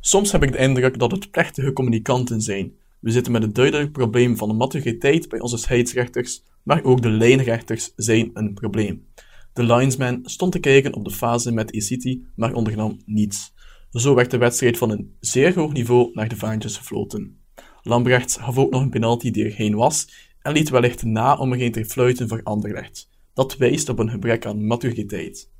Soms 0.00 0.32
heb 0.32 0.42
ik 0.42 0.52
de 0.52 0.58
indruk 0.58 0.98
dat 0.98 1.10
het 1.10 1.30
plechtige 1.30 1.72
communicanten 1.72 2.40
zijn. 2.40 2.72
We 3.04 3.10
zitten 3.10 3.32
met 3.32 3.42
een 3.42 3.52
duidelijk 3.52 3.92
probleem 3.92 4.36
van 4.36 4.48
de 4.48 4.54
maturiteit 4.54 5.28
bij 5.28 5.40
onze 5.40 5.56
scheidsrechters, 5.56 6.42
maar 6.62 6.84
ook 6.84 7.02
de 7.02 7.08
lijnrechters 7.08 7.92
zijn 7.96 8.30
een 8.34 8.54
probleem. 8.54 9.06
De 9.52 9.62
linesman 9.62 10.20
stond 10.22 10.52
te 10.52 10.58
kijken 10.58 10.94
op 10.94 11.04
de 11.04 11.10
fase 11.10 11.52
met 11.52 11.72
E-City, 11.72 12.22
maar 12.36 12.52
ondernam 12.52 13.00
niets. 13.04 13.52
Zo 13.90 14.14
werd 14.14 14.30
de 14.30 14.38
wedstrijd 14.38 14.78
van 14.78 14.90
een 14.90 15.16
zeer 15.20 15.54
hoog 15.54 15.72
niveau 15.72 16.10
naar 16.12 16.28
de 16.28 16.36
vaantjes 16.36 16.76
gefloten. 16.76 17.40
Lambrecht 17.82 18.38
gaf 18.40 18.58
ook 18.58 18.70
nog 18.70 18.82
een 18.82 18.90
penalty 18.90 19.30
die 19.30 19.44
er 19.44 19.52
geen 19.52 19.74
was 19.74 20.08
en 20.42 20.52
liet 20.52 20.68
wellicht 20.68 21.02
na 21.02 21.36
om 21.36 21.52
er 21.52 21.58
geen 21.58 21.72
te 21.72 21.84
fluiten 21.84 22.28
voor 22.28 22.42
Anderlecht. 22.42 23.10
Dat 23.34 23.56
wijst 23.56 23.88
op 23.88 23.98
een 23.98 24.10
gebrek 24.10 24.46
aan 24.46 24.66
maturiteit. 24.66 25.50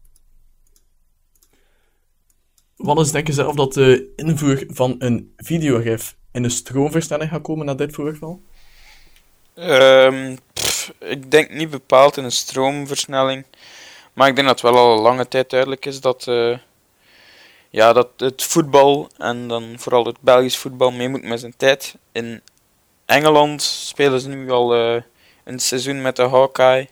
Wat 2.76 3.00
is 3.00 3.12
denk 3.12 3.26
je 3.26 3.33
zelf 3.33 3.54
dat 3.54 3.72
de 3.72 4.12
invoer 4.16 4.64
van 4.66 4.94
een 4.98 5.33
videogif 5.37 6.16
in 6.34 6.44
een 6.44 6.50
stroomversnelling 6.50 7.30
gaat 7.30 7.42
komen 7.42 7.66
na 7.66 7.74
dit 7.74 7.94
voorval? 7.94 8.40
Um, 9.56 10.38
ik 10.98 11.30
denk 11.30 11.50
niet 11.50 11.70
bepaald 11.70 12.16
in 12.16 12.24
een 12.24 12.32
stroomversnelling. 12.32 13.44
Maar 14.12 14.28
ik 14.28 14.34
denk 14.34 14.46
dat 14.46 14.60
het 14.60 14.70
wel 14.72 14.82
al 14.82 15.00
lange 15.00 15.28
tijd 15.28 15.50
duidelijk 15.50 15.86
is 15.86 16.00
dat, 16.00 16.26
uh, 16.26 16.58
ja, 17.70 17.92
dat 17.92 18.08
het 18.16 18.42
voetbal, 18.42 19.08
en 19.18 19.48
dan 19.48 19.74
vooral 19.78 20.04
het 20.04 20.20
Belgisch 20.20 20.56
voetbal, 20.56 20.90
mee 20.90 21.08
moet 21.08 21.22
met 21.22 21.40
zijn 21.40 21.54
tijd. 21.56 21.94
In 22.12 22.40
Engeland 23.04 23.62
spelen 23.62 24.20
ze 24.20 24.28
nu 24.28 24.50
al 24.50 24.76
uh, 24.76 25.02
een 25.44 25.58
seizoen 25.58 26.02
met 26.02 26.16
de 26.16 26.28
Hawkeye. 26.28 26.88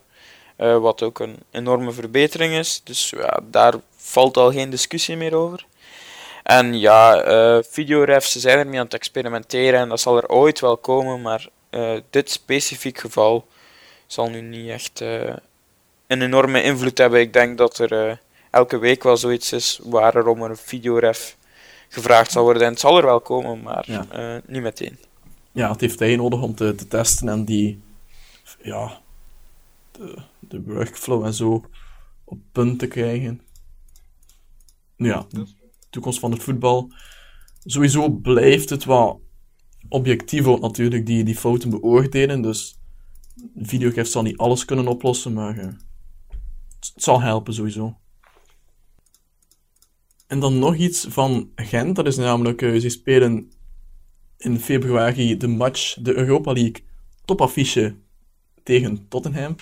Uh, 0.59 0.79
wat 0.79 1.03
ook 1.03 1.19
een 1.19 1.37
enorme 1.51 1.93
verbetering 1.93 2.55
is. 2.55 2.81
Dus 2.85 3.11
ja, 3.11 3.41
daar 3.51 3.75
valt 3.97 4.37
al 4.37 4.53
geen 4.53 4.71
discussie 4.71 5.17
meer 5.17 5.35
over. 5.35 5.67
En 6.43 6.79
ja, 6.79 7.27
uh, 7.27 7.63
videorefs 7.63 8.37
zijn 8.37 8.59
er 8.59 8.67
mee 8.67 8.79
aan 8.79 8.85
het 8.85 8.95
experimenteren 8.95 9.81
en 9.81 9.89
dat 9.89 10.01
zal 10.01 10.17
er 10.17 10.29
ooit 10.29 10.61
wel 10.61 10.77
komen, 10.77 11.23
maar 11.23 11.49
uh, 11.71 12.01
dit 12.11 12.31
specifiek 12.31 12.99
geval 12.99 13.47
zal 14.07 14.31
nu 14.31 14.41
niet 14.41 14.69
echt 14.69 15.01
uh, 15.01 15.37
een 16.07 16.23
enorme 16.23 16.63
invloed 16.63 16.99
hebben. 16.99 17.21
Ik 17.21 17.33
denk 17.33 17.59
dat 17.59 17.79
er 17.79 18.21
elke 18.51 18.79
week 18.79 19.03
wel 19.03 19.17
zoiets 19.17 19.53
is 19.53 19.81
waar 19.83 20.15
er 20.15 20.27
om 20.27 20.43
een 20.43 20.57
videoref 20.57 21.37
gevraagd 21.89 22.33
zal 22.33 22.43
worden. 22.43 22.63
En 22.63 22.71
het 22.71 22.81
zal 22.81 22.97
er 22.97 23.05
wel 23.05 23.21
komen, 23.21 23.63
maar 23.63 23.85
ja. 23.87 24.41
niet 24.47 24.63
meteen. 24.63 24.99
Ja, 25.53 25.71
het 25.71 25.81
heeft 25.81 25.99
tijd 25.99 26.17
nodig 26.17 26.41
om 26.43 26.55
te, 26.55 26.75
te 26.75 26.89
testen 26.89 27.29
en 27.29 27.45
die, 27.45 27.83
ja, 28.63 29.01
de, 29.93 30.17
de 30.39 30.63
workflow 30.63 31.25
en 31.25 31.35
zo 31.35 31.65
op 32.25 32.39
punt 32.53 32.79
te 32.79 32.87
krijgen. 32.87 33.41
Ja, 34.97 35.27
toekomst 35.93 36.19
van 36.19 36.31
het 36.31 36.43
voetbal. 36.43 36.93
Sowieso 37.65 38.11
blijft 38.11 38.71
het 38.71 38.85
wel 38.85 39.23
objectief 39.89 40.47
natuurlijk 40.61 41.07
die, 41.07 41.25
die 41.25 41.37
fouten 41.37 41.71
beoordelen. 41.71 42.43
Dus 42.43 42.79
videogif 43.57 44.07
zal 44.07 44.23
niet 44.23 44.37
alles 44.37 44.65
kunnen 44.65 44.89
oplossen, 44.89 45.33
maar 45.33 45.57
uh, 45.57 45.65
het 46.79 46.93
zal 46.97 47.21
helpen 47.21 47.55
sowieso. 47.55 47.97
En 50.27 50.41
dan 50.41 50.59
nog 50.59 50.77
iets 50.77 51.07
van 51.09 51.51
Gent. 51.55 51.97
Dat 51.97 52.07
is 52.07 52.17
namelijk, 52.17 52.63
uh, 52.63 52.81
ze 52.81 52.89
spelen 52.89 53.53
in 54.39 54.61
februari 54.61 55.37
de 55.37 55.49
match, 55.49 55.95
de 56.01 56.15
Europa 56.15 56.53
League 56.53 56.85
topaffiche 57.25 57.97
tegen 58.63 59.09
Tottenham. 59.09 59.57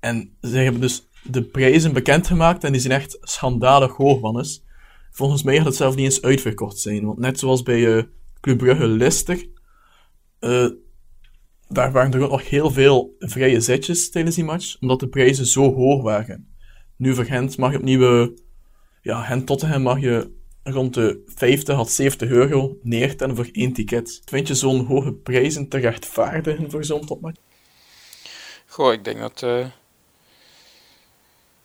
En 0.00 0.36
ze 0.40 0.56
hebben 0.58 0.80
dus 0.80 1.08
de 1.22 1.42
prijzen 1.42 1.92
bekendgemaakt 1.92 2.64
en 2.64 2.72
die 2.72 2.80
zijn 2.80 3.00
echt 3.00 3.18
schandalig 3.20 3.96
hoog, 3.96 4.20
Wannes. 4.20 4.66
Volgens 5.10 5.42
mij 5.42 5.56
gaat 5.56 5.64
het 5.66 5.76
zelf 5.76 5.94
niet 5.94 6.04
eens 6.04 6.22
uitverkocht 6.22 6.78
zijn. 6.78 7.04
Want 7.04 7.18
net 7.18 7.38
zoals 7.38 7.62
bij 7.62 7.96
eh 7.96 8.02
Club 8.40 8.58
Brugge 8.58 8.86
Lister, 8.86 9.46
eh, 10.38 10.68
daar 11.68 11.92
waren 11.92 12.12
er 12.12 12.22
ook 12.22 12.30
nog 12.30 12.48
heel 12.48 12.70
veel 12.70 13.16
vrije 13.18 13.60
zetjes 13.60 14.10
tijdens 14.10 14.34
die 14.34 14.44
match, 14.44 14.80
omdat 14.80 15.00
de 15.00 15.08
prijzen 15.08 15.46
zo 15.46 15.74
hoog 15.74 16.02
waren. 16.02 16.54
Nu 16.96 17.14
voor 17.14 17.24
Gent 17.24 17.56
mag 17.56 17.72
je 17.72 17.78
opnieuw, 17.78 18.22
eh, 18.22 18.28
ja, 19.02 19.22
Gent 19.22 19.46
Tottenham 19.46 19.82
mag 19.82 20.00
je 20.00 20.36
rond 20.62 20.94
de 20.94 21.22
50 21.26 21.76
tot 21.76 21.90
70 21.90 22.30
euro 22.30 22.78
neertellen 22.82 23.36
voor 23.36 23.48
één 23.52 23.72
ticket. 23.72 24.22
Vind 24.24 24.48
je 24.48 24.54
zo'n 24.54 24.84
hoge 24.84 25.12
prijzen 25.12 25.68
te 25.68 25.78
rechtvaardigen 25.78 26.70
voor 26.70 26.84
zo'n 26.84 27.06
topmatch? 27.06 27.40
Goh, 28.66 28.92
ik 28.92 29.04
denk 29.04 29.18
dat 29.18 29.72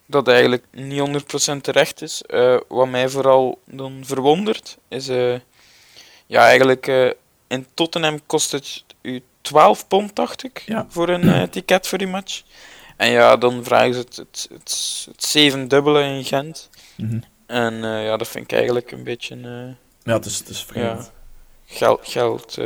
dat 0.06 0.28
eigenlijk 0.28 0.66
niet 0.72 1.24
100% 1.54 1.62
terecht 1.62 2.02
is. 2.02 2.22
Eh, 2.22 2.58
wat 2.68 2.88
mij 2.88 3.10
vooral 3.10 3.60
dan 3.66 4.02
verwondert, 4.06 4.78
is 4.88 5.10
uh, 5.10 5.39
ja, 6.26 6.46
eigenlijk 6.48 6.88
uh, 6.88 7.12
in 7.48 7.66
Tottenham 7.74 8.20
kost 8.26 8.52
het 8.52 8.84
u 9.02 9.22
12 9.42 9.88
pond, 9.88 10.16
dacht 10.16 10.44
ik, 10.44 10.63
Ja. 10.66 10.86
voor 10.89 11.10
een 11.10 11.50
ticket 11.50 11.88
voor 11.88 11.98
die 11.98 12.08
match. 12.08 12.42
En 12.98 13.10
ja, 13.10 13.38
dan 13.38 13.63
vragen 13.63 13.94
ze 13.94 14.00
het, 14.00 14.16
het, 14.16 14.48
het, 14.52 15.06
het 15.12 15.24
zevendubbele 15.24 16.04
in 16.04 16.24
Gent. 16.24 16.70
Mhm. 16.98 17.20
En 17.46 17.74
ja, 17.84 18.18
dat 18.18 18.28
vind 18.28 18.44
ik 18.46 18.52
eigenlijk 18.58 18.92
een 18.92 19.04
beetje 19.04 19.36
Ja, 20.04 20.13
het 20.13 20.26
is, 20.26 20.38
het 20.38 20.50
is 20.50 20.63
vreemd. 20.63 20.86
ja, 21.66 21.76
geld, 21.76 22.00
geld, 22.04 22.58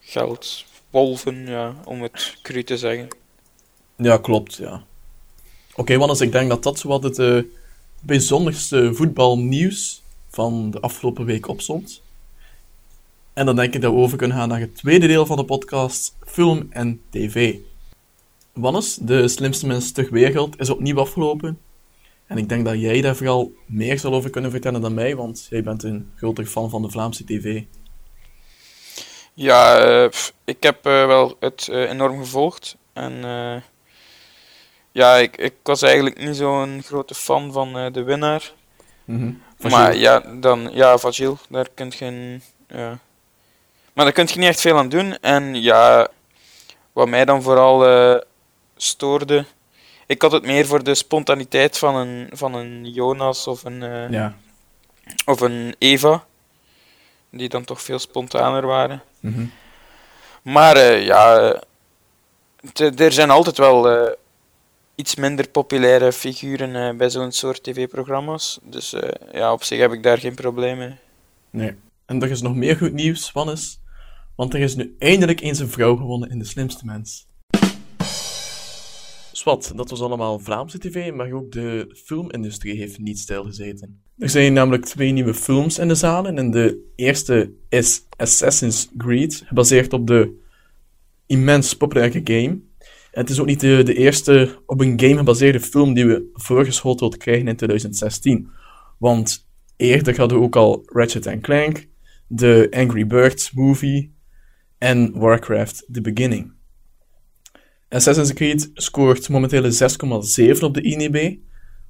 geld 0.00 0.64
wolven, 0.90 1.46
ja, 1.46 1.74
om 1.84 2.02
het 2.02 2.36
cru 2.42 2.64
te 2.64 2.78
zeggen. 2.78 3.08
Ja, 3.96 4.18
klopt, 4.18 4.54
ja. 4.54 4.82
Oké, 5.78 5.96
Wannes, 5.98 6.20
ik 6.20 6.32
denk 6.32 6.48
dat 6.48 6.62
dat 6.62 6.78
zo 6.78 6.88
wat 6.88 7.02
het 7.02 7.18
eh, 7.18 7.38
bijzonderste 8.00 8.94
voetbalnieuws 8.94 10.02
van 10.28 10.70
de 10.70 10.80
afgelopen 10.80 11.24
week 11.24 11.48
opstond. 11.48 12.02
En 13.32 13.46
dan 13.46 13.56
denk 13.56 13.74
ik 13.74 13.80
dat 13.80 13.92
we 13.92 13.98
over 13.98 14.18
kunnen 14.18 14.36
gaan 14.36 14.48
naar 14.48 14.60
het 14.60 14.76
tweede 14.76 15.06
deel 15.06 15.26
van 15.26 15.36
de 15.36 15.44
podcast, 15.44 16.16
film 16.26 16.66
en 16.70 17.00
tv. 17.10 17.56
Wannes, 18.52 18.94
de 19.00 19.28
slimste 19.28 19.66
mens 19.66 19.92
ter 19.92 20.08
wereld, 20.10 20.60
is 20.60 20.70
opnieuw 20.70 20.98
afgelopen. 20.98 21.58
En 22.26 22.38
ik 22.38 22.48
denk 22.48 22.64
dat 22.64 22.80
jij 22.80 23.00
daar 23.00 23.16
vooral 23.16 23.52
meer 23.66 23.98
zal 23.98 24.14
over 24.14 24.30
kunnen 24.30 24.50
vertellen 24.50 24.80
dan 24.80 24.94
mij, 24.94 25.16
want 25.16 25.46
jij 25.50 25.62
bent 25.62 25.82
een 25.82 26.10
groter 26.16 26.46
fan 26.46 26.70
van 26.70 26.82
de 26.82 26.90
Vlaamse 26.90 27.24
tv. 27.24 27.62
Ja, 29.34 29.78
eh, 29.78 30.10
ik 30.44 30.62
heb 30.62 30.86
eh, 30.86 31.06
wel 31.06 31.36
het 31.40 31.68
enorm 31.68 32.18
gevolgd. 32.18 32.76
En 32.92 33.24
ja, 34.92 35.14
ik, 35.16 35.36
ik 35.36 35.54
was 35.62 35.82
eigenlijk 35.82 36.18
niet 36.18 36.36
zo'n 36.36 36.82
grote 36.84 37.14
fan 37.14 37.52
van 37.52 37.78
eh, 37.78 37.92
de 37.92 38.02
winnaar. 38.02 38.52
Mhm. 39.04 39.32
Maar 39.58 39.96
ja, 39.96 40.20
dan, 40.20 40.68
ja, 40.72 40.98
van 40.98 41.12
Gilles, 41.12 41.38
daar 41.48 41.68
kun 41.74 41.92
je, 41.98 42.40
ja. 42.68 42.98
Maar 43.92 44.04
daar 44.04 44.12
kun 44.12 44.26
je 44.28 44.38
niet 44.38 44.48
echt 44.48 44.60
veel 44.60 44.76
aan 44.78 44.88
doen. 44.88 45.18
En 45.18 45.62
ja, 45.62 46.08
wat 46.92 47.08
mij 47.08 47.24
dan 47.24 47.42
vooral 47.42 47.86
eh, 47.86 48.20
stoorde, 48.76 49.44
ik 50.06 50.22
had 50.22 50.32
het 50.32 50.44
meer 50.44 50.66
voor 50.66 50.84
de 50.84 50.94
spontaniteit 50.94 51.78
van 51.78 51.94
een, 51.96 52.28
van 52.32 52.54
een 52.54 52.84
Jonas 52.92 53.46
of 53.46 53.64
een, 53.64 53.82
eh, 53.82 54.10
Ja. 54.10 54.34
of 55.24 55.40
een 55.40 55.74
Eva, 55.78 56.24
die 57.30 57.48
dan 57.48 57.64
toch 57.64 57.82
veel 57.82 57.98
spontaner 57.98 58.66
waren. 58.66 59.02
Mhm. 59.20 59.44
Maar 60.42 60.78
ja, 60.98 61.54
er 62.96 63.12
zijn 63.12 63.30
altijd 63.30 63.58
wel 63.58 63.86
iets 64.98 65.14
minder 65.14 65.48
populaire 65.48 66.12
figuren 66.12 66.76
eh, 66.76 66.96
bij 66.96 67.10
zo'n 67.10 67.32
soort 67.32 67.62
tv-programma's. 67.62 68.58
Dus 68.62 68.92
eh, 68.92 69.10
ja, 69.32 69.52
op 69.52 69.62
zich 69.62 69.78
heb 69.78 69.92
ik 69.92 70.02
daar 70.02 70.18
geen 70.18 70.34
probleem 70.34 70.78
mee. 70.78 70.94
Nee. 71.50 71.74
En 72.06 72.22
er 72.22 72.30
is 72.30 72.42
nog 72.42 72.54
meer 72.54 72.76
goed 72.76 72.92
nieuws, 72.92 73.32
Wannes. 73.32 73.80
Want 74.36 74.54
er 74.54 74.60
is 74.60 74.76
nu 74.76 74.94
eindelijk 74.98 75.40
eens 75.40 75.58
een 75.58 75.68
vrouw 75.68 75.96
gewonnen 75.96 76.30
in 76.30 76.38
De 76.38 76.44
Slimste 76.44 76.84
Mens. 76.84 77.26
Swat, 79.32 79.72
dat 79.76 79.90
was 79.90 80.00
allemaal 80.00 80.38
Vlaamse 80.38 80.78
tv, 80.78 81.12
maar 81.12 81.32
ook 81.32 81.52
de 81.52 82.00
filmindustrie 82.04 82.76
heeft 82.76 82.98
niet 82.98 83.18
stilgezeten. 83.18 84.02
Er 84.16 84.28
zijn 84.28 84.52
namelijk 84.52 84.84
twee 84.84 85.12
nieuwe 85.12 85.34
films 85.34 85.78
in 85.78 85.88
de 85.88 85.94
zalen 85.94 86.38
en 86.38 86.50
de 86.50 86.92
eerste 86.96 87.52
is 87.68 88.02
Assassin's 88.16 88.88
Creed, 88.96 89.42
gebaseerd 89.46 89.92
op 89.92 90.06
de 90.06 90.40
immens 91.26 91.76
populaire 91.76 92.20
game. 92.24 92.60
Het 93.10 93.30
is 93.30 93.40
ook 93.40 93.46
niet 93.46 93.60
de, 93.60 93.82
de 93.82 93.94
eerste 93.94 94.62
op 94.66 94.80
een 94.80 95.00
game 95.00 95.16
gebaseerde 95.16 95.60
film 95.60 95.94
die 95.94 96.06
we 96.06 96.30
voorgeschoteld 96.32 97.16
krijgen 97.16 97.48
in 97.48 97.56
2016. 97.56 98.50
Want 98.98 99.48
eerder 99.76 100.18
hadden 100.18 100.38
we 100.38 100.44
ook 100.44 100.56
al 100.56 100.82
Ratchet 100.86 101.40
Clank, 101.40 101.88
de 102.26 102.68
Angry 102.70 103.06
Birds 103.06 103.52
movie 103.52 104.14
en 104.78 105.18
Warcraft 105.18 105.86
The 105.92 106.00
Beginning. 106.00 106.52
Assassin's 107.88 108.32
Creed 108.32 108.70
scoort 108.74 109.28
momenteel 109.28 109.64
een 109.64 110.56
6,7 110.56 110.60
op 110.60 110.74
de 110.74 110.82
INEB. 110.82 111.38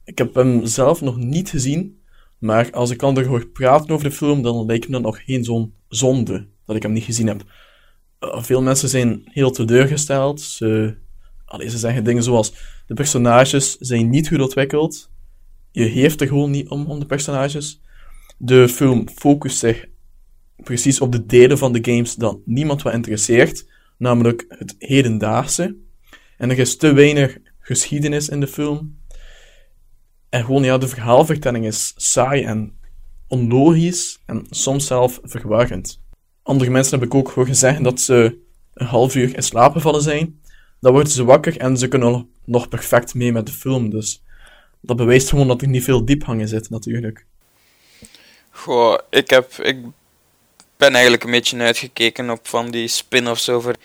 Ik 0.05 0.19
heb 0.19 0.35
hem 0.35 0.67
zelf 0.67 1.01
nog 1.01 1.17
niet 1.17 1.51
gezien, 1.51 2.01
maar 2.39 2.71
als 2.71 2.91
ik 2.91 3.03
anderen 3.03 3.29
hoor 3.29 3.47
praten 3.47 3.91
over 3.91 4.09
de 4.09 4.15
film, 4.15 4.43
dan 4.43 4.67
lijkt 4.67 4.87
me 4.87 4.93
dat 4.93 5.03
nog 5.03 5.25
geen 5.25 5.45
zo'n 5.45 5.75
zonde 5.89 6.47
dat 6.65 6.77
ik 6.77 6.83
hem 6.83 6.93
niet 6.93 7.05
gezien 7.05 7.27
heb. 7.27 7.43
Uh, 8.21 8.43
veel 8.43 8.63
mensen 8.63 8.89
zijn 8.89 9.23
heel 9.25 9.51
teleurgesteld. 9.51 10.41
Ze, 10.41 10.97
allee, 11.49 11.71
ze 11.71 11.79
zeggen 11.79 12.05
dingen 12.05 12.23
zoals: 12.23 12.55
de 12.87 12.95
personages 12.95 13.77
zijn 13.77 14.11
niet 14.11 14.29
goed 14.29 14.41
ontwikkeld. 14.41 15.11
Je 15.71 15.85
heeft 15.85 16.21
er 16.21 16.27
gewoon 16.27 16.51
niet 16.51 16.69
om, 16.69 16.87
om 16.87 17.01
de 17.01 17.07
personages. 17.07 17.81
De 18.39 18.69
film 18.69 19.09
focust 19.09 19.59
zich 19.59 19.87
precies 20.57 21.01
op 21.01 21.13
de 21.13 21.27
delen 21.27 21.59
van 21.59 21.73
de 21.73 21.93
games 21.93 22.15
dat 22.15 22.39
niemand 22.45 22.83
wat 22.83 22.93
interesseert, 22.93 23.67
namelijk 23.99 24.45
het 24.49 24.75
hedendaagse. 24.79 25.77
En 26.37 26.51
er 26.51 26.59
is 26.59 26.77
te 26.77 26.93
weinig 26.93 27.39
geschiedenis 27.59 28.29
in 28.29 28.41
de 28.41 28.47
film. 28.47 28.97
En 30.29 30.45
gewoon, 30.45 30.63
ja, 30.63 30.79
de 30.79 30.89
verhaalvertelling 30.89 31.67
is 31.67 31.93
saai 31.97 32.45
en 32.45 32.73
onlogisch 33.27 34.23
en 34.27 34.47
soms 34.51 34.87
zelf 34.87 35.21
verwarrend. 35.23 36.03
Andere 36.43 36.71
mensen 36.71 36.99
heb 36.99 37.09
ik 37.09 37.15
ook 37.15 37.31
horen 37.31 37.57
zeggen 37.57 37.83
dat 37.83 38.01
ze 38.01 38.39
een 38.75 38.87
half 38.87 39.15
uur 39.15 39.37
in 39.37 39.43
slaap 39.43 39.73
gevallen 39.73 40.03
zijn. 40.03 40.38
Dan 40.81 40.93
worden 40.93 41.13
ze 41.13 41.25
wakker 41.25 41.57
en 41.57 41.77
ze 41.77 41.89
kunnen 41.89 42.29
nog- 42.45 42.69
perfect 42.69 43.15
mee 43.15 43.33
met 43.33 43.47
de 43.47 43.53
film. 43.53 43.91
Dus 43.91 44.23
dat 44.81 44.97
bewijst 44.97 45.29
gewoon 45.29 45.49
dat 45.49 45.63
er 45.63 45.69
niet 45.69 45.85
veel 45.85 46.05
diepgang 46.05 46.41
in 46.41 46.49
zit, 46.49 46.71
natuurlijk. 46.71 47.25
Goh, 48.51 48.99
ik, 49.11 49.31
heb, 49.31 49.53
ik 49.53 49.77
ben 50.77 50.93
eigenlijk 50.93 51.25
een 51.25 51.31
beetje 51.31 51.59
uitgekeken 51.59 52.31
op 52.31 52.49
van 52.49 52.71
die 52.71 52.89
spin-offs 52.89 53.49
over 53.49 53.77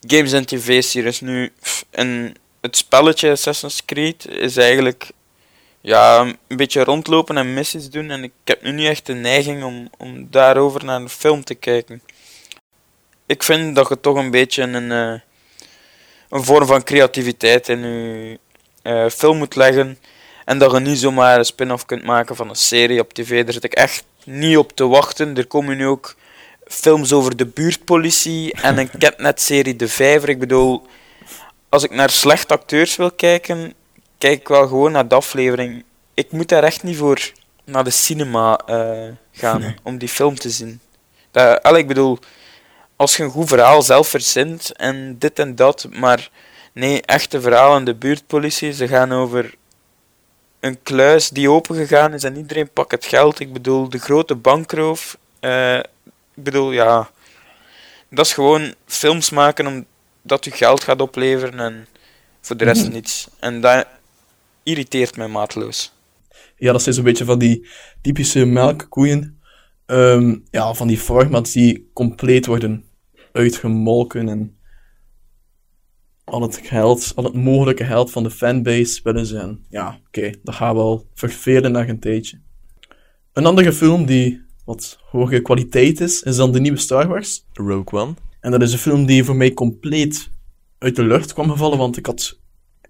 games 0.00 0.32
en 0.32 0.46
tv-series. 0.46 1.20
Nu, 1.20 1.52
en 1.90 2.34
het 2.60 2.76
spelletje 2.76 3.30
Assassin's 3.30 3.84
Creed 3.84 4.28
is 4.28 4.56
eigenlijk 4.56 5.10
ja, 5.80 6.20
een 6.48 6.56
beetje 6.56 6.84
rondlopen 6.84 7.36
en 7.36 7.54
missies 7.54 7.90
doen. 7.90 8.10
En 8.10 8.22
ik 8.22 8.32
heb 8.44 8.62
nu 8.62 8.72
niet 8.72 8.88
echt 8.88 9.06
de 9.06 9.14
neiging 9.14 9.64
om, 9.64 9.90
om 9.98 10.26
daarover 10.30 10.84
naar 10.84 11.00
een 11.00 11.08
film 11.08 11.44
te 11.44 11.54
kijken. 11.54 12.02
Ik 13.26 13.42
vind 13.42 13.74
dat 13.74 13.88
je 13.88 14.00
toch 14.00 14.16
een 14.16 14.30
beetje 14.30 14.62
een, 14.62 14.92
eh, 14.92 15.20
een 16.32 16.44
vorm 16.44 16.66
van 16.66 16.82
creativiteit 16.84 17.68
in 17.68 17.78
je 17.80 18.38
eh, 18.82 19.08
film 19.08 19.38
moet 19.38 19.56
leggen. 19.56 19.98
En 20.44 20.58
dat 20.58 20.72
je 20.72 20.80
niet 20.80 20.98
zomaar 20.98 21.38
een 21.38 21.44
spin-off 21.44 21.86
kunt 21.86 22.04
maken 22.04 22.36
van 22.36 22.48
een 22.48 22.56
serie 22.56 23.00
op 23.00 23.12
tv. 23.12 23.44
Daar 23.44 23.52
zit 23.52 23.64
ik 23.64 23.72
echt 23.72 24.04
niet 24.24 24.56
op 24.56 24.72
te 24.72 24.86
wachten. 24.86 25.36
Er 25.36 25.46
komen 25.46 25.76
nu 25.76 25.86
ook 25.86 26.16
films 26.66 27.12
over 27.12 27.36
de 27.36 27.46
buurtpolitie 27.46 28.52
en 28.52 28.78
een 28.78 28.90
Catnet-serie 28.98 29.76
De 29.76 29.88
Vijver. 29.88 30.28
Ik 30.28 30.38
bedoel, 30.38 30.86
als 31.68 31.84
ik 31.84 31.90
naar 31.90 32.10
slechte 32.10 32.54
acteurs 32.54 32.96
wil 32.96 33.10
kijken, 33.10 33.74
kijk 34.18 34.40
ik 34.40 34.48
wel 34.48 34.66
gewoon 34.66 34.92
naar 34.92 35.08
de 35.08 35.14
aflevering. 35.14 35.84
Ik 36.14 36.32
moet 36.32 36.48
daar 36.48 36.64
echt 36.64 36.82
niet 36.82 36.96
voor 36.96 37.30
naar 37.64 37.84
de 37.84 37.90
cinema 37.90 38.56
eh, 38.66 39.08
gaan 39.32 39.60
Nee. 39.60 39.74
om 39.82 39.98
die 39.98 40.08
film 40.08 40.34
te 40.34 40.50
zien. 40.50 40.80
Dat, 41.30 41.62
allee, 41.62 41.80
ik 41.80 41.88
bedoel, 41.88 42.18
als 43.02 43.16
je 43.16 43.22
een 43.22 43.30
goed 43.30 43.48
verhaal 43.48 43.82
zelf 43.82 44.08
verzint 44.08 44.72
en 44.76 45.18
dit 45.18 45.38
en 45.38 45.54
dat, 45.54 45.88
maar 45.92 46.30
nee, 46.72 47.02
echte 47.02 47.40
verhalen, 47.40 47.84
de 47.84 47.94
buurtpolitie, 47.94 48.72
ze 48.72 48.88
gaan 48.88 49.12
over 49.12 49.54
een 50.60 50.82
kluis 50.82 51.28
die 51.28 51.50
opengegaan 51.50 52.14
is 52.14 52.24
en 52.24 52.36
iedereen 52.36 52.70
pakt 52.72 52.90
het 52.90 53.04
geld. 53.04 53.40
Ik 53.40 53.52
bedoel, 53.52 53.88
de 53.88 53.98
grote 53.98 54.34
bankroof. 54.34 55.18
eh, 55.40 55.76
ik 56.34 56.42
bedoel, 56.42 56.72
ja, 56.72 57.10
dat 58.08 58.26
is 58.26 58.32
gewoon 58.32 58.74
films 58.86 59.30
maken 59.30 59.66
omdat 59.66 60.46
u 60.46 60.50
geld 60.50 60.84
gaat 60.84 61.00
opleveren 61.00 61.60
en 61.60 61.86
voor 62.40 62.56
de 62.56 62.64
rest 62.64 62.88
niets. 62.88 63.28
En 63.40 63.60
dat 63.60 63.86
irriteert 64.62 65.16
mij 65.16 65.28
maatloos. 65.28 65.92
Ja, 66.56 66.72
dat 66.72 66.82
zijn 66.82 66.94
zo'n 66.94 67.04
beetje 67.04 67.24
van 67.24 67.38
die 67.38 67.68
typische 68.02 68.44
melkkoeien. 68.44 69.40
Ehm, 69.86 70.36
ja, 70.50 70.74
van 70.74 70.86
die 70.86 70.98
formats 70.98 71.52
die 71.52 71.90
compleet 71.92 72.46
worden 72.46 72.90
uitgemolken. 73.32 74.28
En 74.28 74.56
al 76.24 76.42
het 76.42 76.60
geld, 76.62 77.12
al 77.14 77.24
het 77.24 77.34
mogelijke 77.34 77.84
geld 77.84 78.10
van 78.10 78.22
de 78.22 78.30
fanbase 78.30 79.00
willen 79.02 79.26
ze. 79.26 79.38
En 79.38 79.64
ja, 79.68 80.00
oké, 80.06 80.32
dat 80.42 80.54
gaat 80.54 80.74
wel 80.74 81.06
vervelen 81.14 81.72
na 81.72 81.88
een 81.88 82.00
tijdje. 82.00 82.40
Een 83.32 83.46
andere 83.46 83.72
film 83.72 84.06
die 84.06 84.42
wat 84.64 84.98
hogere 85.10 85.42
kwaliteit 85.42 86.00
is, 86.00 86.22
is 86.22 86.36
dan 86.36 86.52
de 86.52 86.60
nieuwe 86.60 86.78
Star 86.78 87.08
Wars. 87.08 87.46
Rogue 87.52 88.00
One. 88.00 88.14
En 88.40 88.50
dat 88.50 88.62
is 88.62 88.72
een 88.72 88.78
film 88.78 89.06
die 89.06 89.24
voor 89.24 89.36
mij 89.36 89.52
compleet 89.52 90.30
uit 90.78 90.96
de 90.96 91.04
lucht 91.04 91.32
kwam 91.32 91.50
gevallen, 91.50 91.78
want 91.78 91.96
ik 91.96 92.06
had 92.06 92.38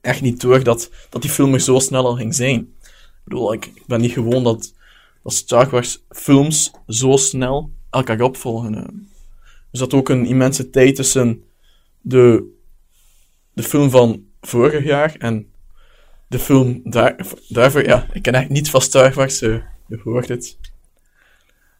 echt 0.01 0.21
niet 0.21 0.41
door 0.41 0.63
dat, 0.63 0.91
dat 1.11 1.23
die 1.23 1.31
film 1.31 1.55
er 1.55 1.61
zo 1.61 1.79
snel 1.79 2.07
al 2.07 2.17
ging 2.17 2.35
zijn. 2.35 2.59
Ik 2.83 3.21
bedoel, 3.25 3.53
ik, 3.53 3.67
ik 3.75 3.87
ben 3.87 4.01
niet 4.01 4.13
gewoon 4.13 4.45
dat, 4.45 4.75
dat 5.23 5.33
Star 5.33 5.71
Wars 5.71 6.05
films 6.09 6.71
zo 6.87 7.17
snel 7.17 7.71
elkaar 7.91 8.21
opvolgen. 8.21 9.09
Er 9.73 9.79
zat 9.79 9.95
ook 9.95 10.09
een 10.09 10.27
immense 10.27 10.71
tijd 10.71 10.97
tussen 10.97 11.45
de, 12.01 12.55
de 13.53 13.63
film 13.63 13.91
van 13.91 14.25
vorig 14.41 14.85
jaar 14.85 15.15
en 15.19 15.53
de 16.29 16.39
film 16.39 16.81
daar, 16.85 17.17
daarvoor. 17.49 17.85
Ja, 17.85 18.07
ik 18.13 18.23
ken 18.23 18.35
echt 18.35 18.49
niet 18.49 18.71
van 18.71 18.81
Star 18.81 19.13
Wars, 19.13 19.43
eh, 19.43 19.57
je 19.87 20.01
hoort 20.05 20.29
het. 20.29 20.57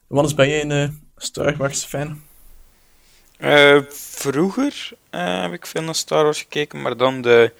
Wanneer 0.07 0.35
ben 0.35 0.49
jij 0.49 0.63
een 0.63 0.71
eh, 0.71 0.89
Star 1.17 1.57
Wars 1.57 1.85
fan? 1.85 2.23
Eh, 3.39 3.79
vroeger 3.89 4.91
heb 5.11 5.53
ik 5.53 5.67
veel 5.67 5.83
naar 5.83 5.95
Star 5.95 6.25
Wars 6.25 6.39
gekeken, 6.39 6.83
maar 6.83 6.97
dan 6.97 7.23
de, 7.23 7.53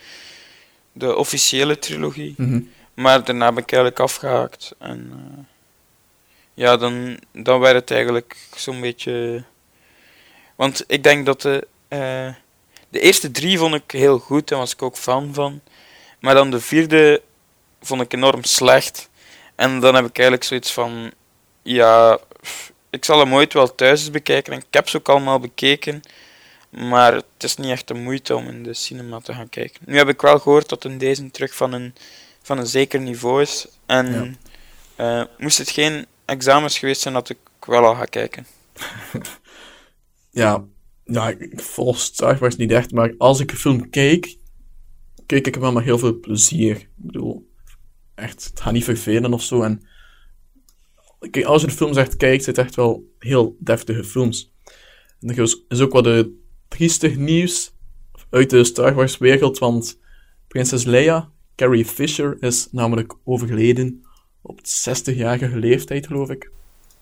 de 0.93 1.17
officiële 1.17 1.79
trilogie. 1.79 2.35
Mhm. 2.37 2.61
Maar 2.95 3.25
daarna 3.25 3.53
ben 3.53 3.63
ik 3.63 3.73
eigenlijk 3.73 4.01
afgehaakt. 4.01 4.75
En 4.79 5.13
ja, 6.55 6.77
dan, 6.77 7.19
dan 7.33 7.61
werd 7.61 7.75
het 7.75 7.91
eigenlijk 7.91 8.37
zo'n 8.57 8.81
beetje. 8.81 9.45
Want 10.63 10.85
ik 10.87 11.03
denk 11.03 11.27
dat 11.27 11.43
de, 11.43 11.67
eh, 11.89 12.29
de 12.89 13.01
eerste 13.01 13.31
drie 13.31 13.59
vond 13.59 13.75
ik 13.75 13.91
heel 13.91 14.19
goed 14.19 14.51
en 14.51 14.59
was 14.59 14.73
ik 14.73 14.83
ook 14.83 14.97
fan 14.97 15.35
van. 15.35 15.61
Maar 16.21 16.35
dan 16.35 16.51
de 16.51 16.61
vierde 16.61 17.23
vond 17.81 18.01
ik 18.01 18.13
enorm 18.13 18.45
slecht. 18.45 19.09
En 19.55 19.81
dan 19.81 19.95
heb 19.95 20.05
ik 20.05 20.19
eigenlijk 20.19 20.47
zoiets 20.49 20.73
van: 20.73 21.13
ja, 21.63 22.19
ik 22.91 23.05
zal 23.05 23.19
hem 23.19 23.35
ooit 23.35 23.53
wel 23.53 23.75
thuis 23.75 24.01
eens 24.01 24.11
bekijken. 24.11 24.53
En 24.53 24.59
ik 24.59 24.67
heb 24.71 24.89
ze 24.89 24.97
ook 24.97 25.09
allemaal 25.09 25.39
bekeken. 25.39 26.03
Maar 26.71 27.13
het 27.13 27.25
is 27.39 27.57
niet 27.57 27.71
echt 27.71 27.89
de 27.89 27.95
moeite 27.95 28.37
om 28.37 28.49
in 28.49 28.63
de 28.63 28.75
cinema 28.75 29.21
te 29.21 29.35
gaan 29.35 29.49
kijken. 29.49 29.83
Nu 29.87 29.97
heb 29.97 30.09
ik 30.09 30.21
wel 30.21 30.39
gehoord 30.39 30.69
dat 30.69 30.85
in 30.85 30.99
deze 30.99 31.31
terug 31.31 31.55
van 31.55 31.73
een, 31.73 31.95
van 32.43 32.59
een 32.59 32.67
zeker 32.67 33.01
niveau 33.01 33.43
is. 33.43 33.67
En 33.87 34.39
eh, 34.97 35.23
moest 35.39 35.59
het 35.59 35.71
geen 35.71 36.07
examens 36.25 36.79
geweest 36.79 37.01
zijn, 37.01 37.15
dat 37.15 37.29
ik 37.29 37.39
wel 37.67 37.85
al 37.85 37.95
ga 37.95 38.05
kijken. 38.05 38.47
ja, 40.33 40.65
ja, 41.05 41.29
ik 41.29 41.41
ik 41.41 41.61
volg 41.61 41.99
Star 41.99 42.39
Wars 42.39 42.57
niet 42.57 42.71
echt, 42.71 42.93
maar 42.93 43.15
als 43.19 43.41
ik 43.41 43.51
een 43.51 43.57
film 43.57 43.91
kijk, 43.91 44.37
kijk 45.27 45.47
ik 45.47 45.55
hem 45.55 45.63
wel 45.63 45.73
met 45.73 45.85
heel 45.85 45.99
veel 45.99 46.21
plezier. 46.21 46.77
Ik 46.77 46.89
bedoel, 46.97 47.51
echt, 48.15 48.45
het 48.45 48.61
gaat 48.61 48.73
niet 48.73 48.85
vervelen 48.85 49.33
of 49.33 49.43
zo. 49.43 49.63
En 49.63 49.83
kijk, 51.31 51.45
als 51.45 51.61
je 51.61 51.67
de 51.67 51.73
films 51.73 51.97
echt 51.97 52.17
kijkt, 52.17 52.45
zijn 52.45 52.57
het 52.57 52.65
echt 52.65 52.75
wel 52.75 53.13
heel 53.19 53.57
deftige 53.59 54.05
films. 54.05 54.53
En 55.21 55.29
er 55.31 55.39
is- 55.39 55.65
is 55.69 55.81
ook 55.81 55.93
wat 55.93 56.05
de 56.05 56.41
triestig 56.69 57.17
nieuws 57.17 57.73
uit 58.31 58.51
de 58.51 58.65
Star 58.65 58.95
Wars 58.95 59.19
wereld, 59.19 59.59
want 59.59 59.99
prinses 60.49 60.85
Leia, 60.85 61.31
Carrie 61.57 61.85
Fisher, 61.85 62.37
is 62.41 62.69
namelijk 62.71 63.15
overleden 63.25 64.07
op 64.43 64.61
60-jarige 64.63 65.57
leeftijd, 65.57 66.07
geloof 66.07 66.31
ik. 66.31 66.51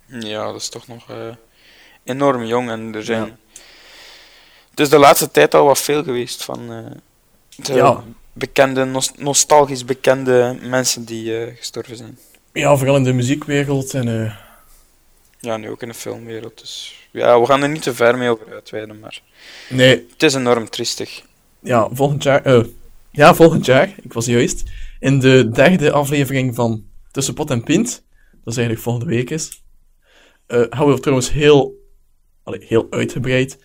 Ja, 0.06 0.46
dat 0.46 0.60
is 0.60 0.68
toch 0.68 0.88
nog 0.88 1.10
eh, 1.10 1.34
enorm 2.04 2.44
jong. 2.44 2.70
En 2.70 2.94
er 2.94 3.04
zijn. 3.04 3.24
Ja. 3.26 3.36
Het 4.70 4.80
is 4.80 4.88
de 4.88 4.98
laatste 4.98 5.30
tijd 5.30 5.54
al 5.54 5.64
wat 5.64 5.78
veel 5.80 6.02
geweest 6.02 6.44
van 6.44 6.72
eh, 6.72 7.64
de 7.66 7.72
Ja. 7.74 8.04
bekende, 8.32 8.84
nos- 8.84 9.12
nostalgisch 9.16 9.84
bekende 9.84 10.58
mensen 10.62 11.04
die 11.04 11.38
eh, 11.44 11.56
gestorven 11.56 11.96
zijn. 11.96 12.18
Ja, 12.52 12.76
vooral 12.76 12.96
in 12.96 13.04
de 13.04 13.12
muziekwereld 13.12 13.94
en... 13.94 14.08
eh, 14.24 14.34
Ja, 15.38 15.56
nu 15.56 15.70
ook 15.70 15.82
in 15.82 15.88
de 15.88 15.94
filmwereld. 15.94 16.58
Dus 16.60 16.94
ja, 17.10 17.40
we 17.40 17.46
gaan 17.46 17.62
er 17.62 17.68
niet 17.68 17.82
te 17.82 17.94
ver 17.94 18.18
mee 18.18 18.28
over 18.28 18.52
uitweiden, 18.52 18.98
maar 19.00 19.20
nee, 19.68 20.06
het 20.12 20.22
is 20.22 20.34
enorm 20.34 20.68
triestig. 20.70 21.22
ja, 21.62 21.88
volgend 21.92 22.22
jaar. 22.22 22.42
eh, 22.44 22.64
ja, 23.10 23.34
volgend 23.34 23.64
jaar, 23.66 23.94
ik 24.02 24.12
was 24.12 24.26
juist. 24.26 24.62
In 25.00 25.18
de 25.20 25.48
derde 25.50 25.92
aflevering 25.92 26.54
van 26.54 26.84
Tussen 27.10 27.34
Pot 27.34 27.50
en 27.50 27.62
Pint, 27.64 27.88
dat 28.30 28.52
is 28.52 28.56
eigenlijk 28.56 28.80
volgende 28.80 29.14
week 29.14 29.30
is, 29.30 29.62
eh 30.46 30.62
gaan 30.70 30.86
we 30.92 31.00
trouwens 31.00 31.32
heel, 31.32 31.79
allee, 32.52 32.66
heel 32.66 32.86
uitgebreid 32.90 33.58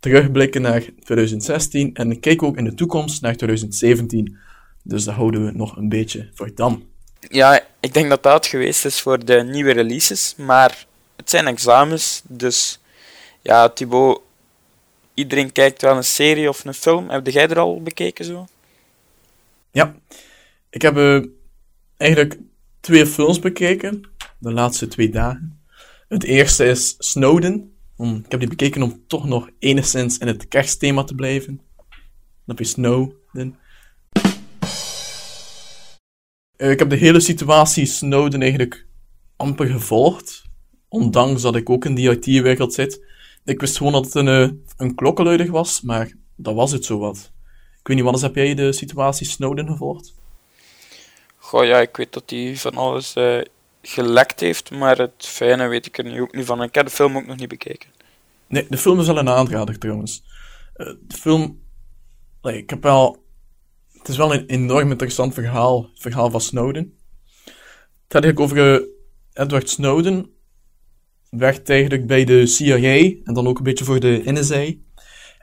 terugblikken 0.00 0.62
naar 0.62 0.80
2016 0.80 1.94
en 1.94 2.20
kijken 2.20 2.46
ook 2.46 2.56
in 2.56 2.64
de 2.64 2.74
toekomst 2.74 3.22
naar 3.22 3.36
2017. 3.36 4.38
Dus 4.82 5.04
dat 5.04 5.14
houden 5.14 5.44
we 5.44 5.52
nog 5.52 5.76
een 5.76 5.88
beetje 5.88 6.30
voor 6.34 6.54
dan. 6.54 6.84
Ja, 7.28 7.66
ik 7.80 7.94
denk 7.94 8.08
dat 8.08 8.22
dat 8.22 8.34
het 8.34 8.46
geweest 8.46 8.84
is 8.84 9.00
voor 9.00 9.24
de 9.24 9.42
nieuwe 9.42 9.72
releases, 9.72 10.34
maar 10.36 10.86
het 11.16 11.30
zijn 11.30 11.46
examens, 11.46 12.22
dus 12.28 12.80
ja, 13.42 13.68
Thibaut, 13.68 14.20
iedereen 15.14 15.52
kijkt 15.52 15.82
wel 15.82 15.96
een 15.96 16.04
serie 16.04 16.48
of 16.48 16.64
een 16.64 16.74
film. 16.74 17.10
Heb 17.10 17.26
jij 17.26 17.48
er 17.48 17.58
al 17.58 17.82
bekeken 17.82 18.24
zo? 18.24 18.46
Ja, 19.70 19.94
ik 20.70 20.82
heb 20.82 20.96
eh, 20.96 21.20
eigenlijk 21.96 22.38
twee 22.80 23.06
films 23.06 23.38
bekeken, 23.38 24.02
de 24.38 24.52
laatste 24.52 24.88
twee 24.88 25.10
dagen. 25.10 25.62
Het 26.08 26.24
eerste 26.24 26.64
is 26.64 26.94
Snowden. 26.98 27.73
Ik 27.98 28.30
heb 28.30 28.40
die 28.40 28.48
bekeken 28.48 28.82
om 28.82 29.02
toch 29.06 29.24
nog 29.24 29.48
enigszins 29.58 30.18
in 30.18 30.26
het 30.26 30.48
kerstthema 30.48 31.04
te 31.04 31.14
blijven. 31.14 31.56
Dan 31.56 32.56
heb 32.56 32.58
je 32.58 32.64
Snowden. 32.64 33.58
Eh, 36.56 36.70
ik 36.70 36.78
heb 36.78 36.90
de 36.90 36.96
hele 36.96 37.20
situatie 37.20 37.86
Snowden 37.86 38.40
eigenlijk 38.40 38.86
amper 39.36 39.66
gevolgd. 39.66 40.42
Ondanks 40.88 41.42
dat 41.42 41.56
ik 41.56 41.70
ook 41.70 41.84
in 41.84 41.94
die 41.94 42.10
IT-wereld 42.10 42.74
zit. 42.74 43.04
Ik 43.44 43.60
wist 43.60 43.76
gewoon 43.76 43.92
dat 43.92 44.04
het 44.04 44.14
een, 44.14 44.28
eh, 44.28 44.50
een 44.76 44.94
klokkenluider 44.94 45.50
was, 45.50 45.80
maar 45.80 46.12
dat 46.36 46.54
was 46.54 46.72
het 46.72 46.84
zowat. 46.84 47.32
Ik 47.78 47.86
weet 47.86 47.96
niet, 47.96 48.06
wat 48.06 48.20
heb 48.20 48.34
jij 48.34 48.54
de 48.54 48.72
situatie 48.72 49.26
Snowden 49.26 49.66
gevolgd? 49.66 50.14
Goh, 51.36 51.64
ja, 51.64 51.80
ik 51.80 51.96
weet 51.96 52.12
dat 52.12 52.30
hij 52.30 52.56
van 52.56 52.74
alles 52.74 53.14
eh, 53.14 53.40
gelekt 53.88 54.40
heeft, 54.40 54.70
maar 54.70 54.98
het 54.98 55.12
fijne 55.18 55.68
weet 55.68 55.86
ik 55.86 55.98
er 55.98 56.04
nu 56.04 56.20
ook 56.20 56.34
niet 56.34 56.46
van. 56.46 56.62
Ik 56.62 56.74
heb 56.74 56.86
de 56.86 56.92
film 56.92 57.16
ook 57.16 57.26
nog 57.26 57.36
niet 57.36 57.48
bekeken. 57.48 57.88
Nee, 58.46 58.66
de 58.68 58.78
film 58.78 59.00
is 59.00 59.06
wel 59.06 59.18
een 59.18 59.28
aanrader 59.28 59.78
trouwens. 59.78 60.24
Eh, 60.74 60.86
de 61.06 61.16
film, 61.16 61.62
like, 62.42 62.58
ik 62.58 62.70
heb 62.70 62.82
wel, 62.82 63.24
het 63.92 64.08
is 64.08 64.16
wel 64.16 64.34
een 64.34 64.46
enorm 64.46 64.90
interessant 64.90 65.34
verhaal, 65.34 65.82
het 65.82 66.00
verhaal 66.00 66.30
van 66.30 66.40
Snowden. 66.40 66.98
Het 67.44 68.12
gaat 68.12 68.24
eigenlijk 68.24 68.40
over 68.40 68.74
eh, 68.74 69.42
Edward 69.42 69.70
Snowden, 69.70 70.30
werkt 71.30 71.70
eigenlijk 71.70 72.06
bij 72.06 72.24
de 72.24 72.46
CIA 72.46 73.14
en 73.24 73.34
dan 73.34 73.46
ook 73.46 73.58
een 73.58 73.64
beetje 73.64 73.84
voor 73.84 74.00
de 74.00 74.22
NSA. 74.24 74.72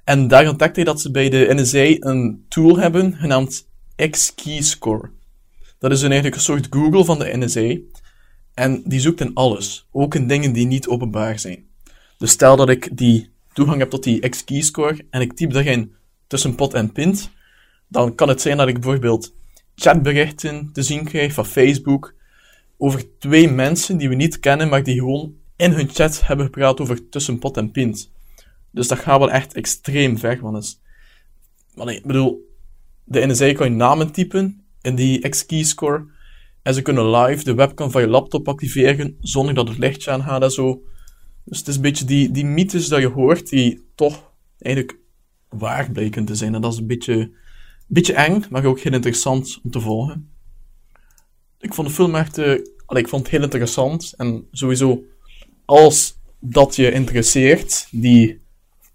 En 0.04 0.28
daar 0.28 0.50
ontdekte 0.50 0.76
hij 0.76 0.84
dat 0.84 1.02
ze 1.02 1.12
bij 1.12 1.30
de 1.30 1.48
NSA 1.50 2.08
een 2.10 2.46
tool 2.50 2.78
hebben 2.78 3.14
genaamd 3.14 3.70
X-Keyscore. 4.10 5.12
Dat 5.80 5.92
is 5.92 6.02
een, 6.02 6.12
eigenlijk 6.12 6.36
een 6.36 6.42
soort 6.42 6.68
Google 6.70 7.06
van 7.06 7.20
de 7.20 7.38
NSA. 7.38 8.00
En 8.62 8.82
die 8.86 9.00
zoekt 9.00 9.22
in 9.22 9.34
alles, 9.34 9.88
ook 9.92 10.16
in 10.16 10.28
dingen 10.28 10.54
die 10.54 10.66
niet 10.66 10.88
openbaar 10.88 11.40
zijn. 11.40 11.66
Dus 12.18 12.32
stel 12.32 12.56
dat 12.56 12.70
ik 12.70 12.98
die 12.98 13.30
toegang 13.54 13.80
heb 13.80 13.90
tot 13.90 14.04
die 14.04 14.30
X-keyscore 14.30 15.06
en 15.10 15.22
ik 15.22 15.34
typ 15.34 15.52
daarin 15.52 15.94
tussen 16.28 16.56
pot 16.56 16.74
en 16.74 16.92
pint, 16.92 17.30
dan 17.88 18.16
kan 18.16 18.28
het 18.28 18.42
zijn 18.42 18.58
dat 18.58 18.68
ik 18.68 18.80
bijvoorbeeld 18.80 19.34
chatberichten 19.76 20.70
te 20.74 20.82
zien 20.82 21.04
krijg 21.04 21.34
van 21.34 21.46
Facebook 21.46 22.14
over 22.78 23.18
twee 23.20 23.52
mensen 23.52 23.98
die 23.98 24.10
we 24.10 24.16
niet 24.16 24.40
kennen, 24.40 24.70
maar 24.70 24.84
die 24.84 25.00
gewoon 25.00 25.36
in 25.56 25.72
hun 25.72 25.90
chat 25.90 26.28
hebben 26.28 26.46
gepraat 26.46 26.80
over 26.80 27.10
tussen 27.10 27.40
pot 27.40 27.58
en 27.58 27.72
pint. 27.72 28.12
Dus 28.72 28.88
dat 28.88 29.00
gaat 29.00 29.20
wel 29.20 29.32
echt 29.32 29.54
extreem 29.54 30.18
ver, 30.18 30.42
want 30.42 30.58
is... 30.58 30.80
Maar 31.74 31.94
ik 31.94 32.06
bedoel, 32.06 32.56
de 33.04 33.26
NSA 33.26 33.54
kan 33.54 33.70
je 33.70 33.76
namen 33.76 34.12
typen 34.12 34.64
in 34.82 34.96
die 34.96 35.30
X-keyscore 35.30 36.06
en 36.64 36.74
ze 36.74 36.82
kunnen 36.82 37.10
live 37.10 37.44
de 37.44 37.54
webcam 37.54 37.92
van 37.92 38.02
je 38.02 38.08
laptop 38.08 38.48
activeren 38.48 39.18
zonder 39.20 39.54
dat 39.54 39.68
het 39.68 39.78
lichtje 39.78 40.12
aangaat 40.12 40.42
en 40.44 40.52
zo. 40.52 40.84
Dus 41.44 41.58
het 41.58 41.68
is 41.68 41.76
een 41.76 41.82
beetje 41.82 42.06
die, 42.06 42.32
die 42.32 42.46
mythes 42.46 42.88
dat 42.88 43.00
je 43.00 43.08
hoort, 43.08 43.50
die 43.50 43.86
toch 43.96 44.32
eigenlijk 44.58 45.00
waar 45.50 45.92
blijken 45.92 46.26
te 46.26 46.36
zijn. 46.36 46.56
En 46.56 46.62
dat 46.62 46.74
is 46.74 46.80
een 46.80 46.88
beetje, 46.88 47.32
beetje 47.88 48.14
eng, 48.14 48.44
maar 48.50 48.66
ook 48.66 48.80
heel 48.80 48.94
interessant 48.94 49.60
om 49.64 49.72
te 49.72 49.80
volgen. 49.80 50.30
Ik 51.60 51.74
vond 51.74 51.88
de 51.88 51.94
film 51.94 52.16
echt... 52.16 52.38
eh, 52.38 52.52
ik 52.88 53.08
vond 53.08 53.22
het 53.24 53.32
heel 53.32 53.42
interessant. 53.42 54.14
En 54.18 54.48
sowieso, 54.52 55.04
als 55.66 56.20
dat 56.40 56.76
je 56.76 56.92
interesseert, 56.92 57.88
die, 57.92 58.42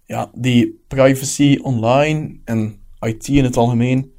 ja, 0.05 0.31
die 0.33 0.83
privacy 0.87 1.59
online 1.61 2.39
en 2.43 2.79
IT 2.99 3.27
in 3.27 3.43
het 3.43 3.57
algemeen, 3.57 4.11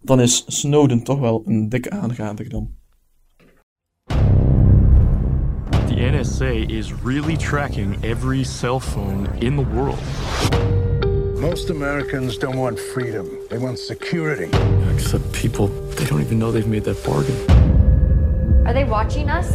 dan 0.00 0.20
is 0.20 0.44
Snowden 0.46 1.02
toch 1.02 1.18
wel 1.18 1.42
een 1.46 1.68
dikke 1.68 1.90
aanrader 1.90 2.48
dan. 2.48 2.74
NSA 6.04 6.70
is 6.70 6.92
really 6.92 7.34
tracking 7.34 7.98
every 8.04 8.44
cell 8.44 8.78
phone 8.78 9.26
in 9.40 9.56
the 9.56 9.62
world. 9.62 9.98
Most 11.40 11.70
Americans 11.70 12.36
don't 12.36 12.58
want 12.58 12.78
freedom. 12.78 13.26
They 13.48 13.56
want 13.56 13.78
security. 13.78 14.50
Except 14.92 15.32
people, 15.32 15.68
they 15.68 16.04
don't 16.04 16.20
even 16.20 16.38
know 16.38 16.52
they've 16.52 16.66
made 16.66 16.84
that 16.84 17.02
bargain. 17.04 17.34
Are 18.66 18.74
they 18.74 18.84
watching 18.84 19.30
us? 19.30 19.48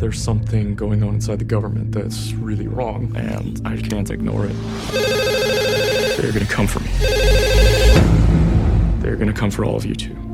There's 0.00 0.20
something 0.20 0.74
going 0.74 1.04
on 1.04 1.14
inside 1.14 1.38
the 1.38 1.44
government 1.44 1.92
that's 1.92 2.32
really 2.32 2.66
wrong, 2.66 3.14
and 3.14 3.64
I 3.64 3.76
can't 3.76 4.10
ignore 4.10 4.46
it. 4.46 4.56
They're 6.20 6.32
gonna 6.32 6.46
come 6.46 6.66
for 6.66 6.80
me. 6.80 6.90
They're 9.00 9.14
gonna 9.14 9.32
come 9.32 9.52
for 9.52 9.64
all 9.64 9.76
of 9.76 9.86
you 9.86 9.94
too. 9.94 10.29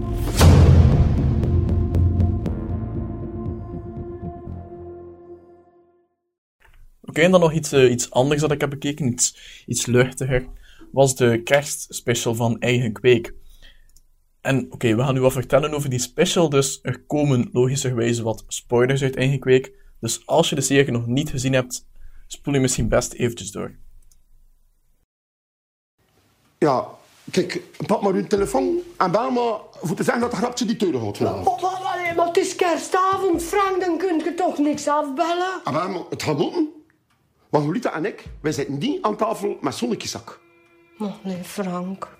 Oké, 7.16 7.24
en 7.24 7.30
dan 7.30 7.40
nog 7.40 7.52
iets, 7.52 7.72
eh, 7.72 7.90
iets 7.90 8.10
anders 8.10 8.40
dat 8.40 8.50
ik 8.50 8.60
heb 8.60 8.70
bekeken, 8.70 9.06
iets, 9.06 9.36
iets 9.66 9.86
luchtiger, 9.86 10.46
was 10.92 11.16
de 11.16 11.42
kerstspecial 11.42 12.34
van 12.34 12.60
Eigen 12.60 12.92
Kweek. 12.92 13.34
En 14.40 14.72
oké, 14.72 14.96
we 14.96 15.02
gaan 15.02 15.14
nu 15.14 15.20
wat 15.20 15.32
vertellen 15.32 15.74
over 15.74 15.90
die 15.90 15.98
special, 15.98 16.48
dus 16.48 16.78
er 16.82 17.02
komen 17.06 17.48
logischerwijze 17.52 18.22
wat 18.22 18.44
spoilers 18.48 19.02
uit 19.02 19.16
Eigen 19.16 19.38
Kweek. 19.38 19.72
Dus 20.00 20.26
als 20.26 20.48
je 20.48 20.54
de 20.54 20.60
serie 20.60 20.92
nog 20.92 21.06
niet 21.06 21.30
gezien 21.30 21.52
hebt, 21.52 21.86
spoel 22.26 22.54
je 22.54 22.60
misschien 22.60 22.88
best 22.88 23.12
eventjes 23.12 23.50
door. 23.50 23.74
Ja, 26.58 26.88
kijk, 27.30 27.62
pak 27.86 28.02
maar 28.02 28.12
uw 28.12 28.26
telefoon 28.26 28.78
en 28.96 29.10
bel 29.10 29.30
maar 29.30 29.58
voor 29.82 29.96
te 29.96 30.02
zeggen 30.02 30.22
dat 30.22 30.30
de 30.30 30.36
grapje 30.36 30.64
die 30.64 30.76
teuren 30.76 31.00
gaat 31.00 31.16
vanavond. 31.16 31.44
Maar, 31.44 31.72
maar, 31.72 31.82
maar, 31.82 32.14
maar 32.16 32.26
het 32.26 32.36
is 32.36 32.54
kerstavond, 32.54 33.42
Frank, 33.42 33.80
dan 33.80 33.98
kun 33.98 34.18
je 34.18 34.34
toch 34.34 34.58
niks 34.58 34.88
afbellen? 34.88 35.60
Ah, 35.64 35.74
maar 35.74 36.02
het 36.10 36.22
gaat 36.22 36.38
moeten. 36.38 36.75
Want 37.48 37.64
Lolita 37.64 37.94
en 37.94 38.04
ik, 38.04 38.24
wij 38.40 38.52
zitten 38.52 38.78
niet 38.78 39.02
aan 39.02 39.16
tafel 39.16 39.58
met 39.60 39.74
zonnetjeszak. 39.74 40.40
Oh, 40.98 41.24
nee, 41.24 41.44
Frank. 41.44 42.16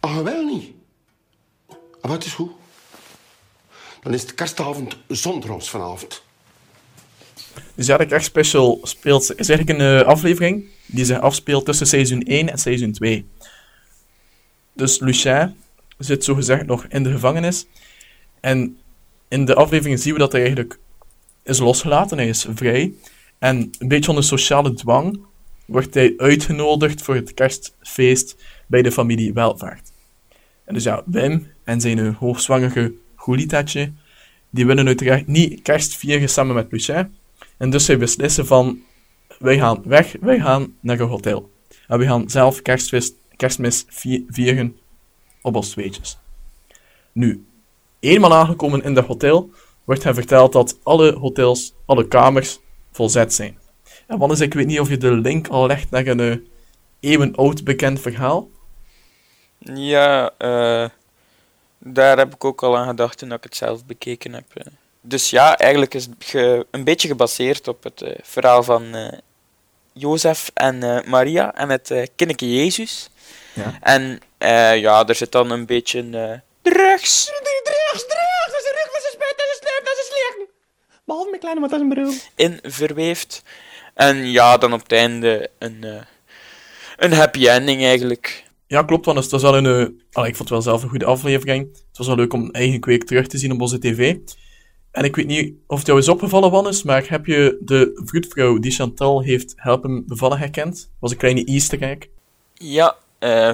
Ah, 0.00 0.18
wel 0.18 0.44
niet. 0.44 0.72
Ah, 2.00 2.10
wat 2.10 2.24
is 2.24 2.32
goed. 2.32 2.50
Dan 4.02 4.14
is 4.14 4.22
het 4.22 4.34
kerstavond 4.34 4.96
zonder 5.08 5.52
ons 5.52 5.70
vanavond. 5.70 6.22
Dus 7.74 7.86
ja, 7.86 7.96
de 7.96 8.06
kerstspecial 8.06 8.78
speelt, 8.82 9.22
is 9.22 9.48
eigenlijk 9.48 9.78
een 9.80 10.00
eh, 10.00 10.06
aflevering 10.06 10.68
die 10.86 11.04
zich 11.04 11.20
afspeelt 11.20 11.64
tussen 11.64 11.86
seizoen 11.86 12.22
1 12.22 12.50
en 12.50 12.58
seizoen 12.58 12.92
2. 12.92 13.26
Dus 14.72 14.98
Lucien 14.98 15.56
zit 15.98 16.24
zogezegd 16.24 16.66
nog 16.66 16.86
in 16.88 17.02
de 17.02 17.10
gevangenis. 17.10 17.66
En 18.40 18.78
in 19.28 19.44
de 19.44 19.54
aflevering 19.54 20.00
zien 20.00 20.12
we 20.12 20.18
dat 20.18 20.32
hij 20.32 20.40
eigenlijk 20.40 20.78
is 21.42 21.58
losgelaten, 21.58 22.18
hij 22.18 22.28
is 22.28 22.46
vrij. 22.54 22.92
En 23.40 23.70
een 23.78 23.88
beetje 23.88 24.08
onder 24.08 24.24
sociale 24.24 24.72
dwang 24.72 25.20
wordt 25.66 25.94
hij 25.94 26.14
uitgenodigd 26.16 27.02
voor 27.02 27.14
het 27.14 27.34
kerstfeest 27.34 28.36
bij 28.66 28.82
de 28.82 28.92
familie 28.92 29.32
Welvaart. 29.32 29.92
En 30.64 30.74
dus 30.74 30.84
ja, 30.84 31.02
Wim 31.06 31.46
en 31.64 31.80
zijn 31.80 32.14
hoogzwangere 32.14 32.94
Julitaatje, 33.26 33.92
die 34.50 34.66
willen 34.66 34.86
uiteraard 34.86 35.26
niet 35.26 35.62
kerst 35.62 35.96
vieren 35.96 36.28
samen 36.28 36.54
met 36.54 36.72
Lucien. 36.72 37.16
En 37.56 37.70
dus 37.70 37.84
zij 37.84 37.98
beslissen 37.98 38.46
van, 38.46 38.80
wij 39.38 39.58
gaan 39.58 39.82
weg, 39.84 40.16
wij 40.20 40.40
gaan 40.40 40.74
naar 40.80 41.00
een 41.00 41.08
hotel. 41.08 41.50
En 41.88 41.98
we 41.98 42.04
gaan 42.04 42.30
zelf 42.30 42.62
kerstmis, 42.62 43.12
kerstmis 43.36 43.84
vi- 43.88 44.24
vieren 44.28 44.76
op 45.42 45.56
ons 45.56 45.68
tweetjes. 45.68 46.18
Nu, 47.12 47.44
eenmaal 48.00 48.34
aangekomen 48.34 48.82
in 48.82 48.94
dat 48.94 49.06
hotel, 49.06 49.50
wordt 49.84 50.04
hen 50.04 50.14
verteld 50.14 50.52
dat 50.52 50.78
alle 50.82 51.12
hotels, 51.12 51.74
alle 51.86 52.08
kamers, 52.08 52.60
volzet 52.92 53.34
zijn. 53.34 53.58
En 54.06 54.18
wat 54.18 54.30
is, 54.30 54.40
ik 54.40 54.54
weet 54.54 54.66
niet 54.66 54.80
of 54.80 54.88
je 54.88 54.96
de 54.96 55.10
link 55.10 55.48
al 55.48 55.66
legt 55.66 55.90
naar 55.90 56.06
een 56.06 56.20
eh, 56.20 56.36
eeuwenoud 57.00 57.64
bekend 57.64 58.00
verhaal. 58.00 58.48
Ja, 59.58 60.30
eh, 60.38 60.88
daar 61.78 62.18
heb 62.18 62.34
ik 62.34 62.44
ook 62.44 62.62
al 62.62 62.76
aan 62.76 62.88
gedacht 62.88 63.18
toen 63.18 63.32
ik 63.32 63.42
het 63.42 63.56
zelf 63.56 63.84
bekeken 63.84 64.32
heb. 64.32 64.44
eh. 64.54 64.64
Dus 65.00 65.30
ja, 65.30 65.58
eigenlijk 65.58 65.94
is 65.94 66.04
het 66.04 66.34
een 66.70 66.84
beetje 66.84 67.08
gebaseerd 67.08 67.68
op 67.68 67.82
het 67.82 68.04
verhaal 68.22 68.62
van 68.62 68.94
eh 68.94 69.18
Jozef 69.92 70.50
en 70.54 70.82
eh, 70.82 71.02
Maria 71.04 71.54
en 71.54 71.68
het 71.68 71.90
uh, 71.90 72.06
kindje 72.16 72.56
Jezus. 72.56 73.10
Ja. 73.54 73.78
En 73.80 74.20
eh, 74.38 74.78
ja, 74.80 75.06
er 75.06 75.14
zit 75.14 75.32
dan 75.32 75.50
een 75.50 75.66
beetje 75.66 76.02
drugs, 76.62 77.26
dat 77.26 78.60
is 78.60 78.66
een 78.66 78.76
rug, 78.76 78.90
dat 78.92 79.00
is 79.00 79.04
een 79.04 79.12
spijt, 79.12 79.36
dat 79.36 79.46
is 79.46 79.58
een 79.60 79.66
sleep, 79.66 79.84
dat 79.84 79.92
is 79.92 79.98
een 79.98 80.12
slecht. 80.12 80.50
Behalve 81.10 81.30
mijn 81.30 81.40
kleine, 81.40 81.60
maar 81.60 81.70
dat 81.70 81.80
is 81.80 81.86
een 81.86 81.94
broer. 81.94 82.14
in 82.34 82.72
verweeft. 82.72 83.42
En 83.94 84.30
ja, 84.30 84.58
dan 84.58 84.72
op 84.72 84.82
het 84.82 84.92
einde 84.92 85.50
een, 85.58 85.84
eh, 85.84 86.02
een 86.96 87.12
happy 87.12 87.46
ending 87.46 87.82
eigenlijk. 87.82 88.44
Ja, 88.66 88.82
klopt, 88.82 89.04
want 89.06 89.18
het 89.18 89.30
was 89.30 89.42
wel 89.42 89.56
een... 89.56 89.66
eh, 89.66 89.72
allee, 90.12 90.28
ik 90.30 90.36
vond 90.36 90.38
het 90.38 90.48
wel 90.48 90.62
zelf 90.62 90.82
een 90.82 90.88
goede 90.88 91.04
aflevering. 91.04 91.68
Het 91.88 91.98
was 91.98 92.06
wel 92.06 92.16
leuk 92.16 92.32
om 92.32 92.50
eigen 92.50 92.80
kweek 92.80 93.04
terug 93.04 93.26
te 93.26 93.38
zien 93.38 93.52
op 93.52 93.60
onze 93.60 93.78
tv. 93.78 94.16
En 94.90 95.04
ik 95.04 95.16
weet 95.16 95.26
niet 95.26 95.54
of 95.66 95.78
het 95.78 95.86
jou 95.86 95.98
is 95.98 96.08
opgevallen, 96.08 96.50
Wannes, 96.50 96.82
maar 96.82 97.04
heb 97.08 97.26
je 97.26 97.58
de 97.60 98.00
vroedvrouw 98.04 98.58
die 98.58 98.70
Chantal 98.72 99.22
heeft 99.22 99.52
helpen 99.56 100.06
bevallen 100.06 100.38
herkend? 100.38 100.90
was 101.00 101.10
een 101.10 101.16
kleine 101.16 101.44
easter 101.44 101.82
egg. 101.82 101.98
Ja, 102.54 102.96
eh, 103.18 103.52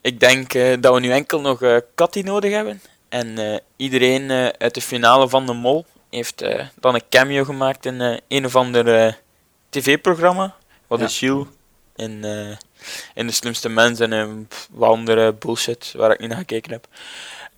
ik 0.00 0.20
denk 0.20 0.54
eh, 0.54 0.76
dat 0.80 0.94
we 0.94 1.00
nu 1.00 1.10
enkel 1.10 1.40
nog 1.40 1.62
eh 1.62 1.76
Cathy 1.94 2.20
nodig 2.20 2.52
hebben. 2.52 2.80
En 3.08 3.38
eh, 3.38 3.58
iedereen 3.76 4.30
eh, 4.30 4.46
uit 4.46 4.74
de 4.74 4.80
finale 4.80 5.28
van 5.28 5.46
de 5.46 5.52
Mol 5.52 5.84
heeft 6.10 6.42
eh, 6.42 6.66
dan 6.80 6.94
een 6.94 7.08
cameo 7.08 7.44
gemaakt 7.44 7.86
in 7.86 8.00
eh, 8.00 8.18
een 8.28 8.44
of 8.44 8.56
ander 8.56 8.94
eh, 9.06 9.12
tv-programma. 9.68 10.54
Wat 10.86 10.98
Ja. 10.98 11.04
is 11.04 11.20
Jules? 11.20 11.46
In, 11.96 12.24
in 13.14 13.26
De 13.26 13.32
Slimste 13.32 13.68
Mens 13.68 14.00
en 14.00 14.48
wat 14.70 14.90
andere 14.90 15.32
bullshit 15.32 15.92
waar 15.96 16.10
ik 16.12 16.18
niet 16.20 16.28
naar 16.28 16.38
gekeken 16.38 16.72
heb. 16.72 16.86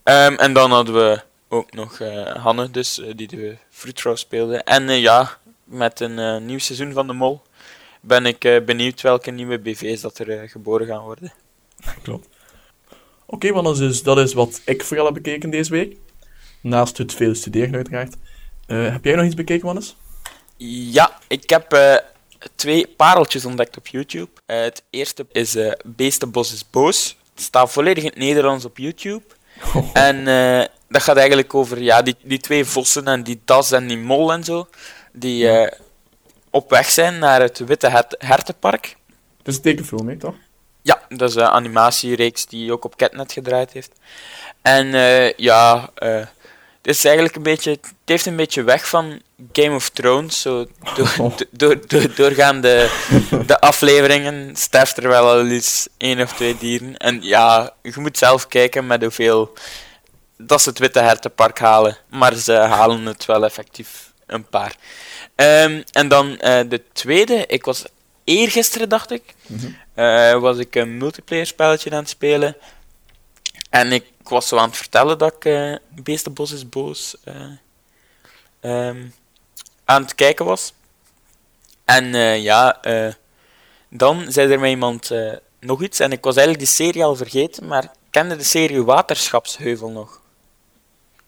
Ehm, 0.02 0.34
en 0.34 0.52
dan 0.52 0.70
hadden 0.70 0.94
we 0.94 1.22
ook 1.48 1.72
nog 1.72 1.98
Hanne, 2.38 2.70
dus, 2.70 3.00
die 3.16 3.26
de 3.28 3.56
vroedvrouw 3.70 4.14
speelde. 4.14 4.56
En 4.62 5.00
ja, 5.00 5.38
met 5.64 6.00
een 6.00 6.46
nieuw 6.46 6.58
seizoen 6.58 6.92
van 6.92 7.06
de 7.06 7.12
Mol 7.12 7.42
ben 8.00 8.26
ik 8.26 8.62
benieuwd 8.66 9.00
welke 9.00 9.30
nieuwe 9.30 9.58
BV's 9.58 10.00
dat 10.00 10.18
er 10.18 10.48
geboren 10.48 10.86
gaan 10.86 11.02
worden. 11.02 11.32
Klopt. 12.02 12.28
Oké, 13.26 13.52
want 13.52 13.76
dus 13.76 14.02
dat 14.02 14.18
is 14.18 14.32
wat 14.32 14.60
ik 14.64 14.84
vooral 14.84 15.04
heb 15.04 15.14
bekeken 15.14 15.50
deze 15.50 15.70
week. 15.70 15.96
Naast 16.60 16.98
het 16.98 17.12
veel 17.14 17.34
studeren, 17.34 17.74
uiteraard. 17.74 18.14
Eh, 18.72 18.92
heb 18.92 19.04
jij 19.04 19.14
nog 19.14 19.24
iets 19.24 19.34
bekeken, 19.34 19.66
Wannes? 19.66 19.96
Ja, 20.92 21.18
ik 21.28 21.50
heb 21.50 21.72
eh, 21.72 21.94
twee 22.54 22.86
pareltjes 22.86 23.44
ontdekt 23.44 23.76
op 23.76 23.86
YouTube. 23.86 24.30
Eh, 24.46 24.60
het 24.60 24.82
eerste 24.90 25.26
is 25.32 25.56
Beestenbos 25.84 26.52
is 26.52 26.70
boos. 26.70 27.16
Het 27.34 27.42
staat 27.42 27.72
volledig 27.72 28.04
in 28.04 28.08
het 28.10 28.18
Nederlands 28.18 28.64
op 28.64 28.78
YouTube. 28.78 29.22
En 29.92 30.28
eh, 30.28 30.66
dat 30.88 31.02
gaat 31.02 31.16
eigenlijk 31.16 31.54
over 31.54 31.82
ja, 31.82 32.02
die, 32.02 32.16
die 32.22 32.38
twee 32.38 32.64
vossen 32.64 33.08
en 33.08 33.22
die 33.22 33.40
das 33.44 33.72
en 33.72 33.86
die 33.86 33.98
mol 33.98 34.32
en 34.32 34.44
zo. 34.44 34.68
Die 35.12 35.70
op 36.50 36.70
weg 36.70 36.90
zijn 36.90 37.18
naar 37.18 37.40
het 37.40 37.58
Witte 37.58 37.88
Hert- 37.88 38.16
Hertenpark. 38.18 38.96
Het 39.38 39.48
is 39.48 39.56
een 39.56 39.62
tekenfilm, 39.62 40.08
hè, 40.08 40.16
toch? 40.16 40.34
Ja, 40.82 41.02
dat 41.08 41.28
is 41.28 41.34
een 41.34 41.42
animatiereeks 41.42 42.46
die 42.46 42.72
ook 42.72 42.84
op 42.84 42.96
Catnet 42.96 43.32
gedraaid 43.32 43.72
heeft. 43.72 43.92
En 44.62 44.86
ja, 45.36 45.90
het 46.82 46.94
is 46.94 47.04
eigenlijk 47.04 47.36
een 47.36 47.42
beetje, 47.42 47.70
het 47.70 47.92
heeft 48.04 48.26
een 48.26 48.36
beetje 48.36 48.62
weg 48.62 48.88
van 48.88 49.20
Game 49.52 49.74
of 49.74 49.88
Thrones. 49.88 50.40
Zo 50.40 50.66
door, 50.94 51.34
door, 51.50 51.86
door, 51.86 52.14
doorgaande 52.14 52.90
de 53.46 53.60
afleveringen 53.60 54.56
sterft 54.56 54.96
er 54.96 55.08
wel 55.08 55.28
al 55.28 55.46
eens 55.46 55.88
één 55.96 56.20
of 56.20 56.32
twee 56.32 56.58
dieren. 56.58 56.96
En 56.96 57.22
ja, 57.22 57.72
je 57.82 57.92
moet 57.96 58.18
zelf 58.18 58.48
kijken 58.48 58.86
met 58.86 59.02
hoeveel 59.02 59.52
dat 60.36 60.62
ze 60.62 60.68
het 60.68 60.78
Witte 60.78 61.00
Hertenpark 61.00 61.58
halen. 61.58 61.96
Maar 62.08 62.34
ze 62.34 62.52
halen 62.52 63.06
het 63.06 63.24
wel 63.24 63.44
effectief 63.44 64.12
een 64.26 64.44
paar. 64.44 64.76
Ehm, 65.34 65.82
en 65.92 66.08
dan 66.08 66.38
eh, 66.38 66.60
de 66.68 66.82
tweede, 66.92 67.44
ik 67.46 67.64
was 67.64 67.84
eergisteren, 68.24 68.88
dacht 68.88 69.10
ik, 69.10 69.22
eh, 69.94 70.38
was 70.38 70.58
ik 70.58 70.74
een 70.74 70.96
multiplayer 70.96 71.46
spelletje 71.46 71.90
aan 71.90 71.96
het 71.96 72.08
spelen. 72.08 72.56
En 73.72 73.92
ik 73.92 74.04
was 74.22 74.48
zo 74.48 74.56
aan 74.56 74.68
het 74.68 74.76
vertellen 74.76 75.18
dat 75.18 75.34
ik 75.34 75.44
eh 75.44 75.74
Beestenbos 75.88 76.52
is 76.52 76.68
boos 76.68 77.16
eh, 77.24 77.34
ehm, 78.60 79.06
aan 79.84 80.02
het 80.02 80.14
kijken 80.14 80.44
was. 80.44 80.72
En 81.84 82.14
eh, 82.14 82.42
ja, 82.42 82.80
dan 83.88 84.32
zei 84.32 84.52
er 84.52 84.60
mij 84.60 84.70
iemand 84.70 85.10
nog 85.60 85.82
iets. 85.82 86.00
En 86.00 86.12
ik 86.12 86.24
was 86.24 86.36
eigenlijk 86.36 86.66
die 86.66 86.74
serie 86.74 87.04
al 87.04 87.16
vergeten, 87.16 87.66
maar 87.66 87.92
kende 88.10 88.36
de 88.36 88.44
serie 88.44 88.82
Waterschapsheuvel 88.82 89.90
nog. 89.90 90.20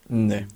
Nee. 0.06 0.46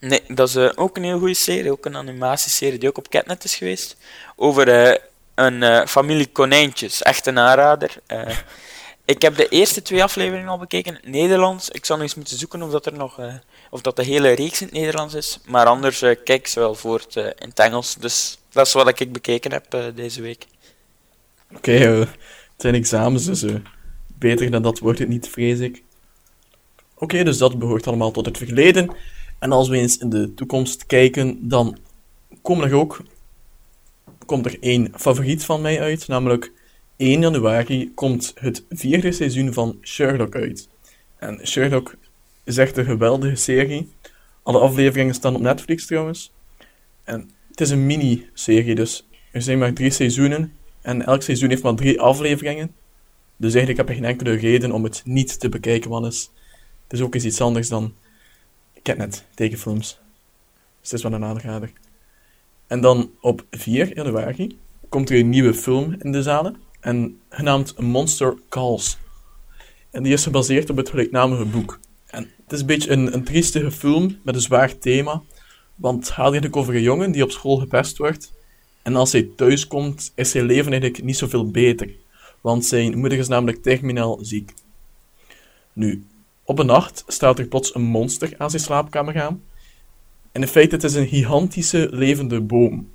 Nee, 0.00 0.22
dat 0.28 0.48
is 0.48 0.76
ook 0.76 0.96
een 0.96 1.04
heel 1.04 1.18
goede 1.18 1.34
serie, 1.34 1.72
ook 1.72 1.86
een 1.86 1.96
animatieserie 1.96 2.78
die 2.78 2.88
ook 2.88 2.98
op 2.98 3.08
Catnet 3.08 3.44
is 3.44 3.54
geweest. 3.54 3.96
Over 4.36 5.00
een 5.34 5.88
familie 5.88 6.32
konijntjes, 6.32 7.02
echt 7.02 7.26
een 7.26 7.38
aanrader. 7.38 7.94
Ik 9.04 9.22
heb 9.22 9.36
de 9.36 9.48
eerste 9.48 9.82
twee 9.82 10.02
afleveringen 10.02 10.48
al 10.48 10.58
bekeken 10.58 11.00
Nederlands. 11.04 11.70
Ik 11.70 11.84
zal 11.84 12.00
eens 12.00 12.14
moeten 12.14 12.38
zoeken 12.38 12.62
of 12.62 12.70
dat, 12.70 12.86
er 12.86 12.92
nog, 12.92 13.18
eh, 13.18 13.34
of 13.70 13.80
dat 13.80 13.96
de 13.96 14.04
hele 14.04 14.32
reeks 14.32 14.60
in 14.60 14.66
het 14.66 14.76
Nederlands 14.76 15.14
is. 15.14 15.40
Maar 15.46 15.66
anders 15.66 16.02
eh, 16.02 16.16
kijk 16.24 16.46
ze 16.46 16.60
wel 16.60 16.74
voort 16.74 17.16
eh, 17.16 17.24
in 17.24 17.48
het 17.48 17.58
Engels. 17.58 17.94
Dus 17.94 18.38
dat 18.50 18.66
is 18.66 18.72
wat 18.72 19.00
ik 19.00 19.12
bekeken 19.12 19.52
heb 19.52 19.92
deze 19.94 20.22
week. 20.22 20.46
Oké, 21.56 21.72
eh, 21.72 21.98
het 21.98 22.08
zijn 22.56 22.74
examens, 22.74 23.24
dus 23.24 23.44
beter 24.06 24.50
dan 24.50 24.62
dat 24.62 24.78
wordt 24.78 24.98
het 24.98 25.08
niet, 25.08 25.28
vrees 25.28 25.58
ik. 25.58 25.82
Oké, 26.94 27.24
dus 27.24 27.38
dat 27.38 27.58
behoort 27.58 27.86
allemaal 27.86 28.10
tot 28.10 28.26
het 28.26 28.38
verleden. 28.38 28.94
En 29.38 29.52
als 29.52 29.68
we 29.68 29.76
eens 29.76 29.98
in 29.98 30.10
de 30.10 30.34
toekomst 30.34 30.86
kijken, 30.86 31.48
dan 31.48 31.78
komen 32.42 32.68
er 32.68 32.74
ook, 32.74 33.02
komt 34.26 34.46
er 34.46 34.56
één 34.60 34.92
favoriet 34.96 35.44
van 35.44 35.60
mij 35.60 35.80
uit, 35.80 36.08
namelijk 36.08 36.52
1 36.96 37.20
januari 37.20 37.94
komt 37.94 38.32
het 38.34 38.64
vierde 38.70 39.12
seizoen 39.12 39.52
van 39.52 39.78
Sherlock 39.82 40.34
uit. 40.34 40.68
En 41.18 41.46
Sherlock 41.46 41.94
is 42.44 42.56
echt 42.56 42.76
een 42.76 42.84
geweldige 42.84 43.36
serie. 43.36 43.92
Alle 44.42 44.58
afleveringen 44.58 45.14
staan 45.14 45.34
op 45.34 45.40
Netflix 45.40 45.86
trouwens. 45.86 46.32
En 47.04 47.30
het 47.50 47.60
is 47.60 47.70
een 47.70 47.86
mini-serie, 47.86 48.74
dus 48.74 49.08
er 49.32 49.42
zijn 49.42 49.58
maar 49.58 49.72
drie 49.72 49.90
seizoenen. 49.90 50.52
En 50.80 51.06
elk 51.06 51.22
seizoen 51.22 51.48
heeft 51.48 51.62
maar 51.62 51.74
drie 51.74 52.00
afleveringen. 52.00 52.74
Dus 53.36 53.54
eigenlijk 53.54 53.76
heb 53.76 53.88
je 53.88 54.02
geen 54.02 54.10
enkele 54.10 54.32
reden 54.32 54.72
om 54.72 54.84
het 54.84 55.02
niet 55.04 55.40
te 55.40 55.48
bekijken, 55.48 55.90
Wannes. 55.90 56.30
Het 56.82 56.92
is 56.92 57.00
ook 57.00 57.14
eens 57.14 57.24
iets 57.24 57.40
anders 57.40 57.68
dan 57.68 57.94
Catnet 58.82 59.24
tekenfilms. 59.34 60.00
Dus 60.80 60.90
het 60.90 60.92
is 60.92 61.02
wel 61.02 61.12
een 61.12 61.24
aanrader. 61.24 61.72
En 62.66 62.80
dan 62.80 63.10
op 63.20 63.44
4 63.50 63.94
januari 63.94 64.58
komt 64.88 65.10
er 65.10 65.18
een 65.18 65.28
nieuwe 65.28 65.54
film 65.54 65.96
in 65.98 66.12
de 66.12 66.22
zalen. 66.22 66.56
En 66.82 67.20
genaamd 67.28 67.80
Monster 67.80 68.34
Calls. 68.48 68.98
En 69.90 70.02
die 70.02 70.12
is 70.12 70.22
gebaseerd 70.22 70.70
op 70.70 70.76
het 70.76 70.88
gelijknamige 70.88 71.44
boek. 71.44 71.80
En 72.06 72.30
het 72.42 72.52
is 72.52 72.60
een 72.60 72.66
beetje 72.66 72.90
een, 72.90 73.14
een 73.14 73.24
triestige 73.24 73.70
film 73.70 74.18
met 74.22 74.34
een 74.34 74.40
zwaar 74.40 74.78
thema. 74.78 75.22
Want 75.74 75.98
het 75.98 76.08
gaat 76.08 76.24
eigenlijk 76.24 76.56
over 76.56 76.74
een 76.74 76.82
jongen 76.82 77.12
die 77.12 77.22
op 77.22 77.30
school 77.30 77.56
gepest 77.56 77.96
wordt. 77.96 78.32
En 78.82 78.96
als 78.96 79.12
hij 79.12 79.30
thuis 79.36 79.66
komt, 79.66 80.12
is 80.14 80.30
zijn 80.30 80.44
leven 80.44 80.70
eigenlijk 80.72 81.04
niet 81.04 81.16
zoveel 81.16 81.50
beter. 81.50 81.90
Want 82.40 82.64
zijn 82.64 82.98
moeder 82.98 83.18
is 83.18 83.28
namelijk 83.28 83.62
terminaal 83.62 84.18
ziek. 84.22 84.54
Nu, 85.72 86.06
op 86.44 86.58
een 86.58 86.66
nacht 86.66 87.04
staat 87.06 87.38
er 87.38 87.46
plots 87.46 87.74
een 87.74 87.82
monster 87.82 88.34
aan 88.38 88.50
zijn 88.50 88.62
slaapkamer 88.62 89.22
aan. 89.22 89.42
En 90.32 90.42
in 90.42 90.48
feite, 90.48 90.74
het 90.74 90.84
is 90.84 90.94
een 90.94 91.08
gigantische 91.08 91.88
levende 91.90 92.40
boom. 92.40 92.90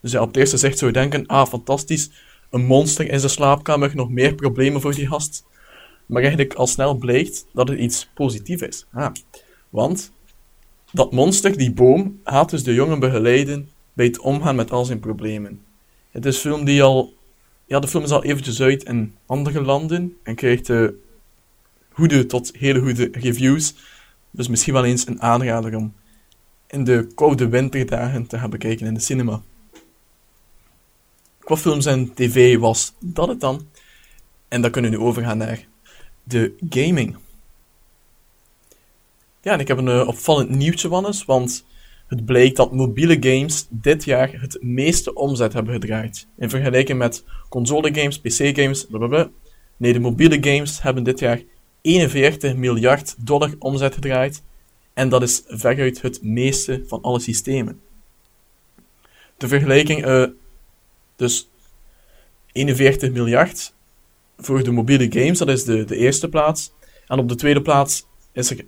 Dus 0.00 0.12
ja, 0.12 0.20
op 0.20 0.26
het 0.26 0.36
eerste 0.36 0.56
zicht 0.56 0.78
zou 0.78 0.92
denken, 0.92 1.26
ah, 1.26 1.48
fantastisch, 1.48 2.10
een 2.56 2.66
monster 2.66 3.10
in 3.10 3.18
zijn 3.18 3.30
slaapkamer, 3.30 3.90
nog 3.94 4.10
meer 4.10 4.34
problemen 4.34 4.80
voor 4.80 4.94
die 4.94 5.06
gast. 5.06 5.44
Maar 6.06 6.22
eigenlijk 6.22 6.54
al 6.54 6.66
snel 6.66 6.94
blijkt 6.94 7.46
dat 7.52 7.68
het 7.68 7.78
iets 7.78 8.08
positiefs 8.14 8.62
is. 8.62 8.86
Ah, 8.92 9.12
want 9.70 10.12
dat 10.92 11.12
monster, 11.12 11.56
die 11.56 11.72
boom, 11.72 12.20
gaat 12.24 12.50
dus 12.50 12.62
de 12.62 12.74
jongen 12.74 12.98
begeleiden 12.98 13.68
bij 13.92 14.06
het 14.06 14.18
omgaan 14.18 14.56
met 14.56 14.70
al 14.70 14.84
zijn 14.84 15.00
problemen. 15.00 15.60
Het 16.10 16.26
is 16.26 16.38
film 16.38 16.64
die 16.64 16.82
al... 16.82 17.14
Ja, 17.66 17.80
de 17.80 17.88
film 17.88 18.04
is 18.04 18.10
al 18.10 18.24
eventjes 18.24 18.60
uit 18.60 18.84
in 18.84 19.14
andere 19.26 19.62
landen 19.62 20.16
en 20.22 20.34
krijgt 20.34 20.68
uh, 20.68 20.88
goede 21.92 22.26
tot 22.26 22.52
hele 22.56 22.80
goede 22.80 23.08
reviews. 23.12 23.74
Dus 24.30 24.48
misschien 24.48 24.72
wel 24.72 24.84
eens 24.84 25.06
een 25.06 25.22
aanrader 25.22 25.76
om 25.76 25.94
in 26.66 26.84
de 26.84 27.06
koude 27.14 27.48
winterdagen 27.48 28.26
te 28.26 28.38
gaan 28.38 28.50
bekijken 28.50 28.86
in 28.86 28.94
de 28.94 29.00
cinema. 29.00 29.42
Qua 31.46 31.56
films 31.56 31.86
en 31.86 32.14
tv 32.14 32.58
was 32.58 32.94
dat 33.00 33.28
het 33.28 33.40
dan. 33.40 33.66
En 34.48 34.60
dan 34.62 34.70
kunnen 34.70 34.90
we 34.90 34.96
nu 34.96 35.02
overgaan 35.02 35.38
naar 35.38 35.66
de 36.22 36.54
gaming. 36.70 37.16
Ja, 39.40 39.52
en 39.52 39.60
ik 39.60 39.68
heb 39.68 39.78
een 39.78 39.86
uh, 39.86 40.08
opvallend 40.08 40.50
nieuwtje, 40.50 40.88
Wannes, 40.88 41.24
want 41.24 41.64
het 42.06 42.24
blijkt 42.24 42.56
dat 42.56 42.72
mobiele 42.72 43.16
games 43.20 43.66
dit 43.70 44.04
jaar 44.04 44.40
het 44.40 44.62
meeste 44.62 45.14
omzet 45.14 45.52
hebben 45.52 45.72
gedraaid. 45.72 46.26
In 46.38 46.50
vergelijking 46.50 46.98
met 46.98 47.24
console 47.48 47.94
games, 47.94 48.20
PC 48.20 48.56
games, 48.58 48.86
blablabla. 48.86 49.30
Nee, 49.76 49.92
de 49.92 50.00
mobiele 50.00 50.38
games 50.40 50.82
hebben 50.82 51.02
dit 51.02 51.18
jaar 51.18 51.42
41 51.80 52.56
miljard 52.56 53.14
dollar 53.26 53.54
omzet 53.58 53.94
gedraaid. 53.94 54.42
En 54.94 55.08
dat 55.08 55.22
is 55.22 55.42
veruit 55.46 56.02
het 56.02 56.22
meeste 56.22 56.84
van 56.86 57.02
alle 57.02 57.20
systemen. 57.20 57.80
De 59.36 59.48
vergelijking, 59.48 60.06
uh, 60.06 60.26
dus 61.16 61.48
41 62.52 63.10
miljard 63.10 63.74
voor 64.38 64.64
de 64.64 64.70
mobiele 64.70 65.06
games, 65.10 65.38
dat 65.38 65.48
is 65.48 65.64
de, 65.64 65.84
de 65.84 65.96
eerste 65.96 66.28
plaats. 66.28 66.72
En 67.06 67.18
op 67.18 67.28
de 67.28 67.34
tweede 67.34 67.62
plaats 67.62 68.06
is 68.32 68.50
er 68.50 68.64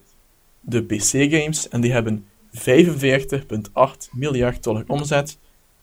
de 0.60 0.82
PC-games, 0.82 1.68
en 1.68 1.80
die 1.80 1.92
hebben 1.92 2.28
45,8 2.56 2.62
miljard 4.12 4.62
dollar 4.62 4.84
omzet. 4.86 5.38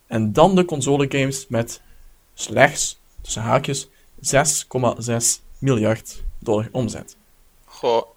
En 0.07 0.33
dan 0.33 0.55
de 0.55 0.65
console-games 0.65 1.47
met 1.47 1.81
slechts, 2.33 2.99
tussen 3.21 3.41
haakjes, 3.41 3.87
6,6 3.87 3.91
miljard 5.59 6.23
dollar 6.39 6.69
omzet. 6.71 7.17
Goh, 7.65 8.07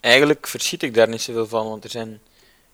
eigenlijk 0.00 0.46
verschiet 0.46 0.82
ik 0.82 0.94
daar 0.94 1.08
niet 1.08 1.22
zoveel 1.22 1.46
van, 1.46 1.68
want 1.68 1.84
er 1.84 1.90
zijn 1.90 2.20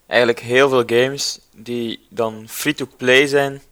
eigenlijk 0.06 0.40
heel 0.40 0.68
veel 0.68 0.82
games 0.86 1.40
die 1.56 2.06
dan 2.08 2.44
free-to-play 2.48 3.26
zijn, 3.26 3.62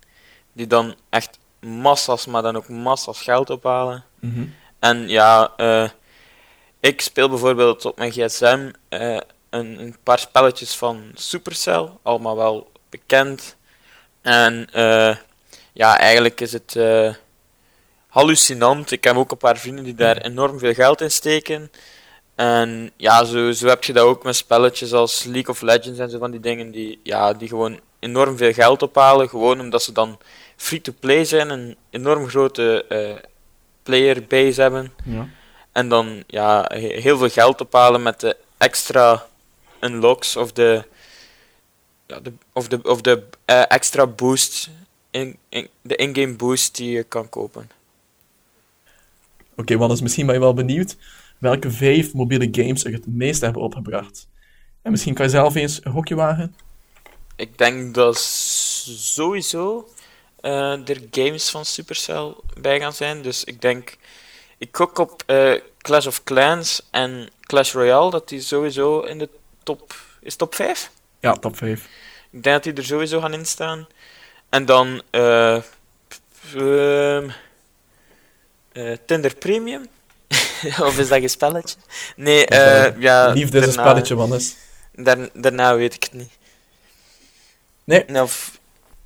die 0.58 0.66
dan 0.66 0.94
echt 1.10 1.38
massas, 1.60 2.26
maar 2.26 2.42
dan 2.42 2.56
ook 2.56 2.68
massas 2.68 3.22
geld 3.22 3.50
ophalen. 3.50 4.04
Mhm. 4.20 4.46
En 4.78 5.08
ja, 5.08 5.52
uh, 5.56 5.88
ik 6.80 7.00
speel 7.00 7.28
bijvoorbeeld 7.28 7.84
op 7.84 7.98
mijn 7.98 8.12
gsm 8.12 8.70
uh, 8.90 9.20
een, 9.50 9.80
een, 9.80 9.96
paar 10.02 10.18
spelletjes 10.18 10.76
van 10.76 11.02
Supercell, 11.14 11.88
allemaal 12.02 12.36
wel 12.36 12.70
bekend. 12.88 13.56
En 14.22 14.68
uh, 14.74 15.16
ja, 15.72 15.98
eigenlijk 15.98 16.40
is 16.40 16.52
het 16.52 16.76
hallucinant. 18.08 18.90
Ik 18.90 19.04
heb 19.04 19.16
ook 19.16 19.30
een 19.30 19.38
paar 19.38 19.58
vrienden 19.58 19.84
die 19.84 19.94
daar 19.94 20.16
enorm 20.16 20.58
veel 20.58 20.74
geld 20.74 21.00
in 21.00 21.10
steken. 21.10 21.70
En 22.34 22.90
ja, 22.96 23.24
zo, 23.24 23.52
zo 23.52 23.66
heb 23.66 23.84
je 23.84 23.92
dat 23.92 24.04
ook 24.04 24.24
met 24.24 24.36
spelletjes 24.36 24.92
als 24.92 25.24
League 25.24 25.48
of 25.48 25.60
Legends 25.60 25.98
en 25.98 26.10
zo 26.10 26.18
van 26.18 26.30
die 26.30 26.40
dingen 26.40 26.70
die, 26.70 27.00
ja, 27.02 27.32
die 27.32 27.48
gewoon 27.48 27.80
enorm 27.98 28.36
veel 28.36 28.52
geld 28.52 28.82
ophalen. 28.82 29.28
Gewoon 29.28 29.60
omdat 29.60 29.82
ze 29.82 29.92
dan 29.92 30.18
free-to-play 30.58 31.24
zijn, 31.24 31.50
een 31.50 31.76
enorm 31.90 32.28
grote 32.28 32.84
uh, 32.88 33.30
playerbase 33.82 34.60
hebben. 34.60 34.92
Ja. 35.04 35.28
En 35.72 35.88
dan 35.88 36.24
ja, 36.26 36.70
heel 36.74 37.18
veel 37.18 37.28
geld 37.28 37.60
ophalen 37.60 38.02
met 38.02 38.20
de 38.20 38.36
extra 38.58 39.26
unlocks 39.80 40.36
of 40.36 40.52
de, 40.52 40.84
ja, 42.06 42.20
de, 42.20 42.32
of 42.52 42.68
de, 42.68 42.82
of 42.82 43.00
de 43.00 43.22
uh, 43.46 43.62
extra 43.68 44.06
boost, 44.06 44.70
in, 45.10 45.36
in, 45.48 45.68
de 45.82 45.96
in-game 45.96 46.34
boost 46.34 46.76
die 46.76 46.90
je 46.90 47.02
kan 47.02 47.28
kopen. 47.28 47.70
Oké, 49.50 49.60
okay, 49.60 49.76
want 49.76 49.92
is 49.92 50.00
misschien 50.00 50.26
ben 50.26 50.34
je 50.34 50.40
wel 50.40 50.54
benieuwd 50.54 50.96
welke 51.38 51.70
vijf 51.70 52.14
mobiele 52.14 52.48
games 52.52 52.84
er 52.84 52.92
het 52.92 53.06
meest 53.06 53.40
hebben 53.40 53.62
opgebracht. 53.62 54.28
En 54.82 54.90
misschien 54.90 55.14
kan 55.14 55.24
je 55.24 55.30
zelf 55.30 55.54
eens 55.54 55.80
een 55.84 55.92
hokje 55.92 56.14
wagen? 56.14 56.54
Ik 57.36 57.58
denk 57.58 57.94
dat 57.94 58.18
sowieso 58.18 59.88
uh, 60.48 60.88
er 60.88 61.00
games 61.10 61.50
van 61.50 61.64
Supercell 61.64 62.34
bij 62.60 62.80
gaan 62.80 62.92
zijn. 62.92 63.22
Dus 63.22 63.44
ik 63.44 63.60
denk, 63.60 63.96
ik 64.58 64.68
gok 64.76 64.98
op 64.98 65.22
uh, 65.26 65.54
Clash 65.78 66.06
of 66.06 66.24
Clans 66.24 66.82
en 66.90 67.30
Clash 67.40 67.72
Royale, 67.72 68.10
dat 68.10 68.28
die 68.28 68.40
sowieso 68.40 69.00
in 69.00 69.18
de 69.18 69.28
top. 69.62 69.94
Is 70.20 70.36
top 70.36 70.54
5? 70.54 70.90
Ja, 71.20 71.32
top 71.32 71.56
5. 71.56 71.88
Ik 72.30 72.42
denk 72.42 72.54
dat 72.54 72.62
die 72.62 72.72
er 72.72 72.84
sowieso 72.84 73.20
gaan 73.20 73.32
instaan. 73.32 73.86
En 74.48 74.64
dan 74.64 75.02
uh, 75.10 75.62
uh, 76.54 77.32
Tinder 79.06 79.34
Premium. 79.34 79.86
of 80.86 80.98
is 80.98 81.08
dat 81.08 81.22
een 81.22 81.30
spelletje? 81.30 81.76
Nee, 82.16 82.50
uh, 82.52 83.00
ja. 83.00 83.28
Liefde 83.28 83.58
is 83.58 83.66
een 83.66 83.72
spelletje, 83.72 84.14
man. 84.14 84.40
Daar, 84.92 85.28
daarna 85.32 85.76
weet 85.76 85.94
ik 85.94 86.02
het 86.02 86.12
niet. 86.12 86.30
Nee. 87.84 88.22
Of, 88.22 88.57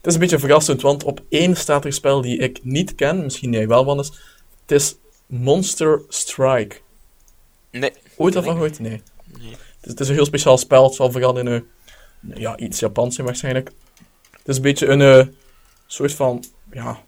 het 0.03 0.11
is 0.11 0.14
een 0.14 0.20
beetje 0.20 0.38
verrassend, 0.38 0.82
want 0.82 1.05
op 1.05 1.22
één 1.28 1.57
staat 1.57 1.84
er 1.84 1.92
spel 1.92 2.20
die 2.20 2.38
ik 2.38 2.64
niet 2.64 2.94
ken, 2.94 3.22
misschien 3.22 3.53
jij 3.53 3.68
wel, 3.68 3.84
Wannes. 3.84 4.09
Het 4.61 4.70
is 4.70 4.96
Monster 5.26 6.03
Strike. 6.09 6.76
Nee. 7.70 7.92
Ooit 8.16 8.36
al 8.36 8.42
van 8.42 8.53
gehoord? 8.53 8.78
Nee. 8.78 9.03
nee. 9.38 9.50
Het, 9.50 9.59
is, 9.82 9.90
het, 9.90 10.00
is, 10.00 10.09
een 10.09 10.14
heel 10.14 10.24
speciaal 10.24 10.59
spel, 10.59 10.84
het 10.84 10.94
zal 10.94 11.11
vooral 11.11 11.38
in 11.38 11.46
een, 11.46 11.66
ja, 12.34 12.57
iets 12.57 12.80
Japans 12.80 13.14
zijn 13.14 13.26
waarschijnlijk. 13.26 13.70
Het 14.30 14.48
is 14.48 14.57
een 14.57 14.62
beetje 14.62 14.86
een 14.86 15.00
uh, 15.00 15.26
soort 15.86 16.12
van, 16.12 16.44
ja, 16.72 17.03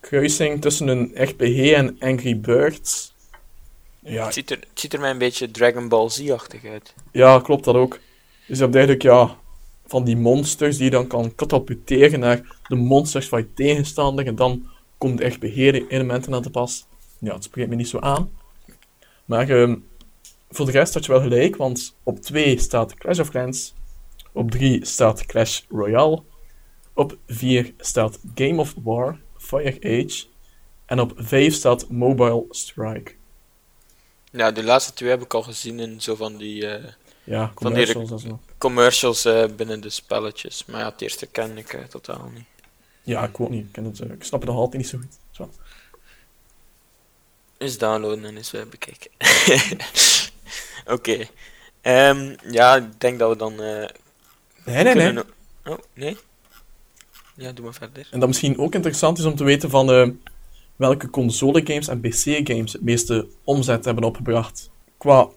kruising 0.00 0.60
tussen 0.60 0.88
een 0.88 1.10
RPG 1.14 1.72
en 1.72 1.96
Angry 1.98 2.40
Birds. 2.40 3.14
Ja. 3.98 4.24
Het, 4.24 4.34
ziet 4.34 4.50
er, 4.50 4.58
het 4.58 4.80
ziet 4.80 4.92
er 4.92 5.00
mij 5.00 5.10
een 5.10 5.18
beetje 5.18 5.50
Dragon 5.50 5.88
Ball 5.88 6.08
Z-achtig 6.08 6.64
uit. 6.64 6.94
Ja, 7.12 7.40
klopt 7.40 7.64
dat 7.64 7.74
ook. 7.74 7.98
Dus 8.46 8.56
je 8.58 8.62
hebt 8.64 8.74
eigenlijk, 8.74 9.02
ja, 9.04 9.38
van 9.90 10.04
die 10.04 10.16
monsters 10.16 10.76
die 10.76 10.84
je 10.84 10.90
dan 10.90 11.06
kan 11.06 11.34
katapulteren 11.34 12.20
naar 12.20 12.58
de 12.68 12.74
monsters 12.74 13.28
van 13.28 13.38
je 13.38 13.52
tegenstander. 13.54 14.26
En 14.26 14.34
dan 14.34 14.66
komt 14.98 15.20
echt 15.20 15.40
beheer-elementen 15.40 16.34
aan 16.34 16.42
te 16.42 16.50
pas. 16.50 16.86
Ja, 17.18 17.34
het 17.34 17.44
spreekt 17.44 17.68
me 17.68 17.74
niet 17.74 17.88
zo 17.88 17.98
aan. 17.98 18.30
Maar 19.24 19.50
uh, 19.50 19.76
voor 20.50 20.66
de 20.66 20.72
rest 20.72 20.94
had 20.94 21.04
je 21.04 21.12
wel 21.12 21.20
gelijk, 21.20 21.56
want 21.56 21.94
op 22.02 22.20
2 22.20 22.58
staat 22.58 22.94
Clash 22.94 23.18
of 23.18 23.30
Clans. 23.30 23.74
Op 24.32 24.50
3 24.50 24.86
staat 24.86 25.26
Clash 25.26 25.60
Royale. 25.68 26.22
Op 26.94 27.16
4 27.26 27.74
staat 27.78 28.18
Game 28.34 28.60
of 28.60 28.74
War, 28.82 29.18
Fire 29.36 29.76
Age. 29.80 30.26
En 30.86 31.00
op 31.00 31.12
5 31.16 31.54
staat 31.54 31.88
Mobile 31.88 32.44
Strike. 32.50 33.12
Ja, 34.30 34.50
die 34.50 34.64
laatste 34.64 34.92
twee 34.92 35.10
heb 35.10 35.22
ik 35.22 35.34
al 35.34 35.42
gezien 35.42 35.80
in 35.80 36.00
zo 36.00 36.14
van 36.14 36.36
die, 36.36 36.66
eh, 36.66 36.92
Ja, 37.24 37.52
van 37.54 37.74
die. 37.74 37.86
Commercials 38.60 39.24
eh, 39.24 39.44
binnen 39.56 39.80
de 39.80 39.90
spelletjes. 39.90 40.64
Maar 40.64 40.80
ja, 40.80 40.90
het 40.90 41.00
eerste 41.00 41.26
ken 41.26 41.58
ik 41.58 41.72
eh, 41.72 41.84
totaal 41.84 42.30
niet. 42.34 42.44
Ja, 43.02 43.24
ik 43.24 43.40
ook 43.40 43.50
niet. 43.50 43.64
Ik, 43.64 43.72
ken 43.72 43.84
het, 43.84 44.00
eh, 44.00 44.10
ik 44.10 44.24
snap 44.24 44.40
het 44.40 44.48
nog 44.48 44.58
altijd 44.58 44.76
niet 44.82 44.88
zo 44.90 44.98
goed. 44.98 45.18
Zo. 45.30 45.50
Eens 47.58 47.78
downloaden 47.78 48.24
en 48.24 48.36
eens 48.36 48.54
bekijken. 48.70 49.10
Oké. 50.94 51.28
Ehm, 51.80 52.36
ja, 52.50 52.76
ik 52.76 53.00
denk 53.00 53.18
dat 53.18 53.30
we 53.30 53.36
dan. 53.36 53.54
Nee, 54.64 54.84
nee, 54.84 54.94
nee. 54.94 55.22
Oh, 55.64 55.78
nee? 55.94 56.16
Ja, 57.34 57.52
doe 57.52 57.64
maar 57.64 57.74
verder. 57.74 58.08
En 58.10 58.18
dat 58.18 58.28
misschien 58.28 58.58
ook 58.58 58.74
interessant 58.74 59.18
is 59.18 59.24
om 59.24 59.36
te 59.36 59.44
weten 59.44 59.70
van 59.70 60.18
welke 60.76 61.10
console 61.10 61.66
games 61.66 61.88
en 61.88 62.00
PC 62.00 62.48
games 62.48 62.72
het 62.72 62.82
meeste 62.82 63.28
omzet 63.44 63.84
hebben 63.84 64.04
opgebracht. 64.04 64.70
Qua 64.98 65.28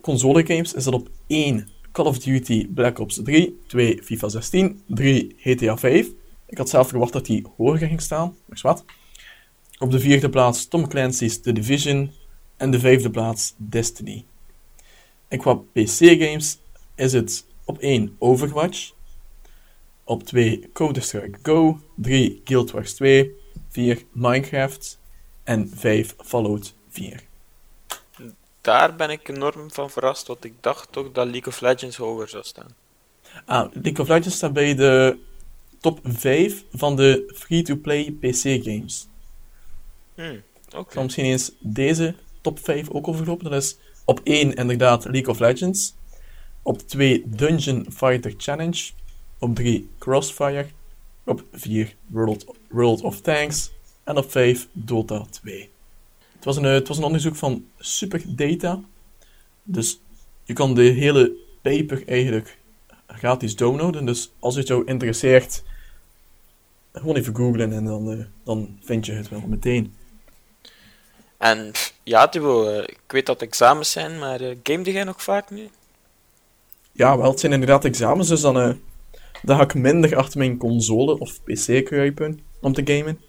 console 0.00 0.46
games 0.46 0.74
is 0.74 0.84
dat 0.84 0.94
op 0.94 1.08
1 1.26 1.68
Call 1.96 2.06
of 2.06 2.18
Duty 2.18 2.66
Black 2.68 2.98
Ops 2.98 3.20
3, 3.24 3.58
2 3.66 4.00
FIFA 4.02 4.28
16, 4.28 4.82
3 4.86 5.34
GTA 5.38 5.76
5. 5.76 6.06
Ik 6.46 6.58
had 6.58 6.68
zelf 6.68 6.88
verwacht 6.88 7.12
dat 7.12 7.26
die 7.26 7.46
hoger 7.56 7.86
ging 7.86 8.00
staan, 8.00 8.36
maar 8.46 8.58
wat. 8.62 8.84
Op 9.78 9.90
de 9.90 10.00
vierde 10.00 10.28
plaats 10.28 10.66
Tom 10.66 10.88
Clancy's 10.88 11.40
The 11.40 11.52
Division 11.52 12.12
en 12.56 12.70
de 12.70 12.80
vijfde 12.80 13.10
plaats 13.10 13.54
Destiny. 13.56 14.24
En 15.28 15.38
qua 15.38 15.54
PC 15.54 15.98
games 15.98 16.58
is 16.94 17.12
het 17.12 17.46
op 17.64 17.78
1 17.78 18.16
Overwatch, 18.18 18.92
op 20.04 20.22
2 20.22 20.70
Counter-Strike 20.72 21.38
Go, 21.42 21.80
3 21.94 22.40
Guild 22.44 22.70
Wars 22.70 22.94
2, 22.94 23.30
4 23.68 24.02
Minecraft 24.12 24.98
en 25.44 25.70
5 25.74 26.14
Fallout 26.18 26.74
4. 26.88 27.22
Daar 28.66 28.96
ben 28.96 29.10
ik 29.10 29.28
enorm 29.28 29.70
van 29.70 29.90
verrast, 29.90 30.26
want 30.26 30.44
ik 30.44 30.52
dacht 30.60 30.92
toch 30.92 31.12
dat 31.12 31.26
League 31.26 31.46
of 31.46 31.60
Legends 31.60 31.96
hoger 31.96 32.28
zou 32.28 32.44
staan. 32.44 32.74
Ah, 33.44 33.72
League 33.72 34.00
of 34.00 34.08
Legends 34.08 34.36
staat 34.36 34.52
bij 34.52 34.74
de 34.74 35.18
top 35.80 36.00
5 36.02 36.64
van 36.72 36.96
de 36.96 37.32
free-to-play 37.34 38.16
PC 38.20 38.64
games. 38.64 39.08
Hmm, 40.14 40.42
oké. 40.66 40.78
Ik 40.78 40.92
zal 40.92 41.02
misschien 41.02 41.24
eens 41.24 41.52
deze 41.58 42.14
top 42.40 42.58
5 42.58 42.90
ook 42.90 43.08
overlopen. 43.08 43.50
Dat 43.50 43.62
is 43.62 43.76
op 44.04 44.20
1 44.24 44.54
inderdaad 44.54 45.04
League 45.04 45.28
of 45.28 45.38
Legends. 45.38 45.94
Op 46.62 46.78
2 46.78 47.22
Dungeon 47.26 47.86
Fighter 47.92 48.34
Challenge. 48.36 48.90
Op 49.38 49.54
3 49.54 49.90
Crossfire. 49.98 50.66
Op 51.24 51.44
4 51.52 51.94
World, 52.06 52.46
World 52.68 53.02
of 53.02 53.20
Tanks. 53.20 53.70
En 54.04 54.16
op 54.16 54.30
5 54.30 54.68
Dota 54.72 55.24
2. 55.30 55.70
Het 56.36 56.44
was, 56.44 56.56
een, 56.56 56.64
eh, 56.64 56.72
het 56.72 56.88
was 56.88 56.96
een 56.96 57.04
onderzoek 57.04 57.36
van 57.36 57.64
Super 57.78 58.22
Data. 58.26 58.80
Dus 59.62 60.00
je 60.44 60.52
kan 60.52 60.74
de 60.74 60.82
hele 60.82 61.32
paper 61.62 62.08
eigenlijk 62.08 62.58
gratis 63.06 63.56
downloaden. 63.56 64.04
Dus 64.04 64.32
als 64.38 64.56
het 64.56 64.66
jou 64.66 64.84
interesseert, 64.84 65.62
gewoon 66.92 67.16
even 67.16 67.36
googlen 67.36 67.72
en 67.72 67.84
dan, 67.84 68.10
eh, 68.10 68.24
dan 68.44 68.78
vind 68.82 69.06
je 69.06 69.12
het 69.12 69.28
wel 69.28 69.42
meteen. 69.46 69.94
En 71.38 71.72
ja, 72.02 72.32
eh, 72.32 72.78
ik 72.78 73.00
weet 73.06 73.26
dat 73.26 73.42
examens 73.42 73.90
zijn, 73.90 74.18
maar 74.18 74.40
uh, 74.40 74.56
gamede 74.62 74.92
jij 74.92 75.04
nog 75.04 75.22
vaak 75.22 75.50
nu? 75.50 75.68
Ja, 76.92 77.18
wel, 77.18 77.30
het 77.30 77.40
zijn 77.40 77.52
inderdaad 77.52 77.84
examens, 77.84 78.28
dus 78.28 78.40
dan, 78.40 78.54
dan 79.42 79.56
ga 79.56 79.62
ik 79.62 79.74
minder 79.74 80.16
achter 80.16 80.38
mijn 80.38 80.56
console 80.56 81.18
of 81.18 81.42
PC 81.42 81.84
kruipen 81.84 82.40
om 82.60 82.72
te 82.72 82.82
gamen. 82.84 83.20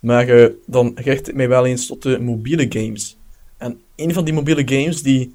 Maar 0.00 0.28
eh, 0.28 0.50
dan 0.66 0.92
richt 0.94 1.28
ik 1.28 1.34
mij 1.34 1.48
wel 1.48 1.66
eens 1.66 1.86
tot 1.86 2.02
de 2.02 2.20
mobiele 2.20 2.66
games. 2.68 3.18
En 3.56 3.80
een 3.96 4.12
van 4.12 4.24
die 4.24 4.34
mobiele 4.34 4.68
games 4.68 5.02
die 5.02 5.34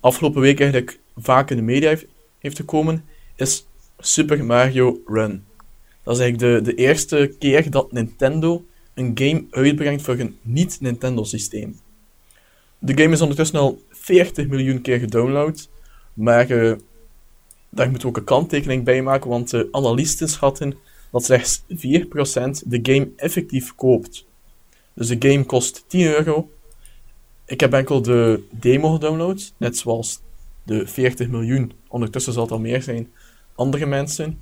afgelopen 0.00 0.40
week 0.40 0.60
eigenlijk 0.60 0.98
vaak 1.16 1.50
in 1.50 1.56
de 1.56 1.62
media 1.62 1.88
heeft, 1.88 2.06
heeft 2.38 2.56
gekomen, 2.56 3.04
is 3.36 3.66
Super 3.98 4.44
Mario 4.44 5.00
Run. 5.06 5.44
Dat 6.02 6.14
is 6.14 6.20
eigenlijk 6.20 6.64
de, 6.64 6.70
de 6.70 6.76
eerste 6.76 7.34
keer 7.38 7.70
dat 7.70 7.92
Nintendo 7.92 8.64
een 8.94 9.10
game 9.14 9.44
uitbrengt 9.50 10.02
voor 10.02 10.18
een 10.18 10.36
niet-Nintendo-systeem. 10.42 11.78
De 12.78 13.02
game 13.02 13.12
is 13.12 13.20
ondertussen 13.20 13.58
al 13.58 13.82
40 13.90 14.48
miljoen 14.48 14.80
keer 14.80 14.98
gedownload, 14.98 15.68
maar 16.14 16.50
eh, 16.50 16.72
daar 17.68 17.90
moeten 17.90 18.08
we 18.08 18.14
ook 18.14 18.16
een 18.16 18.24
kanttekening 18.24 18.84
bij 18.84 19.02
maken, 19.02 19.30
want 19.30 19.50
de 19.50 19.68
analisten 19.70 20.28
schatten 20.28 20.74
dat 21.12 21.24
slechts 21.24 21.62
4% 21.62 21.64
de 22.64 22.78
game 22.82 23.08
effectief 23.16 23.74
koopt. 23.74 24.26
Dus 24.94 25.08
de 25.08 25.28
game 25.28 25.44
kost 25.44 25.84
10 25.86 26.06
euro. 26.06 26.50
Ik 27.46 27.60
heb 27.60 27.72
enkel 27.72 28.02
de 28.02 28.42
demo 28.50 28.92
gedownload, 28.92 29.52
net 29.56 29.76
zoals 29.76 30.20
de 30.62 30.86
40 30.86 31.28
miljoen, 31.28 31.72
ondertussen 31.88 32.32
zal 32.32 32.42
het 32.42 32.52
al 32.52 32.60
meer 32.60 32.82
zijn, 32.82 33.12
andere 33.54 33.86
mensen. 33.86 34.38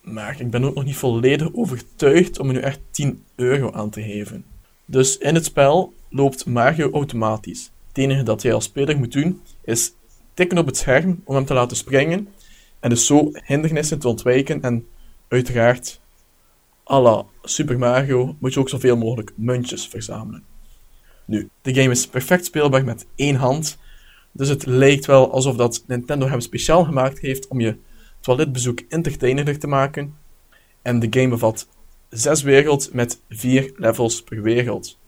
Maar 0.00 0.40
ik 0.40 0.50
ben 0.50 0.64
ook 0.64 0.74
nog 0.74 0.84
niet 0.84 0.96
volledig 0.96 1.54
overtuigd 1.54 2.38
om 2.38 2.48
er 2.48 2.54
nu 2.54 2.60
echt 2.60 2.80
10 2.90 3.24
euro 3.34 3.72
aan 3.72 3.90
te 3.90 4.02
geven. 4.02 4.44
Dus 4.84 5.18
in 5.18 5.34
het 5.34 5.44
spel 5.44 5.94
loopt 6.10 6.46
Mario 6.46 6.90
automatisch. 6.90 7.70
Het 7.88 7.98
enige 7.98 8.22
dat 8.22 8.42
jij 8.42 8.54
als 8.54 8.64
speler 8.64 8.98
moet 8.98 9.12
doen, 9.12 9.40
is 9.64 9.92
tikken 10.34 10.58
op 10.58 10.66
het 10.66 10.76
scherm 10.76 11.20
om 11.24 11.34
hem 11.34 11.44
te 11.44 11.54
laten 11.54 11.76
springen. 11.76 12.28
En 12.80 12.90
dus 12.90 13.06
zo 13.06 13.30
hindernissen 13.44 13.98
te 13.98 14.08
ontwijken. 14.08 14.62
En 14.62 14.86
uiteraard, 15.28 16.00
à 16.90 17.00
la 17.00 17.26
Super 17.42 17.78
Mario, 17.78 18.36
moet 18.40 18.54
je 18.54 18.60
ook 18.60 18.68
zoveel 18.68 18.96
mogelijk 18.96 19.32
muntjes 19.36 19.88
verzamelen. 19.88 20.44
Nu, 21.24 21.48
de 21.62 21.74
game 21.74 21.90
is 21.90 22.06
perfect 22.06 22.44
speelbaar 22.44 22.84
met 22.84 23.06
één 23.14 23.36
hand. 23.36 23.78
Dus 24.32 24.48
het 24.48 24.66
lijkt 24.66 25.06
wel 25.06 25.32
alsof 25.32 25.56
dat 25.56 25.84
Nintendo 25.86 26.26
hem 26.26 26.40
speciaal 26.40 26.84
gemaakt 26.84 27.18
heeft 27.18 27.48
om 27.48 27.60
je 27.60 27.76
toiletbezoek 28.20 28.80
entertainerder 28.88 29.58
te 29.58 29.66
maken. 29.66 30.16
En 30.82 30.98
de 30.98 31.06
game 31.10 31.28
bevat 31.28 31.68
zes 32.08 32.42
werelds 32.42 32.90
met 32.90 33.20
vier 33.28 33.72
levels 33.76 34.22
per 34.22 34.42
wereld. 34.42 34.98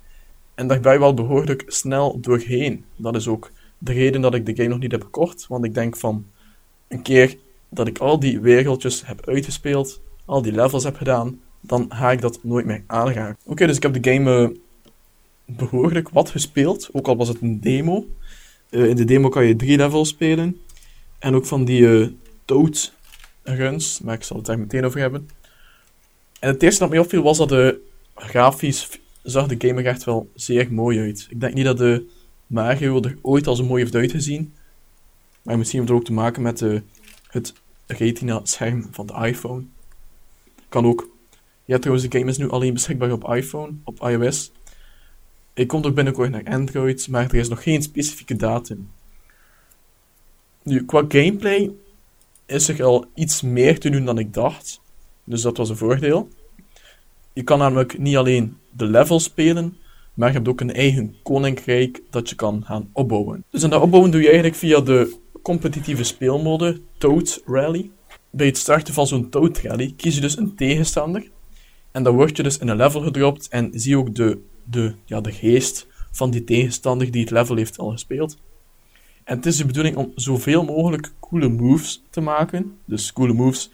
En 0.55 0.67
daar 0.67 0.81
ben 0.81 0.93
je 0.93 0.99
wel 0.99 1.15
behoorlijk 1.15 1.65
snel 1.67 2.21
doorheen. 2.21 2.85
Dat 2.97 3.15
is 3.15 3.29
ook 3.29 3.51
de 3.79 3.93
reden 3.93 4.21
dat 4.21 4.35
ik 4.35 4.47
de 4.47 4.57
game 4.57 4.69
nog 4.69 4.79
niet 4.79 4.93
heb 4.93 5.03
gekocht. 5.03 5.47
Want 5.47 5.65
ik 5.65 5.75
denk 5.75 5.97
van 5.97 6.27
een 6.89 7.03
keer 7.03 7.37
dat 7.69 7.87
ik 7.87 7.99
al 7.99 8.19
die 8.21 8.41
wereldjes 8.41 9.07
heb 9.07 9.29
uitgespeeld, 9.29 10.01
al 10.27 10.43
die 10.43 10.53
levels 10.53 10.85
heb 10.85 10.97
gedaan, 10.97 11.41
dan 11.61 11.87
ga 11.89 12.11
ik 12.11 12.21
dat 12.21 12.39
nooit 12.43 12.67
meer 12.67 12.83
aanraken. 12.87 13.37
Oké, 13.45 13.67
dus 13.67 13.77
ik 13.77 13.83
heb 13.83 14.03
de 14.03 14.13
game 14.13 14.45
eh, 14.45 14.57
behoorlijk 15.57 16.09
wat 16.09 16.31
gespeeld, 16.31 16.89
ook 16.93 17.09
al 17.09 17.17
was 17.17 17.29
het 17.29 17.41
een 17.41 17.61
demo. 17.61 18.07
Eh, 18.71 18.89
in 18.89 18.97
de 18.97 19.05
demo 19.05 19.29
kan 19.29 19.45
je 19.45 19.57
drie 19.57 19.77
levels 19.77 20.09
spelen. 20.09 20.61
En 21.19 21.35
ook 21.35 21.47
van 21.47 21.65
die 21.65 22.01
eh 22.01 22.09
Toad 22.45 22.93
runs, 23.43 24.01
maar 24.01 24.15
ik 24.15 24.23
zal 24.23 24.37
het 24.37 24.47
daar 24.47 24.59
meteen 24.59 24.85
over 24.85 25.01
hebben. 25.01 25.29
En 26.41 26.49
het 26.49 26.63
eerste 26.63 26.81
dat 26.81 26.89
mij 26.89 26.99
opviel 26.99 27.23
was 27.23 27.39
dat 27.39 27.49
de 27.49 27.81
grafisch 28.15 28.89
zag 29.23 29.47
de 29.47 29.69
game 29.69 29.81
er 29.81 29.87
echt 29.87 30.05
wel 30.05 30.31
zeer 30.35 30.73
mooi 30.73 31.01
uit. 31.01 31.27
Ik 31.31 31.41
denk 31.41 31.55
niet 31.55 31.65
dat 31.65 31.79
de 31.79 32.07
Mario 32.47 33.03
er 33.03 33.19
ooit 33.23 33.47
al 33.47 33.57
zo 33.57 33.65
mooi 33.65 33.83
heeft 33.83 33.95
uitgezien. 33.95 34.55
Maar 35.43 35.59
misschien 35.59 35.79
heeft 35.79 35.91
het 35.91 36.01
ook 36.01 36.07
te 36.07 36.13
maken 36.13 36.43
met 36.43 36.61
het 37.27 37.53
retina-scherm 37.87 38.89
van 38.91 39.07
de 39.07 39.15
iPhone. 39.27 39.65
Kan 40.77 40.87
ook. 40.87 41.09
Trouwens, 41.67 42.09
de 42.09 42.19
game 42.19 42.31
is 42.31 42.39
nu 42.39 42.51
alleen 42.51 42.73
beschikbaar 42.73 43.13
op 43.13 43.35
iPhone, 43.35 43.73
op 43.85 44.01
iOS. 44.01 44.53
Ik 45.55 45.69
kom 45.69 45.85
ook 45.85 45.95
binnenkort 45.95 46.31
naar 46.31 46.45
Android, 46.45 47.09
maar 47.09 47.25
er 47.25 47.35
is 47.35 47.49
nog 47.49 47.63
geen 47.63 47.83
specifieke 47.83 48.37
datum. 48.37 48.91
Nu, 50.63 50.85
qua 50.85 51.05
gameplay 51.09 51.71
is 52.47 52.69
er 52.69 52.85
al 52.85 53.05
iets 53.15 53.43
meer 53.43 53.81
te 53.81 53.91
doen 53.91 54.05
dan 54.05 54.19
ik 54.19 54.35
dacht. 54.35 54.81
Dus 55.25 55.43
dat 55.43 55.57
was 55.57 55.69
een 55.69 55.77
voordeel. 55.77 56.29
Je 57.33 57.43
kan 57.43 57.59
namelijk 57.59 57.99
niet 57.99 58.17
alleen 58.17 58.57
de 58.71 58.87
levels 58.87 59.25
spelen, 59.25 59.77
maar 60.15 60.29
je 60.29 60.35
hebt 60.35 60.49
ook 60.49 60.61
een 60.61 60.75
eigen 60.75 61.15
koninkrijk 61.23 62.03
dat 62.11 62.29
je 62.29 62.35
kan 62.35 62.65
gaan 62.65 62.91
opbouwen. 62.93 63.45
Dus 63.51 63.63
en 63.63 63.71
dat 63.71 63.83
opbouwen 63.83 64.11
doe 64.11 64.21
je 64.21 64.27
eigenlijk 64.27 64.57
via 64.57 64.81
de 64.81 65.17
competitieve 65.43 66.05
speelmode 66.05 66.81
Toad 66.99 67.43
Rally. 67.47 67.91
Bij 68.37 68.47
het 68.47 68.59
starten 68.59 68.95
van 68.95 69.07
zo'n 69.07 69.29
Toad 69.29 69.59
Rally 69.59 69.95
kies 69.97 70.15
je 70.15 70.21
dus 70.21 70.37
een 70.37 70.55
tegenstander. 70.55 71.31
En 71.93 72.03
dan 72.03 72.15
word 72.15 72.37
je 72.37 72.43
dus 72.43 72.59
in 72.59 72.69
een 72.69 72.77
level 72.77 73.01
gedropt 73.01 73.49
en 73.49 73.71
zie 73.73 73.91
je 73.91 73.99
ook 73.99 74.15
de, 74.15 74.41
de, 74.65 74.95
ja, 75.05 75.21
de 75.21 75.33
geest 75.33 75.87
van 76.13 76.31
die 76.31 76.45
tegenstander 76.45 77.11
die 77.11 77.21
het 77.21 77.31
level 77.31 77.57
heeft 77.57 77.79
al 77.79 77.91
gespeeld. 77.91 78.39
En 79.25 79.37
het 79.37 79.47
is 79.47 79.57
de 79.57 79.67
bedoeling 79.67 79.97
om 79.97 80.13
zoveel 80.15 80.65
mogelijk 80.65 81.13
coole 81.21 81.49
moves 81.49 82.03
te 82.11 82.21
maken. 82.21 82.79
Dus 82.85 83.13
coole 83.13 83.33
moves, 83.33 83.71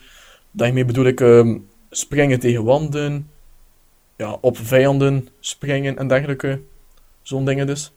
daarmee 0.50 0.84
bedoel 0.84 1.06
ik 1.06 1.20
ehm, 1.20 1.58
springen 1.90 2.40
tegen 2.40 2.64
wanden, 2.64 3.30
ja, 4.16 4.38
op 4.40 4.58
vijanden 4.58 5.28
springen 5.40 5.98
en 5.98 6.08
dergelijke. 6.08 6.60
Zo'n 7.22 7.44
dingen 7.44 7.66
dus. 7.66 7.92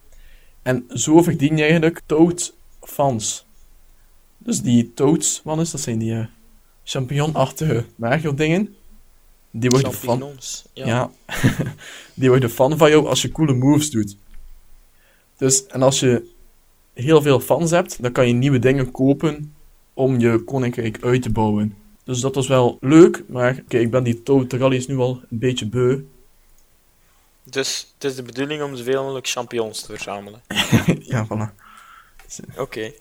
En 0.61 0.86
zo 0.88 1.22
verdien 1.22 1.57
je 1.57 1.63
eigenlijk 1.63 2.01
Toad-fans. 2.05 3.45
Dus 4.38 4.61
die 4.61 4.93
Toads, 4.93 5.41
wat 5.43 5.59
is 5.59 5.72
dat? 5.72 5.82
zijn 5.82 5.97
die 5.97 6.13
eh, 6.13 6.26
champignon-achtige 6.86 7.86
Mario-dingen. 7.96 8.76
die 9.52 9.70
worden 9.70 9.94
fan... 9.94 10.38
Ja. 10.74 10.86
Ja. 10.86 11.12
die 12.14 12.30
worden 12.30 12.50
fan 12.50 12.78
van 12.78 12.90
jou 12.90 13.08
als 13.08 13.22
je 13.22 13.32
coole 13.32 13.54
moves 13.54 13.92
doet. 13.92 14.18
Dus, 15.38 15.66
en 15.66 15.82
als 15.82 16.00
je 16.00 16.30
heel 16.94 17.22
veel 17.22 17.40
fans 17.40 17.72
hebt, 17.72 18.02
dan 18.02 18.12
kan 18.12 18.28
je 18.28 18.34
nieuwe 18.34 18.60
dingen 18.60 18.92
kopen 18.92 19.56
om 19.94 20.20
je 20.20 20.44
koninkrijk 20.44 21.04
uit 21.04 21.22
te 21.22 21.30
bouwen. 21.30 21.78
Dus 22.04 22.20
dat 22.20 22.36
was 22.36 22.48
wel 22.48 22.78
leuk, 22.82 23.24
maar 23.28 23.58
oké, 23.64 23.78
ik 23.78 23.92
ben 23.92 24.04
die 24.04 24.24
Toad 24.24 24.54
Rallies 24.54 24.88
nu 24.88 24.98
al 24.98 25.22
een 25.30 25.40
beetje 25.40 25.68
beu. 25.68 26.04
Dus 27.44 27.94
het 27.94 28.04
is 28.04 28.16
de 28.16 28.24
bedoeling 28.24 28.64
om 28.64 28.76
zoveel 28.76 29.02
mogelijk 29.02 29.28
champignons 29.28 29.82
te 29.82 29.86
verzamelen. 29.86 30.42
ja, 31.14 31.26
voilà. 31.26 31.64
Oké, 32.58 32.92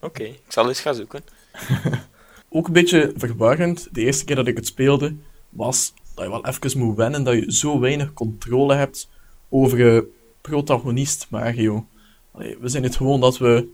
oké. 0.00 0.22
Ik 0.22 0.42
zal 0.48 0.68
eens 0.68 0.80
gaan 0.80 0.94
zoeken. 0.94 1.24
Ook 2.56 2.66
een 2.66 2.72
beetje 2.72 3.12
verwarrend, 3.16 3.88
de 3.92 4.00
eerste 4.00 4.24
keer 4.24 4.36
dat 4.36 4.46
ik 4.46 4.56
het 4.56 4.66
speelde, 4.66 5.14
was 5.48 5.94
dat 6.14 6.24
je 6.24 6.30
wel 6.30 6.46
even 6.46 6.78
moet 6.78 6.96
wennen 6.96 7.24
dat 7.24 7.34
je 7.34 7.52
zo 7.52 7.80
weinig 7.80 8.12
controle 8.12 8.74
hebt 8.74 9.08
over 9.48 9.78
je 9.78 10.06
protagonist 10.40 11.26
Mario. 11.30 11.86
Allee, 12.32 12.56
we 12.60 12.68
zijn 12.68 12.82
het 12.82 12.96
gewoon 12.96 13.20
dat 13.20 13.38
we 13.38 13.68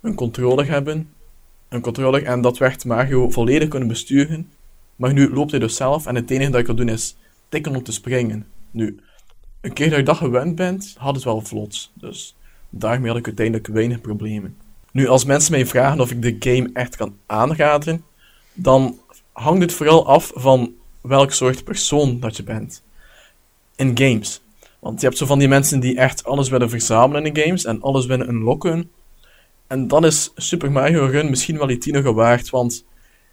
een 0.00 0.14
controller 0.14 0.68
hebben, 0.68 1.10
een 1.68 1.80
controller, 1.80 2.24
en 2.24 2.40
dat 2.40 2.58
we 2.58 2.64
echt 2.64 2.84
Mario 2.84 3.30
volledig 3.30 3.68
kunnen 3.68 3.88
besturen. 3.88 4.50
Maar 4.96 5.12
nu 5.12 5.32
loopt 5.32 5.50
hij 5.50 5.60
dus 5.60 5.76
zelf 5.76 6.06
en 6.06 6.14
het 6.14 6.30
enige 6.30 6.50
dat 6.50 6.60
je 6.60 6.66
kan 6.66 6.76
doen 6.76 6.88
is 6.88 7.16
tikken 7.48 7.76
om 7.76 7.82
te 7.82 7.92
springen. 7.92 8.46
Nu, 8.70 8.98
een 9.60 9.72
keer 9.72 9.88
dat 9.88 9.98
je 9.98 10.04
dat 10.04 10.16
gewend 10.16 10.54
bent, 10.54 10.94
had 10.98 11.14
het 11.14 11.24
wel 11.24 11.40
vlot. 11.40 11.90
Dus 11.94 12.36
daarmee 12.70 13.08
had 13.08 13.18
ik 13.18 13.26
uiteindelijk 13.26 13.66
weinig 13.66 14.00
problemen. 14.00 14.56
Nu, 14.92 15.06
als 15.06 15.24
mensen 15.24 15.52
mij 15.52 15.66
vragen 15.66 16.00
of 16.00 16.10
ik 16.10 16.22
de 16.22 16.36
game 16.52 16.70
echt 16.72 16.96
kan 16.96 17.16
aanraden, 17.26 18.04
dan 18.56 18.98
hangt 19.32 19.62
het 19.62 19.72
vooral 19.72 20.06
af 20.06 20.32
van 20.34 20.74
welk 21.00 21.32
soort 21.32 21.64
persoon 21.64 22.20
dat 22.20 22.36
je 22.36 22.42
bent. 22.42 22.82
In 23.76 23.98
games. 23.98 24.40
Want 24.78 25.00
je 25.00 25.06
hebt 25.06 25.18
zo 25.18 25.26
van 25.26 25.38
die 25.38 25.48
mensen 25.48 25.80
die 25.80 25.96
echt 25.96 26.24
alles 26.24 26.48
willen 26.48 26.70
verzamelen 26.70 27.26
in 27.26 27.42
games 27.42 27.64
en 27.64 27.82
alles 27.82 28.06
willen 28.06 28.28
unlocken. 28.28 28.90
En 29.66 29.88
dan 29.88 30.04
is 30.04 30.32
Super 30.34 30.72
Mario 30.72 31.06
Run 31.06 31.30
misschien 31.30 31.58
wel 31.58 31.66
die 31.66 31.78
10 31.78 31.94
euro 31.94 32.14
waard, 32.14 32.50
want 32.50 32.84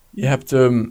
je 0.10 0.26
hebt 0.26 0.52
ehm, 0.52 0.86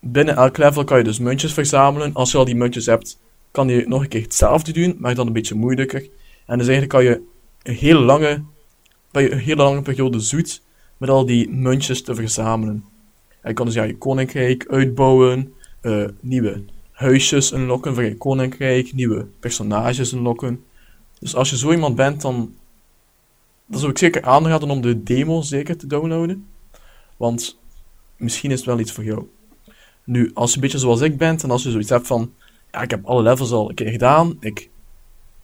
binnen 0.00 0.36
elk 0.36 0.56
level 0.56 0.84
kan 0.84 0.98
je 0.98 1.04
dus 1.04 1.18
muntjes 1.18 1.52
verzamelen. 1.52 2.12
Als 2.12 2.32
je 2.32 2.38
al 2.38 2.44
die 2.44 2.54
muntjes 2.56 2.86
hebt, 2.86 3.20
kan 3.50 3.68
je 3.68 3.84
nog 3.88 4.02
een 4.02 4.08
keer 4.08 4.22
hetzelfde 4.22 4.72
doen, 4.72 4.96
maar 4.98 5.14
dan 5.14 5.26
een 5.26 5.32
beetje 5.32 5.54
moeilijker. 5.54 6.08
En 6.46 6.58
dus 6.58 6.68
eigenlijk 6.68 6.88
kan 6.88 7.04
je 7.04 7.22
een 7.62 7.74
hele 7.74 8.00
lange, 8.00 8.42
een 9.12 9.38
hele 9.38 9.62
lange 9.62 9.82
periode 9.82 10.20
zoet 10.20 10.62
met 10.96 11.08
al 11.08 11.26
die 11.26 11.50
muntjes 11.50 12.02
te 12.02 12.14
verzamelen. 12.14 12.84
Je 13.44 13.52
kan 13.52 13.66
dus 13.66 13.74
ja, 13.74 13.82
je 13.82 13.98
koninkrijk 13.98 14.66
uitbouwen, 14.68 15.54
eh, 15.80 16.04
nieuwe 16.20 16.64
huisjes 16.90 17.52
unlocken 17.52 17.94
voor 17.94 18.02
je 18.02 18.16
koninkrijk, 18.16 18.92
nieuwe 18.92 19.26
personages 19.40 20.12
unlocken. 20.12 20.64
Dus 21.18 21.34
als 21.34 21.50
je 21.50 21.56
zo 21.56 21.72
iemand 21.72 21.96
bent, 21.96 22.20
dan, 22.20 22.54
dan 23.66 23.78
zou 23.78 23.90
ik 23.90 23.98
zeker 23.98 24.22
aanraden 24.22 24.70
om 24.70 24.80
de 24.80 25.02
demo 25.02 25.40
zeker 25.40 25.76
te 25.76 25.86
downloaden. 25.86 26.46
Want 27.16 27.58
misschien 28.16 28.50
is 28.50 28.56
het 28.56 28.66
wel 28.66 28.78
iets 28.78 28.92
voor 28.92 29.04
jou. 29.04 29.26
Nu, 30.04 30.30
als 30.34 30.50
je 30.50 30.56
een 30.56 30.62
beetje 30.62 30.78
zoals 30.78 31.00
ik 31.00 31.18
bent 31.18 31.42
en 31.42 31.50
als 31.50 31.62
je 31.62 31.70
zoiets 31.70 31.90
hebt 31.90 32.06
van, 32.06 32.32
ja, 32.70 32.82
ik 32.82 32.90
heb 32.90 33.06
alle 33.06 33.22
levels 33.22 33.52
al 33.52 33.68
een 33.68 33.74
keer 33.74 33.90
gedaan, 33.90 34.36
ik, 34.40 34.70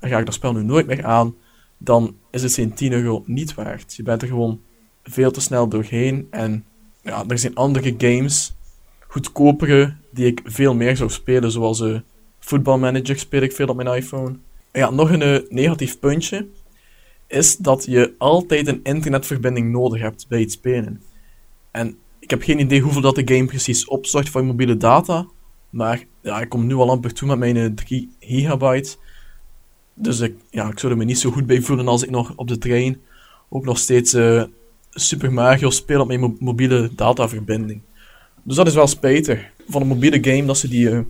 dan 0.01 0.11
ga 0.11 0.19
ik 0.19 0.25
dat 0.25 0.35
spel 0.35 0.53
nu 0.53 0.63
nooit 0.63 0.87
meer 0.87 1.05
aan, 1.05 1.35
dan 1.79 2.17
is 2.31 2.43
het 2.43 2.53
zijn 2.53 2.75
10 2.75 2.93
euro 2.93 3.23
niet 3.27 3.55
waard. 3.55 3.95
Je 3.95 4.03
bent 4.03 4.23
er 4.23 4.29
gewoon 4.29 4.61
veel 5.03 5.31
te 5.31 5.41
snel 5.41 5.69
doorheen 5.69 6.27
en 6.31 6.65
ja, 7.09 7.25
er 7.29 7.39
zijn 7.39 7.55
andere 7.55 7.95
games, 7.99 8.57
goedkopere, 9.07 9.95
die 10.11 10.27
ik 10.27 10.41
veel 10.45 10.75
meer 10.75 10.97
zou 10.97 11.11
spelen, 11.11 11.51
zoals 11.51 11.81
uh, 11.81 11.99
Football 12.39 12.79
Manager 12.79 13.19
speel 13.19 13.43
ik 13.43 13.53
veel 13.53 13.67
op 13.67 13.77
mijn 13.77 13.97
iPhone. 13.97 14.37
Ja, 14.73 14.91
nog 14.91 15.11
een 15.11 15.23
uh, 15.23 15.51
negatief 15.51 15.99
puntje 15.99 16.47
is 17.27 17.57
dat 17.57 17.85
je 17.85 18.15
altijd 18.19 18.67
een 18.67 18.81
internetverbinding 18.83 19.71
nodig 19.71 20.01
hebt 20.01 20.29
bij 20.29 20.41
het 20.41 20.53
spelen. 20.53 21.03
En 21.71 21.99
ik 22.19 22.31
heb 22.31 22.43
geen 22.43 22.59
idee 22.59 22.81
hoeveel 22.81 23.01
dat 23.01 23.15
de 23.15 23.35
game 23.35 23.47
precies 23.47 23.89
opstort 23.89 24.29
van 24.29 24.43
je 24.43 24.47
mobiele 24.47 24.77
data, 24.77 25.27
maar 25.71 26.05
ja, 26.23 26.41
ik 26.41 26.49
kom 26.49 26.67
nu 26.67 26.75
al 26.75 26.91
amper 26.91 27.15
toe 27.15 27.29
met 27.29 27.39
mijn 27.39 27.75
3 27.75 28.11
gigabyte. 28.21 28.97
Dus 29.95 30.21
ik, 30.21 30.35
ja, 30.51 30.69
ik 30.69 30.79
zou 30.79 30.93
er 30.93 30.99
me 30.99 31.05
niet 31.05 31.19
zo 31.19 31.31
goed 31.31 31.47
bij 31.47 31.61
voelen 31.61 31.89
als 31.89 32.03
ik 32.03 32.11
nog 32.11 32.33
op 32.37 32.49
de 32.49 32.59
trein 32.59 33.01
ook 33.49 33.65
nog 33.65 33.79
steeds 33.79 34.17
Super 34.99 35.33
Mario 35.33 35.71
speel 35.71 36.01
op 36.01 36.07
mijn 36.07 36.21
mo 36.21 36.37
mobiele 36.39 36.91
dataverbinding. 36.95 37.81
Dus 38.43 38.57
dat 38.57 38.67
is 38.67 38.75
wel 38.75 38.87
spijtig 38.87 39.51
van 39.69 39.81
een 39.81 39.89
mobiele 39.89 40.25
game 40.25 40.45
dat 40.45 40.59
ze 40.59 40.69
die 40.69 40.91
uh, 40.91 41.01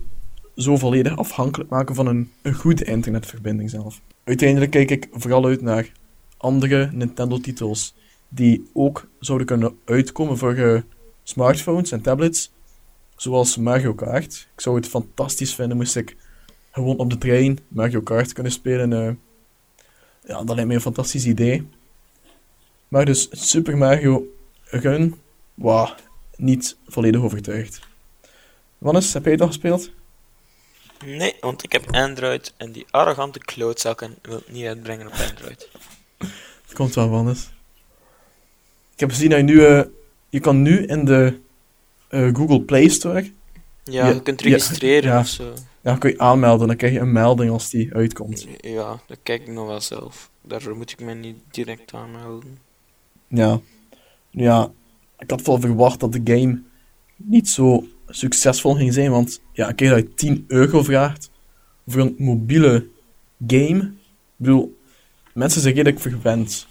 zo 0.55 0.77
volledig 0.77 1.17
afhankelijk 1.17 1.69
maken 1.69 1.95
van 1.95 2.07
een, 2.07 2.31
een 2.41 2.53
goede 2.53 2.83
internetverbinding 2.83 3.69
zelf. 3.69 4.01
Uiteindelijk 4.23 4.71
kijk 4.71 4.91
ik 4.91 5.07
vooral 5.11 5.45
uit 5.45 5.61
naar 5.61 5.91
andere 6.37 6.89
Nintendo-titels 6.91 7.95
die 8.29 8.69
ook 8.73 9.07
zouden 9.19 9.47
kunnen 9.47 9.77
uitkomen 9.85 10.37
voor 10.37 10.55
uh, 10.55 10.81
smartphones 11.23 11.91
en 11.91 12.01
tablets, 12.01 12.51
zoals 13.15 13.57
Mario 13.57 13.93
Kart. 13.93 14.47
Ik 14.55 14.61
zou 14.61 14.75
het 14.75 14.87
fantastisch 14.87 15.55
vinden 15.55 15.77
moest 15.77 15.95
ik 15.95 16.17
gewoon 16.71 16.97
op 16.97 17.09
de 17.09 17.17
trein 17.17 17.59
Mario 17.67 18.01
Kart 18.01 18.33
kunnen 18.33 18.51
spelen. 18.51 18.91
Uh, 18.91 19.11
ja, 20.27 20.43
dat 20.43 20.55
lijkt 20.55 20.67
me 20.67 20.73
een 20.73 20.81
fantastisch 20.81 21.25
idee. 21.25 21.67
Maar 22.89 23.05
dus 23.05 23.27
Super 23.31 23.77
Mario 23.77 24.27
Run, 24.63 25.21
wow, 25.53 25.89
niet 26.35 26.77
volledig 26.87 27.21
overtuigd. 27.21 27.79
Wannes, 28.77 29.13
heb 29.13 29.25
jij 29.25 29.35
dat 29.35 29.47
gespeeld? 29.47 29.91
Nee, 31.05 31.35
want 31.39 31.63
ik 31.63 31.71
heb 31.71 31.91
Android 31.91 32.53
en 32.57 32.71
die 32.71 32.85
arrogante 32.91 33.39
klootzakken 33.39 34.15
wil 34.21 34.35
het 34.35 34.51
niet 34.51 34.65
uitbrengen 34.65 35.07
op 35.07 35.13
Android. 35.13 35.69
Het 36.17 36.73
komt 36.77 36.95
wel, 36.95 37.09
Wannes. 37.09 37.49
Ik 38.93 38.99
heb 38.99 39.09
gezien 39.09 39.29
dat 39.29 39.39
je 39.39 39.45
nu... 39.45 39.53
Uh, 39.53 39.81
je 40.29 40.39
kan 40.39 40.61
nu 40.61 40.85
in 40.85 41.05
de 41.05 41.39
uh, 42.09 42.35
Google 42.35 42.61
Play 42.61 42.87
Store... 42.87 43.31
Ja, 43.83 44.07
je, 44.07 44.13
je 44.13 44.21
kunt 44.21 44.41
registreren 44.41 45.11
ja, 45.11 45.19
of 45.19 45.27
zo. 45.27 45.53
Ja, 45.81 45.95
kun 45.95 46.09
je 46.09 46.19
aanmelden. 46.19 46.67
Dan 46.67 46.75
krijg 46.75 46.93
je 46.93 46.99
een 46.99 47.11
melding 47.11 47.51
als 47.51 47.69
die 47.69 47.93
uitkomt. 47.93 48.47
Ja, 48.57 48.99
dat 49.07 49.17
kijk 49.23 49.41
ik 49.41 49.47
nog 49.47 49.67
wel 49.67 49.81
zelf. 49.81 50.29
Daarvoor 50.41 50.75
moet 50.75 50.91
ik 50.91 50.99
me 50.99 51.13
niet 51.13 51.37
direct 51.51 51.93
aanmelden. 51.93 52.59
Ja. 53.29 53.59
Ja, 54.29 54.71
ik 55.17 55.29
had 55.29 55.45
wel 55.45 55.59
verwacht 55.59 55.99
dat 55.99 56.11
de 56.11 56.21
game 56.23 56.61
niet 57.15 57.49
zo 57.49 57.87
succesvol 58.07 58.73
ging 58.73 58.93
zijn. 58.93 59.11
Want 59.11 59.41
ja, 59.53 59.69
een 59.69 59.75
keer 59.75 59.89
dat 59.89 59.99
je 59.99 60.13
10 60.13 60.45
euro 60.47 60.83
vraagt 60.83 61.29
voor 61.87 62.01
een 62.01 62.15
mobiele 62.17 62.87
game. 63.47 63.79
Ik 63.79 64.35
bedoel, 64.35 64.77
mensen 65.33 65.61
zijn 65.61 65.73
redelijk 65.73 65.99
verwend. 65.99 66.67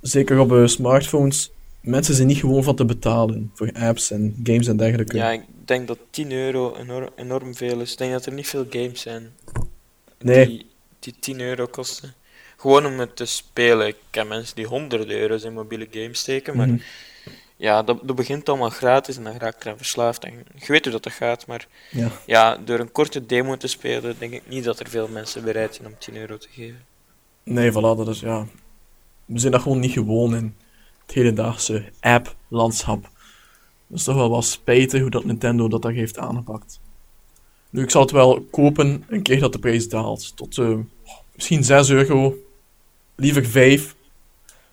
Zeker 0.00 0.38
op 0.38 0.52
uh, 0.52 0.66
smartphones. 0.66 1.52
Mensen 1.80 2.14
zijn 2.14 2.26
niet 2.26 2.38
gewoon 2.38 2.62
van 2.62 2.76
te 2.76 2.84
betalen 2.84 3.50
voor 3.54 3.72
apps 3.72 4.10
en 4.10 4.40
games 4.42 4.66
en 4.66 4.76
dergelijke. 4.76 5.16
Ja, 5.16 5.30
ik 5.30 5.42
denk 5.64 5.88
dat 5.88 5.98
10 6.10 6.32
euro 6.32 6.76
enorm, 6.76 7.08
enorm 7.16 7.54
veel 7.54 7.80
is. 7.80 7.92
Ik 7.92 7.98
denk 7.98 8.12
dat 8.12 8.26
er 8.26 8.32
niet 8.32 8.46
veel 8.46 8.66
games 8.70 9.00
zijn 9.00 9.32
nee. 10.22 10.46
die, 10.46 10.66
die 10.98 11.14
10 11.20 11.40
euro 11.40 11.66
kosten. 11.66 12.14
Gewoon 12.60 12.86
om 12.86 12.98
het 12.98 13.16
te 13.16 13.24
spelen. 13.24 13.86
Ik 13.86 13.96
ken 14.10 14.28
mensen 14.28 14.56
die 14.56 14.66
honderden 14.66 15.16
euro's 15.18 15.42
in 15.42 15.52
mobiele 15.52 15.86
games 15.90 16.18
steken, 16.18 16.56
maar 16.56 16.68
Mhm. 16.68 16.78
ja, 17.56 17.82
dat, 17.82 17.98
dat 18.02 18.16
begint 18.16 18.48
allemaal 18.48 18.70
gratis 18.70 19.16
en 19.16 19.24
dan 19.24 19.36
raak 19.38 19.54
ik 19.56 19.64
eraan 19.64 19.76
verslaafd. 19.76 20.24
En 20.24 20.32
je 20.54 20.66
weet 20.72 20.82
hoe 20.84 20.92
dat, 20.92 21.02
dat 21.02 21.12
gaat, 21.12 21.46
maar 21.46 21.66
Ja. 21.90 22.08
ja, 22.26 22.56
door 22.64 22.78
een 22.78 22.92
korte 22.92 23.26
demo 23.26 23.56
te 23.56 23.66
spelen, 23.66 24.14
denk 24.18 24.32
ik 24.32 24.42
niet 24.48 24.64
dat 24.64 24.80
er 24.80 24.88
veel 24.88 25.08
mensen 25.08 25.44
bereid 25.44 25.74
zijn 25.74 25.88
om 25.88 25.94
10 25.98 26.16
euro 26.16 26.36
te 26.38 26.48
geven. 26.50 26.84
Nee, 27.42 27.70
voilà, 27.70 27.74
dat 27.96 28.08
is 28.08 28.20
ja. 28.20 28.46
We 29.24 29.38
zijn 29.38 29.52
dat 29.52 29.62
gewoon 29.62 29.80
niet 29.80 29.92
gewoon 29.92 30.36
in 30.36 30.56
het 31.06 31.14
hedendaagse 31.14 31.84
app-landschap. 32.00 33.02
Dat 33.86 33.98
is 33.98 34.04
toch 34.04 34.14
wel 34.14 34.30
wat 34.30 34.44
spijtig 34.44 35.00
hoe 35.00 35.10
dat 35.10 35.24
Nintendo 35.24 35.68
dat 35.68 35.82
daar 35.82 35.92
heeft 35.92 36.18
aangepakt. 36.18 36.80
Nu, 37.70 37.82
ik 37.82 37.90
zal 37.90 38.02
het 38.02 38.10
wel 38.10 38.40
kopen 38.50 39.04
een 39.08 39.22
keer 39.22 39.40
dat 39.40 39.52
de 39.52 39.58
prijs 39.58 39.88
daalt. 39.88 40.36
Tot 40.36 40.58
eh, 40.58 40.76
misschien 41.34 41.64
6 41.64 41.90
euro. 41.90 42.36
Liever 43.20 43.46
5. 43.46 43.96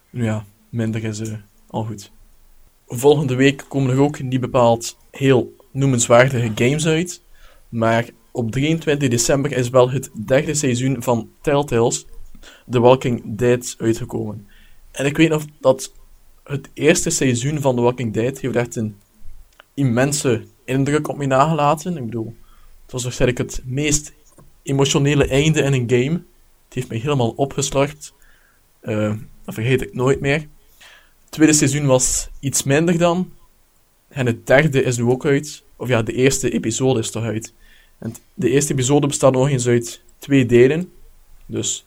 Nu 0.10 0.24
ja, 0.24 0.46
minder 0.70 1.04
is 1.04 1.20
eh, 1.20 1.34
al 1.68 1.84
goed. 1.84 2.12
Volgende 2.88 3.36
week 3.36 3.66
komen 3.68 3.92
er 3.92 4.02
ook 4.02 4.22
niet 4.22 4.40
bepaald 4.40 4.98
heel 5.12 5.56
noemenswaardige 5.72 6.52
games 6.56 6.86
uit. 6.86 7.22
Maar 7.70 8.10
op 8.32 8.52
23 8.52 9.10
december 9.10 9.52
is 9.52 9.70
wel 9.70 9.90
het 9.90 10.10
derde 10.26 10.54
seizoen 10.54 11.04
van 11.04 11.30
Telltales, 11.42 12.06
The 12.70 12.80
Walking 12.80 13.22
Dead, 13.26 13.76
uitgekomen. 13.80 14.48
En 14.92 15.06
ik 15.06 15.18
weet 15.18 15.30
nog 15.30 15.46
dat 15.60 15.94
het 16.44 16.70
eerste 16.74 17.10
seizoen 17.10 17.62
van 17.62 17.76
The 17.76 17.82
Walking 17.82 18.14
Dead 18.14 18.40
heeft 18.40 18.56
echt 18.56 18.76
een 18.76 18.96
immense 19.74 20.44
indruk 20.66 21.08
op 21.08 21.18
mij 21.18 21.28
nagelaten. 21.28 21.98
Ik 21.98 22.06
bedoel, 22.06 22.36
het 22.82 22.92
was 22.92 23.04
waarschijnlijk 23.04 23.40
het 23.40 23.62
meest 23.66 24.14
emotionele 24.64 25.28
einde 25.28 25.62
in 25.62 25.74
een 25.74 25.90
game. 25.90 26.24
Het 26.66 26.74
heeft 26.74 26.90
mij 26.90 26.98
helemaal 26.98 27.30
opgeslorpt. 27.30 28.16
Eh, 28.88 29.14
dat 29.46 29.54
vergeet 29.54 29.82
ik 29.82 29.94
nooit 29.94 30.20
meer. 30.20 30.40
Het 31.20 31.32
tweede 31.32 31.54
seizoen 31.54 31.86
was 31.86 32.30
iets 32.40 32.64
minder 32.64 32.98
dan. 32.98 33.34
En 34.08 34.26
het 34.26 34.48
derde 34.48 34.84
is 34.84 34.98
nu 34.98 35.04
ook 35.04 35.26
uit. 35.26 35.64
Of 35.76 35.88
ja, 35.88 36.02
de 36.02 36.14
eerste 36.14 36.50
episode 36.50 37.00
is 37.00 37.12
toch. 37.12 37.24
En 38.00 38.16
de 38.34 38.50
eerste 38.50 38.74
episode 38.74 39.08
bestaat 39.08 39.34
nog 39.34 39.50
eens 39.50 39.68
uit 39.68 40.02
twee 40.18 40.46
delen. 40.46 40.92
Dus 41.46 41.86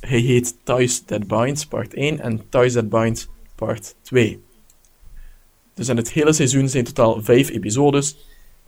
hij 0.00 0.18
heet 0.18 0.56
Ties 0.64 1.02
That 1.04 1.26
Bind, 1.26 1.68
part 1.68 1.94
1 1.94 2.20
en 2.20 2.48
Ties 2.48 2.72
That 2.72 2.88
Bind, 2.88 3.28
part 3.54 3.94
2. 4.02 4.42
Dus 5.74 5.88
in 5.88 5.96
het 5.96 6.12
hele 6.12 6.32
seizoen 6.32 6.68
zijn 6.68 6.84
totaal 6.84 7.22
5 7.22 7.50
episodes 7.50 8.16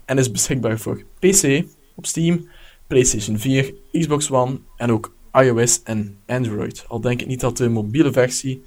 en 0.05 0.19
is 0.19 0.31
beschikbaar 0.31 0.79
voor 0.79 1.05
PC, 1.19 1.65
op 1.95 2.07
Steam, 2.07 2.49
PlayStation 2.87 3.39
4, 3.39 3.75
Xbox 3.93 4.31
One 4.31 4.61
en 4.77 4.93
ook 4.93 5.17
iOS 5.33 5.83
en 5.83 6.19
Android. 6.27 6.85
Al 6.89 7.01
denk 7.01 7.21
ik 7.21 7.27
niet 7.27 7.41
dat 7.41 7.57
de 7.57 7.69
mobiele 7.69 8.13
versie 8.13 8.65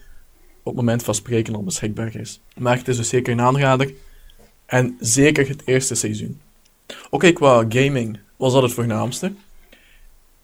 op 0.64 0.66
het 0.66 0.76
moment 0.76 1.04
van 1.04 1.16
spreken 1.16 1.56
al 1.56 1.64
beschikbaar 1.64 2.16
is. 2.16 2.42
Maar 2.58 2.78
het 2.78 2.88
is 2.88 2.98
dus 2.98 3.10
zeker 3.10 3.34
een 3.34 3.42
aanrader. 3.42 3.94
En 4.66 4.98
zeker 5.00 5.48
het 5.48 5.62
eerste 5.66 5.96
seizoen. 5.96 6.42
Oké, 7.10 7.32
qua 7.32 7.66
gaming 7.70 8.20
was 8.36 8.54
dat 8.54 8.64
het 8.64 8.74
voornaamste. 8.74 9.34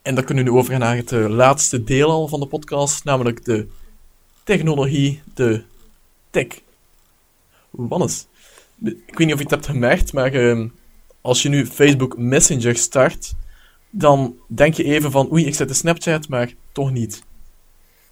En 0.01 0.15
dan 0.15 0.24
kunnen 0.24 0.43
we 0.43 0.49
nu 0.49 0.57
overgaan 0.57 0.80
naar 0.80 0.95
het 0.95 1.11
eh, 1.11 1.28
laatste 1.28 1.84
deel 1.84 2.09
al 2.09 2.28
van 2.28 2.39
de 2.39 2.45
podcast, 2.45 3.03
namelijk 3.03 3.45
de 3.45 3.68
technologie, 4.43 5.22
de 5.34 5.63
tech. 6.30 6.47
Wannes, 7.70 8.28
ik 8.84 9.18
weet 9.18 9.18
niet 9.18 9.34
of 9.34 9.38
je 9.38 9.43
het 9.43 9.49
hebt 9.49 9.65
gemerkt, 9.65 10.13
maar 10.13 10.34
ehm, 10.34 10.68
als 11.22 11.41
je 11.41 11.49
nu 11.49 11.65
Facebook 11.65 12.18
Messenger 12.18 12.78
start, 12.78 13.34
dan 13.89 14.39
denk 14.47 14.73
je 14.73 14.83
even 14.83 15.11
van 15.11 15.31
oei, 15.31 15.45
ik 15.45 15.55
zet 15.55 15.67
de 15.67 15.73
Snapchat, 15.73 16.27
maar 16.29 16.53
toch 16.71 16.91
niet. 16.91 17.23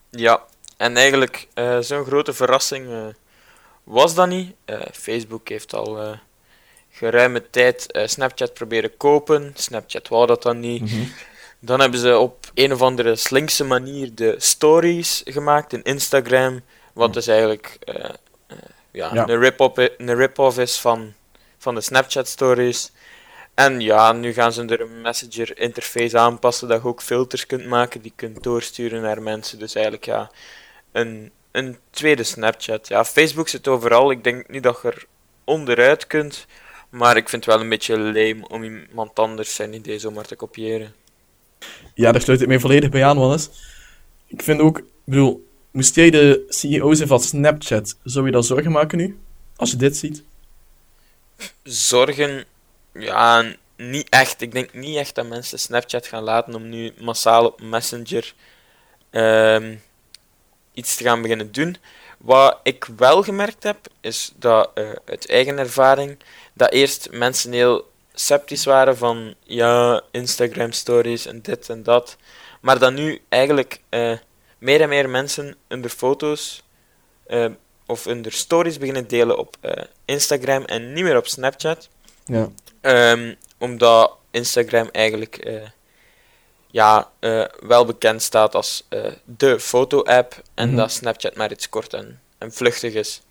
Ja, 0.09 0.43
en 0.77 0.97
eigenlijk 0.97 1.47
eh, 1.53 1.79
zo'n 1.79 2.05
grote 2.05 2.33
verrassing 2.33 2.89
eh, 2.89 3.05
was 3.83 4.15
dat 4.15 4.27
niet. 4.27 4.53
Eh, 4.65 4.81
Facebook 4.91 5.49
heeft 5.49 5.73
al 5.73 6.17
geruime 6.91 7.49
tijd 7.49 7.85
Snapchat 8.05 8.53
proberen 8.53 8.97
kopen. 8.97 9.51
Snapchat 9.55 10.07
wou 10.07 10.27
dat 10.27 10.41
dan 10.43 10.59
niet. 10.59 10.91
Dan 11.59 11.79
hebben 11.79 11.99
ze 11.99 12.17
op 12.17 12.51
een 12.53 12.73
of 12.73 12.81
andere 12.81 13.15
slinkse 13.15 13.63
manier 13.63 14.15
de 14.15 14.35
stories 14.37 15.21
gemaakt 15.25 15.73
in 15.73 15.83
Instagram. 15.83 16.61
Wat 16.93 17.13
dus 17.13 17.27
eigenlijk 17.27 17.79
ja, 18.91 19.13
Ja. 19.13 19.27
een 19.27 19.39
rip-off 19.39 19.77
rip-off 19.97 20.57
is 20.57 20.79
van, 20.79 21.13
van 21.57 21.75
de 21.75 21.81
Snapchat 21.81 22.27
stories. 22.27 22.91
En 23.55 23.79
ja, 23.79 24.11
nu 24.11 24.33
gaan 24.33 24.53
ze 24.53 24.65
er 24.65 24.81
een 24.81 25.01
messenger 25.01 25.59
interface 25.59 26.17
aanpassen 26.17 26.67
dat 26.67 26.81
je 26.81 26.87
ook 26.87 27.01
filters 27.01 27.45
kunt 27.45 27.65
maken 27.65 28.01
die 28.01 28.13
je 28.15 28.25
kunt 28.27 28.43
doorsturen 28.43 29.01
naar 29.01 29.21
mensen. 29.21 29.59
Dus 29.59 29.75
eigenlijk 29.75 30.05
ja, 30.05 30.31
een, 30.91 31.31
een 31.51 31.77
tweede 31.89 32.23
Snapchat. 32.23 32.87
Ja, 32.87 33.05
Facebook 33.05 33.47
zit 33.47 33.67
overal. 33.67 34.11
Ik 34.11 34.23
denk 34.23 34.49
niet 34.49 34.63
dat 34.63 34.79
je 34.81 34.87
er 34.87 35.05
onderuit 35.43 36.07
kunt. 36.07 36.45
Maar 36.89 37.17
ik 37.17 37.29
vind 37.29 37.45
het 37.45 37.53
wel 37.53 37.63
een 37.63 37.69
beetje 37.69 37.99
lame 37.99 38.47
om 38.47 38.63
iemand 38.63 39.19
anders 39.19 39.55
zijn 39.55 39.73
idee 39.73 39.99
zomaar 39.99 40.25
te 40.25 40.35
kopiëren. 40.35 40.93
Ja, 41.93 42.11
daar 42.11 42.21
sluit 42.21 42.41
ik 42.41 42.47
mij 42.47 42.59
volledig 42.59 42.89
bij 42.89 43.05
aan, 43.05 43.17
Wannes. 43.17 43.49
Ik 44.27 44.41
vind 44.41 44.59
ook, 44.59 44.77
ik 44.77 44.85
bedoel, 45.03 45.47
moest 45.71 45.95
jij 45.95 46.09
de 46.09 46.45
CEO 46.47 46.93
zijn 46.93 47.07
van 47.07 47.19
Snapchat, 47.19 47.97
zou 48.03 48.25
je 48.25 48.31
dat 48.31 48.45
zorgen 48.45 48.71
maken 48.71 48.97
nu? 48.97 49.19
Als 49.55 49.71
je 49.71 49.77
dit 49.77 49.97
ziet? 49.97 50.23
Zorgen, 51.63 52.45
ja, 52.99 53.53
niet 53.75 54.09
echt. 54.09 54.41
Ik 54.41 54.51
denk 54.51 54.73
niet 54.73 54.97
echt 54.97 55.15
dat 55.15 55.27
mensen 55.27 55.59
Snapchat 55.59 56.07
gaan 56.07 56.23
laten 56.23 56.55
om 56.55 56.69
nu 56.69 56.93
massaal 56.99 57.45
op 57.45 57.61
Messenger 57.61 58.33
ehm, 59.09 59.75
iets 60.73 60.95
te 60.95 61.03
gaan 61.03 61.21
beginnen 61.21 61.51
doen. 61.51 61.77
Wat 62.17 62.59
ik 62.63 62.85
wel 62.97 63.23
gemerkt 63.23 63.63
heb, 63.63 63.77
is 64.01 64.31
dat 64.35 64.71
eh, 64.73 64.89
uit 65.05 65.29
eigen 65.29 65.57
ervaring, 65.57 66.17
dat 66.53 66.71
eerst 66.71 67.11
mensen 67.11 67.51
heel 67.51 67.91
sceptisch 68.13 68.65
waren 68.65 68.97
van 68.97 69.35
ja, 69.43 70.01
Instagram 70.11 70.71
stories 70.71 71.25
en 71.25 71.41
dit 71.41 71.69
en 71.69 71.83
dat. 71.83 72.17
Maar 72.61 72.79
dat 72.79 72.93
nu 72.93 73.21
eigenlijk 73.29 73.81
eh, 73.89 74.17
meer 74.57 74.81
en 74.81 74.89
meer 74.89 75.09
mensen 75.09 75.55
hun 75.67 75.89
foto's 75.89 76.63
eh, 77.25 77.49
of 77.85 78.03
hun 78.03 78.25
stories 78.27 78.77
beginnen 78.77 79.07
delen 79.07 79.37
op 79.37 79.57
eh, 79.59 79.83
Instagram 80.05 80.63
en 80.63 80.93
niet 80.93 81.03
meer 81.03 81.17
op 81.17 81.27
Snapchat. 81.27 81.89
Ja. 82.25 82.49
Ehm, 82.85 83.33
omdat 83.57 84.17
Instagram 84.31 84.89
eigenlijk 84.91 85.37
eh, 85.37 85.61
ja, 86.67 87.11
eh, 87.19 87.43
wel 87.59 87.85
bekend 87.85 88.21
staat 88.21 88.55
als 88.55 88.85
eh, 88.89 89.11
de 89.23 89.59
foto-app 89.59 90.41
en 90.53 90.67
Mhm. 90.67 90.77
dat 90.77 90.91
Snapchat 90.91 91.35
maar 91.35 91.51
iets 91.51 91.69
kort 91.69 91.93
en, 91.93 92.21
en 92.37 92.53
vluchtig 92.53 92.93
is. 92.93 93.21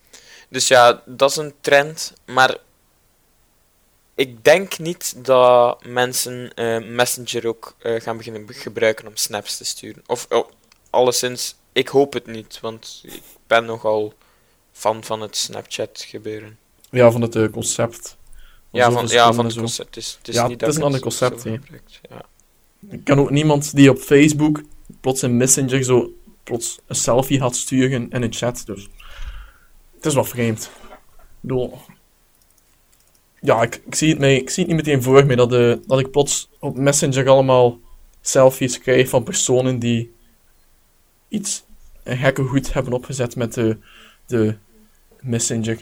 Dus 0.49 0.69
ja, 0.69 1.03
dat 1.07 1.31
is 1.31 1.37
een 1.37 1.55
trend, 1.61 2.13
maar 2.27 2.57
ik 4.15 4.45
denk 4.45 4.79
niet 4.79 5.25
dat 5.25 5.85
mensen 5.85 6.53
Messenger 6.95 7.47
ook 7.47 7.75
gaan 7.81 8.17
beginnen 8.17 8.47
be- 8.47 8.53
gebruiken 8.53 9.07
om 9.07 9.17
snaps 9.17 9.57
te 9.57 9.65
sturen. 9.65 10.03
Of 10.07 10.27
oh, 10.31 10.49
alleszins, 10.91 11.57
ik 11.73 11.89
hoop 11.89 12.13
het 12.13 12.27
niet, 12.27 12.61
want 12.61 13.01
ik 13.05 13.23
ben 13.47 13.65
nogal 13.65 14.13
fan 14.73 15.05
van 15.05 15.21
het 15.21 15.37
Snapchat 15.37 16.05
gebeuren. 16.09 16.59
Ja, 16.91 17.11
van 17.11 17.23
het 17.23 17.51
concept. 17.51 18.17
Ja, 18.75 18.91
van, 18.93 19.03
ja, 19.03 19.09
stromen 19.09 19.35
van 19.35 19.45
het 19.45 19.55
zo. 19.55 19.61
concept. 19.61 19.95
Het 19.95 20.05
is, 20.05 20.15
het 20.19 20.29
is 20.29 20.35
ja, 20.35 20.47
niet 20.47 20.61
het 20.61 20.71
is 20.71 20.77
een 20.77 20.83
ander 20.83 21.01
concept, 21.01 21.41
zo 21.41 21.51
Ja. 22.11 22.25
Ik 22.89 23.05
ken 23.05 23.19
ook 23.19 23.31
niemand 23.31 23.75
die 23.75 23.91
op 23.91 23.99
Facebook 23.99 24.63
plots 25.01 25.23
in 25.23 25.37
Messenger 25.37 25.85
zo 25.85 26.13
plots 26.43 26.79
een 26.87 26.95
selfie 26.95 27.41
had 27.41 27.57
sturen 27.57 28.11
in 28.11 28.23
een 28.23 28.33
chat, 28.33 28.63
dus 28.67 28.89
het 29.95 30.07
is 30.07 30.15
wel 30.15 30.25
vreemd. 30.25 30.71
Ik 31.15 31.41
bedoel, 31.41 31.79
ja, 33.41 33.63
ik, 33.63 33.83
ik, 33.87 33.95
zie 33.95 34.11
het 34.11 34.19
mee, 34.19 34.41
ik 34.41 34.51
zie 34.51 34.65
het 34.65 34.73
niet 34.73 34.85
meteen 34.85 35.03
voor 35.03 35.27
me 35.27 35.37
dat, 35.37 35.51
de, 35.51 35.81
dat 35.87 35.99
ik 35.99 36.11
plots 36.11 36.49
op 36.59 36.77
Messenger 36.77 37.29
allemaal 37.29 37.81
selfies 38.21 38.79
krijg 38.79 39.09
van 39.09 39.23
personen 39.23 39.79
die 39.79 40.13
iets, 41.29 41.65
een 42.03 42.17
gekke 42.17 42.43
goed 42.43 42.73
hebben 42.73 42.93
opgezet 42.93 43.37
met 43.37 43.55
de, 43.55 43.79
de 44.27 44.57
Messenger 45.21 45.79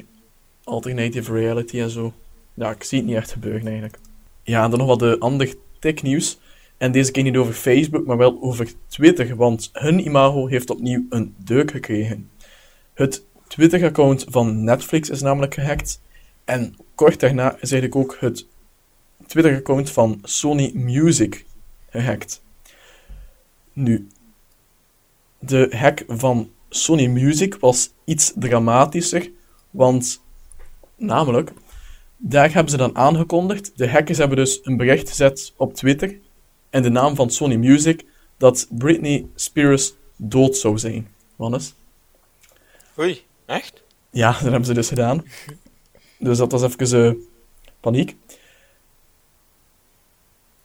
alternative 0.64 1.32
reality 1.32 1.80
en 1.80 1.90
zo. 1.90 2.12
Ja, 2.55 2.70
ik 2.70 2.82
zie 2.82 2.98
het 2.98 3.07
niet 3.07 3.16
echt 3.16 3.32
gebeuren 3.32 3.62
eigenlijk. 3.66 3.98
Ja, 4.42 4.68
dan 4.68 4.78
nog 4.78 4.88
wat 4.88 4.98
de 4.98 5.18
ander 5.18 5.55
technieuws. 5.78 6.38
En 6.76 6.92
deze 6.92 7.11
keer 7.11 7.22
niet 7.22 7.36
over 7.36 7.55
Facebook, 7.55 8.07
maar 8.07 8.16
wel 8.16 8.42
over 8.42 8.72
Twitter, 8.86 9.36
want 9.36 9.70
hun 9.72 10.07
imago 10.07 10.46
heeft 10.46 10.70
opnieuw 10.70 11.07
een 11.11 11.34
deuk 11.38 11.70
gekregen. 11.70 12.30
Het 12.94 13.24
Twitter-account 13.48 14.24
van 14.28 14.64
Netflix 14.64 15.11
is 15.11 15.22
namelijk 15.22 15.55
gehackt. 15.55 16.03
En 16.44 16.76
kort 16.94 17.20
daarna 17.20 17.53
is 17.61 17.72
eigenlijk 17.72 17.96
ook 17.96 18.16
het 18.20 18.46
Twitter-account 19.26 19.90
van 19.90 20.18
Sony 20.22 20.70
Music 20.74 21.44
gehackt. 21.90 22.42
Nu, 23.72 24.07
de 25.38 25.72
hack 25.76 26.05
van 26.09 26.50
Sony 26.68 27.07
Music 27.07 27.55
was 27.55 27.92
iets 28.05 28.32
dramatischer, 28.36 29.30
want 29.70 30.22
namelijk, 30.96 31.53
daar 32.25 32.53
hebben 32.53 32.70
ze 32.70 32.77
dan 32.77 32.97
aangekondigd. 32.97 33.73
De 33.77 33.91
hackers 33.91 34.18
hebben 34.18 34.37
dus 34.37 34.61
een 34.62 34.77
bericht 34.77 35.09
gezet 35.09 35.53
op 35.57 35.75
Twitter 35.75 36.18
en 36.70 36.83
de 36.83 36.89
naam 36.89 37.14
van 37.14 37.31
Sony 37.31 37.57
Music 37.57 38.05
dat 38.37 38.66
Britney 38.70 39.27
Spears 39.35 39.95
dood 40.16 40.57
zou 40.57 40.79
zijn. 40.79 41.14
Wannes? 41.37 41.75
Oei, 42.99 43.23
echt? 43.47 43.83
Ja, 44.11 44.33
dat 44.33 44.41
hebben 44.41 44.64
ze 44.64 44.75
dus 44.75 44.89
gedaan. 44.89 45.25
Dus 46.18 46.39
dat 46.39 46.53
was 46.53 46.62
even 46.62 47.07
eh, 47.07 47.14
paniek. 47.81 48.16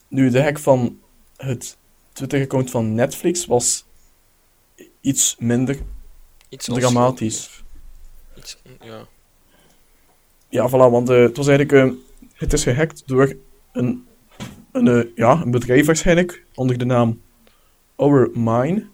Nu, 0.08 0.30
de 0.30 0.42
hack 0.42 0.60
van 0.60 1.00
het 1.38 1.78
Twitter-account 2.14 2.72
van 2.72 2.94
Netflix 2.94 3.46
was 3.46 3.86
iets 5.02 5.36
minder 5.40 5.80
Iets 6.50 6.66
dramatisch. 6.66 7.64
Iets, 8.38 8.58
ja. 8.82 9.08
Ja, 10.50 10.70
voilà, 10.70 10.92
want 10.92 11.10
eh, 11.10 11.22
het 11.22 11.38
was 11.38 11.48
eigenlijk... 11.48 11.86
eh, 11.86 11.94
het 12.34 12.54
is 12.54 12.64
gehackt 12.64 13.04
door 13.06 13.36
een, 13.72 14.06
een, 14.72 14.88
eh, 14.88 15.06
ja, 15.16 15.42
een 15.42 15.52
bedrijf 15.52 15.86
waarschijnlijk, 15.86 16.44
onder 16.54 16.78
de 16.78 16.86
naam 16.86 17.22
Our 17.96 18.30
Mine. 18.34 18.88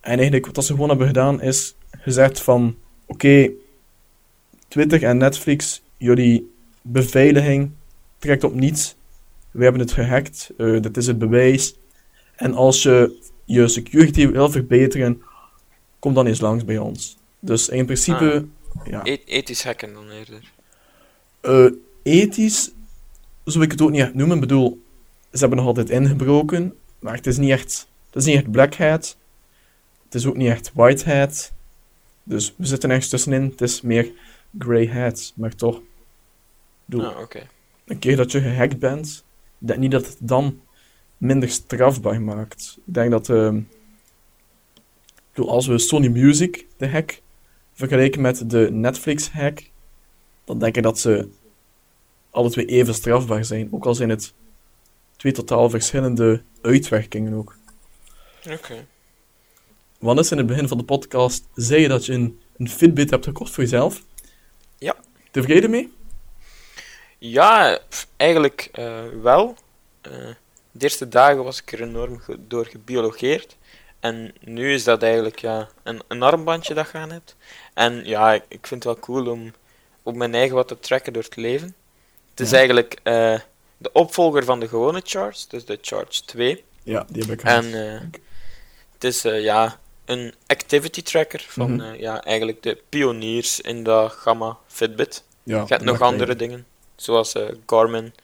En 0.00 0.18
eigenlijk 0.18 0.46
wat 0.46 0.64
ze 0.64 0.72
gewoon 0.72 0.88
hebben 0.88 1.06
gedaan 1.06 1.42
is 1.42 1.76
gezegd 1.90 2.40
van... 2.40 2.76
Oké, 3.06 3.50
Twitter 4.68 5.04
en 5.04 5.16
Netflix, 5.16 5.82
jullie 5.96 6.52
beveiliging 6.82 7.70
trekt 8.18 8.44
op 8.44 8.54
niets. 8.54 8.96
We 9.50 9.62
hebben 9.62 9.80
het 9.80 9.92
gehackt, 9.92 10.50
eh, 10.56 10.80
dit 10.80 10.96
is 10.96 11.06
het 11.06 11.18
bewijs. 11.18 11.74
En 12.36 12.54
als 12.54 12.82
je 12.82 13.26
je 13.44 13.68
security 13.68 14.28
wil 14.28 14.50
verbeteren, 14.50 15.22
kom 15.98 16.14
dan 16.14 16.26
eens 16.26 16.40
langs 16.40 16.64
bij 16.64 16.78
ons. 16.78 17.16
Dus 17.40 17.68
in 17.68 17.84
principe... 17.84 18.46
Ja. 18.84 19.00
E- 19.04 19.18
ethisch 19.24 19.64
hacken 19.64 19.92
dan 19.92 20.10
eerder. 20.10 20.52
Eh, 21.40 21.66
ethisch 22.02 22.70
zou 23.44 23.64
ik 23.64 23.70
het 23.70 23.80
ook 23.80 23.90
niet 23.90 24.00
echt 24.00 24.14
noemen. 24.14 24.34
Ik 24.34 24.40
bedoel, 24.40 24.82
ze 25.32 25.38
hebben 25.38 25.58
nog 25.58 25.66
altijd 25.66 25.90
ingebroken, 25.90 26.74
maar 26.98 27.14
het 27.14 27.26
is 27.26 27.36
niet 27.36 27.50
echt, 27.50 27.88
het 28.06 28.16
is 28.16 28.24
niet 28.24 28.36
echt 28.36 28.50
black 28.50 28.74
hat. 28.74 29.16
Het 30.04 30.14
is 30.14 30.26
ook 30.26 30.36
niet 30.36 30.48
echt 30.48 30.70
white 30.74 31.10
hat. 31.10 31.52
Dus 32.22 32.54
we 32.56 32.66
zitten 32.66 32.90
ergens 32.90 33.08
tussenin. 33.08 33.42
Het 33.42 33.60
is 33.60 33.80
meer 33.80 34.12
grey 34.58 34.86
hat, 34.86 35.32
maar 35.36 35.54
toch. 35.54 35.80
Bedoel, 36.84 37.06
Ah, 37.06 37.20
oké. 37.20 37.46
Een 37.84 37.98
keer 37.98 38.16
dat 38.16 38.32
je 38.32 38.40
gehackt 38.40 38.78
bent, 38.78 39.24
denk 39.58 39.78
niet 39.78 39.90
dat 39.90 40.06
het 40.06 40.16
dan 40.20 40.60
minder 41.16 41.48
strafbaar 41.48 42.22
maakt. 42.22 42.78
Ik 42.86 42.94
denk 42.94 43.10
dat, 43.10 43.28
ik 43.28 43.64
bedoel, 45.34 45.50
als 45.50 45.66
we 45.66 45.78
Sony 45.78 46.08
Music, 46.08 46.66
de 46.76 46.88
hack, 46.88 47.20
vergelijken 47.72 48.20
met 48.20 48.50
de 48.50 48.68
Netflix 48.72 49.30
hack, 49.30 49.70
dan 50.48 50.58
denk 50.58 50.76
ik 50.76 50.82
dat 50.82 50.98
ze 50.98 51.28
alle 52.30 52.50
twee 52.50 52.66
even 52.66 52.94
strafbaar 52.94 53.44
zijn. 53.44 53.68
Ook 53.70 53.86
al 53.86 53.94
zijn 53.94 54.08
het 54.08 54.32
twee 55.16 55.32
totaal 55.32 55.70
verschillende 55.70 56.42
uitwerkingen 56.62 57.34
ook. 57.34 57.56
Oké. 58.50 58.86
Wannes 59.98 60.30
in 60.30 60.38
het 60.38 60.46
begin 60.46 60.68
van 60.68 60.78
de 60.78 60.84
podcast 60.84 61.44
zei 61.54 61.80
je 61.80 61.88
dat 61.88 62.06
je 62.06 62.12
een, 62.12 62.40
een 62.56 62.68
Fitbit 62.68 63.10
hebt 63.10 63.24
gekocht 63.24 63.50
voor 63.50 63.62
jezelf. 63.62 64.02
Ja. 64.78 64.96
Tevreden 65.30 65.70
mee? 65.70 65.92
Ja, 67.18 67.78
eigenlijk 68.16 68.68
eh, 68.72 69.02
wel. 69.22 69.56
Eh, 70.00 70.12
de 70.70 70.84
eerste 70.84 71.08
dagen 71.08 71.44
was 71.44 71.60
ik 71.60 71.72
er 71.72 71.82
enorm 71.82 72.20
door 72.38 72.66
gebiologeerd. 72.66 73.56
En 74.00 74.34
nu 74.40 74.72
is 74.72 74.84
dat 74.84 75.02
eigenlijk 75.02 75.38
ja, 75.38 75.68
een, 75.82 76.02
een 76.08 76.22
armbandje 76.22 76.74
dat 76.74 76.90
je 76.92 76.98
aan 76.98 77.10
hebt. 77.10 77.36
En 77.74 78.04
ja, 78.04 78.32
ik, 78.32 78.44
ik 78.48 78.66
vind 78.66 78.84
het 78.84 78.92
wel 78.94 79.02
cool 79.02 79.30
om 79.30 79.52
op 80.08 80.14
mijn 80.16 80.34
eigen 80.34 80.54
wat 80.56 80.68
te 80.68 80.78
trekken 80.80 81.12
door 81.12 81.22
het 81.22 81.36
leven. 81.36 81.74
Het 82.30 82.40
is 82.40 82.50
Ja. 82.50 82.56
eigenlijk 82.56 83.00
eh, 83.02 83.38
de 83.76 83.92
opvolger 83.92 84.44
van 84.44 84.60
de 84.60 84.68
gewone 84.68 85.00
Charge, 85.04 85.44
dus 85.48 85.64
de 85.64 85.78
Charge 85.82 86.24
2. 86.24 86.64
Ja, 86.82 87.06
die 87.08 87.22
heb 87.22 87.32
ik 87.32 87.40
gehad. 87.40 87.64
En 87.64 87.94
eh, 87.94 88.00
het 88.92 89.04
is 89.04 89.24
eh, 89.24 89.42
ja, 89.42 89.78
een 90.04 90.34
activity 90.46 91.02
tracker 91.02 91.44
van 91.48 91.72
Mhm. 91.74 91.94
ja, 91.94 92.22
eigenlijk 92.24 92.62
de 92.62 92.82
pioniers 92.88 93.60
in 93.60 93.84
de 93.84 94.08
gamma 94.08 94.56
Fitbit. 94.66 95.24
Ja, 95.42 95.58
Je 95.60 95.64
hebt 95.66 95.84
nog 95.84 96.00
andere 96.00 96.36
dingen, 96.36 96.66
zoals 96.96 97.34
Garmin. 97.66 98.14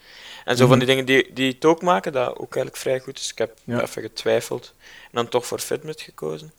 En 0.44 0.56
zo 0.56 0.66
van 0.66 0.76
Mhm. 0.78 0.86
die 0.86 0.86
dingen 0.86 1.04
die, 1.04 1.32
die 1.32 1.52
het 1.52 1.64
ook 1.64 1.82
maken, 1.82 2.12
dat 2.12 2.28
ook 2.28 2.54
eigenlijk 2.54 2.76
vrij 2.76 3.00
goed 3.00 3.18
is. 3.18 3.30
Ik 3.30 3.38
heb 3.38 3.58
Ja. 3.64 3.80
even 3.82 4.02
getwijfeld 4.02 4.74
en 5.04 5.10
dan 5.12 5.28
toch 5.28 5.46
voor 5.46 5.58
Fitbit 5.58 6.00
gekozen. 6.00 6.52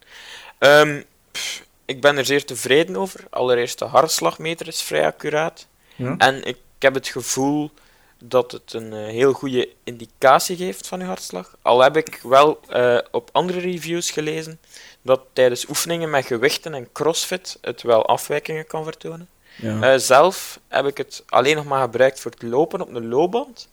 Ehm, 0.57 1.01
pff, 1.31 1.65
ik 1.85 2.01
ben 2.01 2.17
er 2.17 2.25
zeer 2.25 2.45
tevreden 2.45 2.95
over. 2.95 3.23
Allereerst 3.29 3.79
de 3.79 3.85
hartslagmeter 3.85 4.67
is 4.67 4.81
vrij 4.81 5.05
accuraat. 5.05 5.67
Ja. 5.95 6.15
En 6.17 6.43
ik, 6.43 6.57
heb 6.79 6.93
het 6.93 7.07
gevoel 7.07 7.71
dat 8.19 8.51
het 8.51 8.73
een 8.73 8.93
eh, 8.93 9.05
heel 9.05 9.33
goede 9.33 9.69
indicatie 9.83 10.55
geeft 10.55 10.87
van 10.87 10.99
je 10.99 11.05
hartslag. 11.05 11.57
Al 11.61 11.83
heb 11.83 11.97
ik 11.97 12.19
wel 12.23 12.59
eh, 12.69 12.97
op 13.11 13.29
andere 13.31 13.59
reviews 13.59 14.11
gelezen 14.11 14.59
dat 15.01 15.21
tijdens 15.33 15.69
oefeningen 15.69 16.09
met 16.09 16.25
gewichten 16.25 16.73
en 16.73 16.91
crossfit 16.91 17.57
het 17.61 17.81
wel 17.81 18.05
afwijkingen 18.05 18.67
kan 18.67 18.83
vertonen. 18.83 19.29
Ja. 19.55 19.81
Eh, 19.81 19.99
zelf 19.99 20.59
heb 20.67 20.85
ik 20.85 20.97
het 20.97 21.23
alleen 21.27 21.55
nog 21.55 21.65
maar 21.65 21.81
gebruikt 21.81 22.19
voor 22.19 22.31
het 22.31 22.41
lopen 22.41 22.81
op 22.81 22.95
een 22.95 23.07
loopband. 23.07 23.69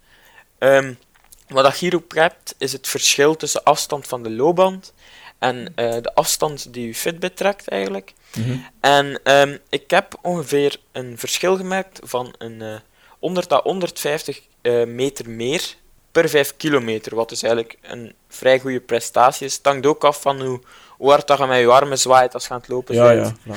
Ehm, 0.58 0.94
wat 1.48 1.64
dat 1.64 1.76
hierop 1.76 2.12
hebt, 2.12 2.54
is 2.58 2.72
het 2.72 2.88
verschil 2.88 3.36
tussen 3.36 3.62
afstand 3.62 4.06
van 4.06 4.22
de 4.22 4.30
loopband 4.30 4.92
en 5.42 5.72
eh, 5.74 5.94
de 6.02 6.14
afstand 6.14 6.72
die 6.72 6.86
je 6.86 6.94
Fitbit 6.94 7.36
trekt 7.36 7.68
eigenlijk. 7.68 8.12
Mhm. 8.36 8.56
En 8.80 9.20
ehm, 9.24 9.56
ik 9.68 9.90
heb 9.90 10.18
ongeveer 10.22 10.76
een 10.92 11.18
verschil 11.18 11.56
gemerkt 11.56 11.98
van 12.02 12.34
een 12.38 12.62
eh 12.62 12.74
100 13.18 13.52
à 13.52 13.60
150 13.62 14.40
eh, 14.62 14.84
meter 14.84 15.30
meer 15.30 15.74
per 16.12 16.28
5 16.28 16.56
kilometer, 16.56 17.14
wat 17.14 17.28
dus 17.28 17.42
eigenlijk 17.42 17.78
een 17.82 18.14
vrij 18.28 18.58
goede 18.58 18.80
prestatie 18.80 19.46
is. 19.46 19.54
Het 19.56 19.66
hangt 19.66 19.86
ook 19.86 20.04
af 20.04 20.20
van 20.20 20.40
hoe, 20.42 20.60
hoe 20.98 21.10
hard 21.10 21.26
dat 21.26 21.38
je 21.38 21.46
met 21.46 21.58
je 21.60 21.66
armen 21.70 21.98
zwaait 21.98 22.34
als 22.34 22.46
je 22.46 22.50
aan 22.50 22.58
het 22.60 22.68
lopen 22.68 22.94
Ja, 22.94 23.14
bent. 23.14 23.36
ja. 23.44 23.54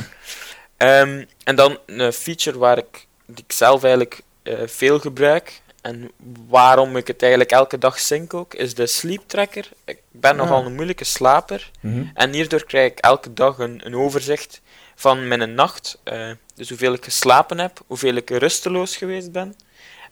Ehm, 0.77 1.23
en 1.43 1.55
dan 1.55 1.77
een 1.85 2.13
feature 2.13 2.57
waar 2.57 2.77
ik, 2.77 3.07
die 3.25 3.43
ik 3.47 3.51
zelf 3.51 3.81
eigenlijk 3.83 4.21
eh, 4.43 4.53
veel 4.65 4.99
gebruik. 4.99 5.61
En 5.85 6.11
waarom 6.47 6.97
ik 6.97 7.07
het 7.07 7.21
eigenlijk 7.21 7.51
elke 7.51 7.77
dag 7.77 7.99
zink 7.99 8.33
ook, 8.33 8.53
is 8.53 8.73
de 8.73 8.87
sleep 8.87 9.21
tracker. 9.27 9.69
Ik 9.85 9.99
ben 10.11 10.31
Ah. 10.31 10.37
nogal 10.37 10.65
een 10.65 10.73
moeilijke 10.75 11.03
slaper. 11.03 11.71
Mhm. 11.79 12.03
En 12.13 12.33
hierdoor 12.33 12.65
krijg 12.65 12.91
ik 12.91 12.99
elke 12.99 13.33
dag 13.33 13.57
een, 13.57 13.81
een 13.85 13.95
overzicht 13.95 14.61
van 14.95 15.27
mijn 15.27 15.53
nacht. 15.53 15.97
eh, 16.03 16.31
dus 16.55 16.69
hoeveel 16.69 16.93
ik 16.93 17.03
geslapen 17.03 17.59
heb, 17.59 17.79
hoeveel 17.87 18.13
ik 18.15 18.29
rusteloos 18.29 18.95
geweest 18.97 19.31
ben. 19.31 19.55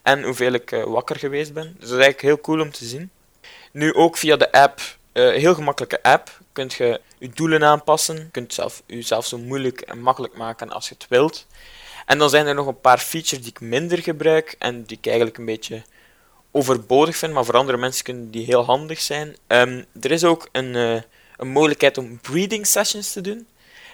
En 0.01 0.23
hoeveel 0.23 0.51
ik 0.53 0.71
eh, 0.71 0.83
wakker 0.83 1.15
geweest 1.19 1.53
ben. 1.53 1.63
Dus 1.79 1.89
dat 1.89 1.99
is 1.99 2.03
eigenlijk 2.05 2.21
heel 2.21 2.41
cool 2.41 2.59
om 2.61 2.71
te 2.71 2.85
zien. 2.85 3.09
Nu 3.71 3.93
ook 3.93 4.17
via 4.17 4.35
de 4.35 4.51
app, 4.51 4.79
eh 5.11 5.29
heel 5.29 5.53
gemakkelijke 5.55 6.03
app, 6.03 6.39
kunt 6.51 6.73
je 6.73 7.01
je 7.17 7.29
doelen 7.29 7.63
aanpassen. 7.63 8.15
Je 8.15 8.29
kunt 8.31 8.53
zelf, 8.53 8.81
jezelf 8.85 9.25
zo 9.25 9.37
moeilijk 9.37 9.81
en 9.81 9.99
makkelijk 10.01 10.35
maken 10.37 10.69
als 10.71 10.87
je 10.89 10.93
het 10.97 11.05
wilt. 11.09 11.45
En 12.05 12.17
dan 12.17 12.29
zijn 12.29 12.47
er 12.47 12.55
nog 12.55 12.67
een 12.67 12.81
paar 12.81 12.97
features 12.97 13.43
die 13.43 13.51
ik 13.51 13.61
minder 13.61 13.97
gebruik 13.97 14.55
en 14.59 14.83
die 14.83 14.97
ik 14.97 15.05
eigenlijk 15.05 15.37
een 15.37 15.45
beetje 15.45 15.83
overbodig 16.51 17.17
vind, 17.17 17.33
maar 17.33 17.45
voor 17.45 17.57
andere 17.57 17.77
mensen 17.77 18.03
kunnen 18.03 18.31
die 18.31 18.45
heel 18.45 18.65
handig 18.65 19.01
zijn. 19.01 19.35
Ehm, 19.47 19.83
er 20.01 20.11
is 20.11 20.23
ook 20.23 20.47
een, 20.51 20.75
eh, 20.75 21.01
een 21.37 21.47
mogelijkheid 21.47 21.97
om 21.97 22.19
breathing 22.19 22.67
sessions 22.67 23.11
te 23.11 23.21
doen. 23.21 23.47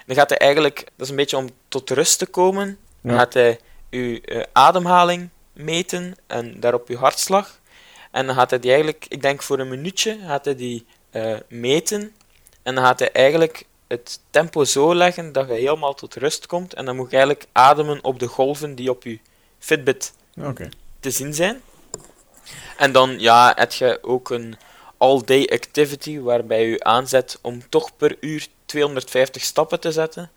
Dan 0.05 0.15
gaat 0.15 0.29
hij 0.29 0.37
eigenlijk, 0.37 0.77
dat 0.77 1.05
is 1.05 1.09
een 1.09 1.15
beetje 1.15 1.37
om 1.37 1.49
tot 1.67 1.89
rust 1.89 2.19
te 2.19 2.25
komen, 2.25 2.77
dan 3.01 3.17
gaat 3.17 3.33
hij 3.33 3.59
uw 3.89 4.19
eh, 4.19 4.41
ademhaling 4.51 5.29
meten 5.53 6.15
en 6.27 6.59
daarop 6.59 6.87
uw 6.87 6.97
hartslag. 6.97 7.59
En 8.11 8.25
dan 8.25 8.35
gaat 8.35 8.49
hij 8.49 8.59
die 8.59 8.71
eigenlijk, 8.71 9.05
ik 9.09 9.21
denk 9.21 9.41
voor 9.41 9.59
een 9.59 9.69
minuutje, 9.69 10.17
gaat 10.25 10.45
hij 10.45 10.55
die 10.55 10.85
eh, 11.09 11.37
meten. 11.47 12.13
En 12.63 12.75
dan 12.75 12.83
gaat 12.83 12.99
hij 12.99 13.11
eigenlijk 13.11 13.65
het 13.89 14.19
tempo 14.29 14.63
zo 14.63 14.95
leggen 14.95 15.31
dat 15.31 15.47
je 15.47 15.53
helemaal 15.53 15.93
tot 15.93 16.15
rust 16.15 16.45
komt. 16.45 16.73
En 16.73 16.85
dan 16.85 16.95
moet 16.95 17.11
je 17.11 17.17
eigenlijk 17.17 17.47
ademen 17.51 18.03
op 18.03 18.19
de 18.19 18.27
golven 18.27 18.75
die 18.75 18.89
op 18.89 19.03
je 19.03 19.19
Fitbit 19.59 20.13
te 20.99 21.11
zien 21.11 21.33
zijn. 21.33 21.61
En 22.77 22.91
dan 22.91 23.19
ja, 23.19 23.53
heb 23.55 23.71
je 23.71 23.99
ook 24.01 24.29
een 24.29 24.57
all-day 24.97 25.49
activity 25.53 26.19
waarbij 26.19 26.67
je 26.69 26.83
aanzet 26.83 27.39
om 27.41 27.69
toch 27.69 27.95
per 27.97 28.17
uur 28.19 28.47
250 28.65 29.41
stappen 29.41 29.79
te 29.79 29.91
zetten. 29.91 30.31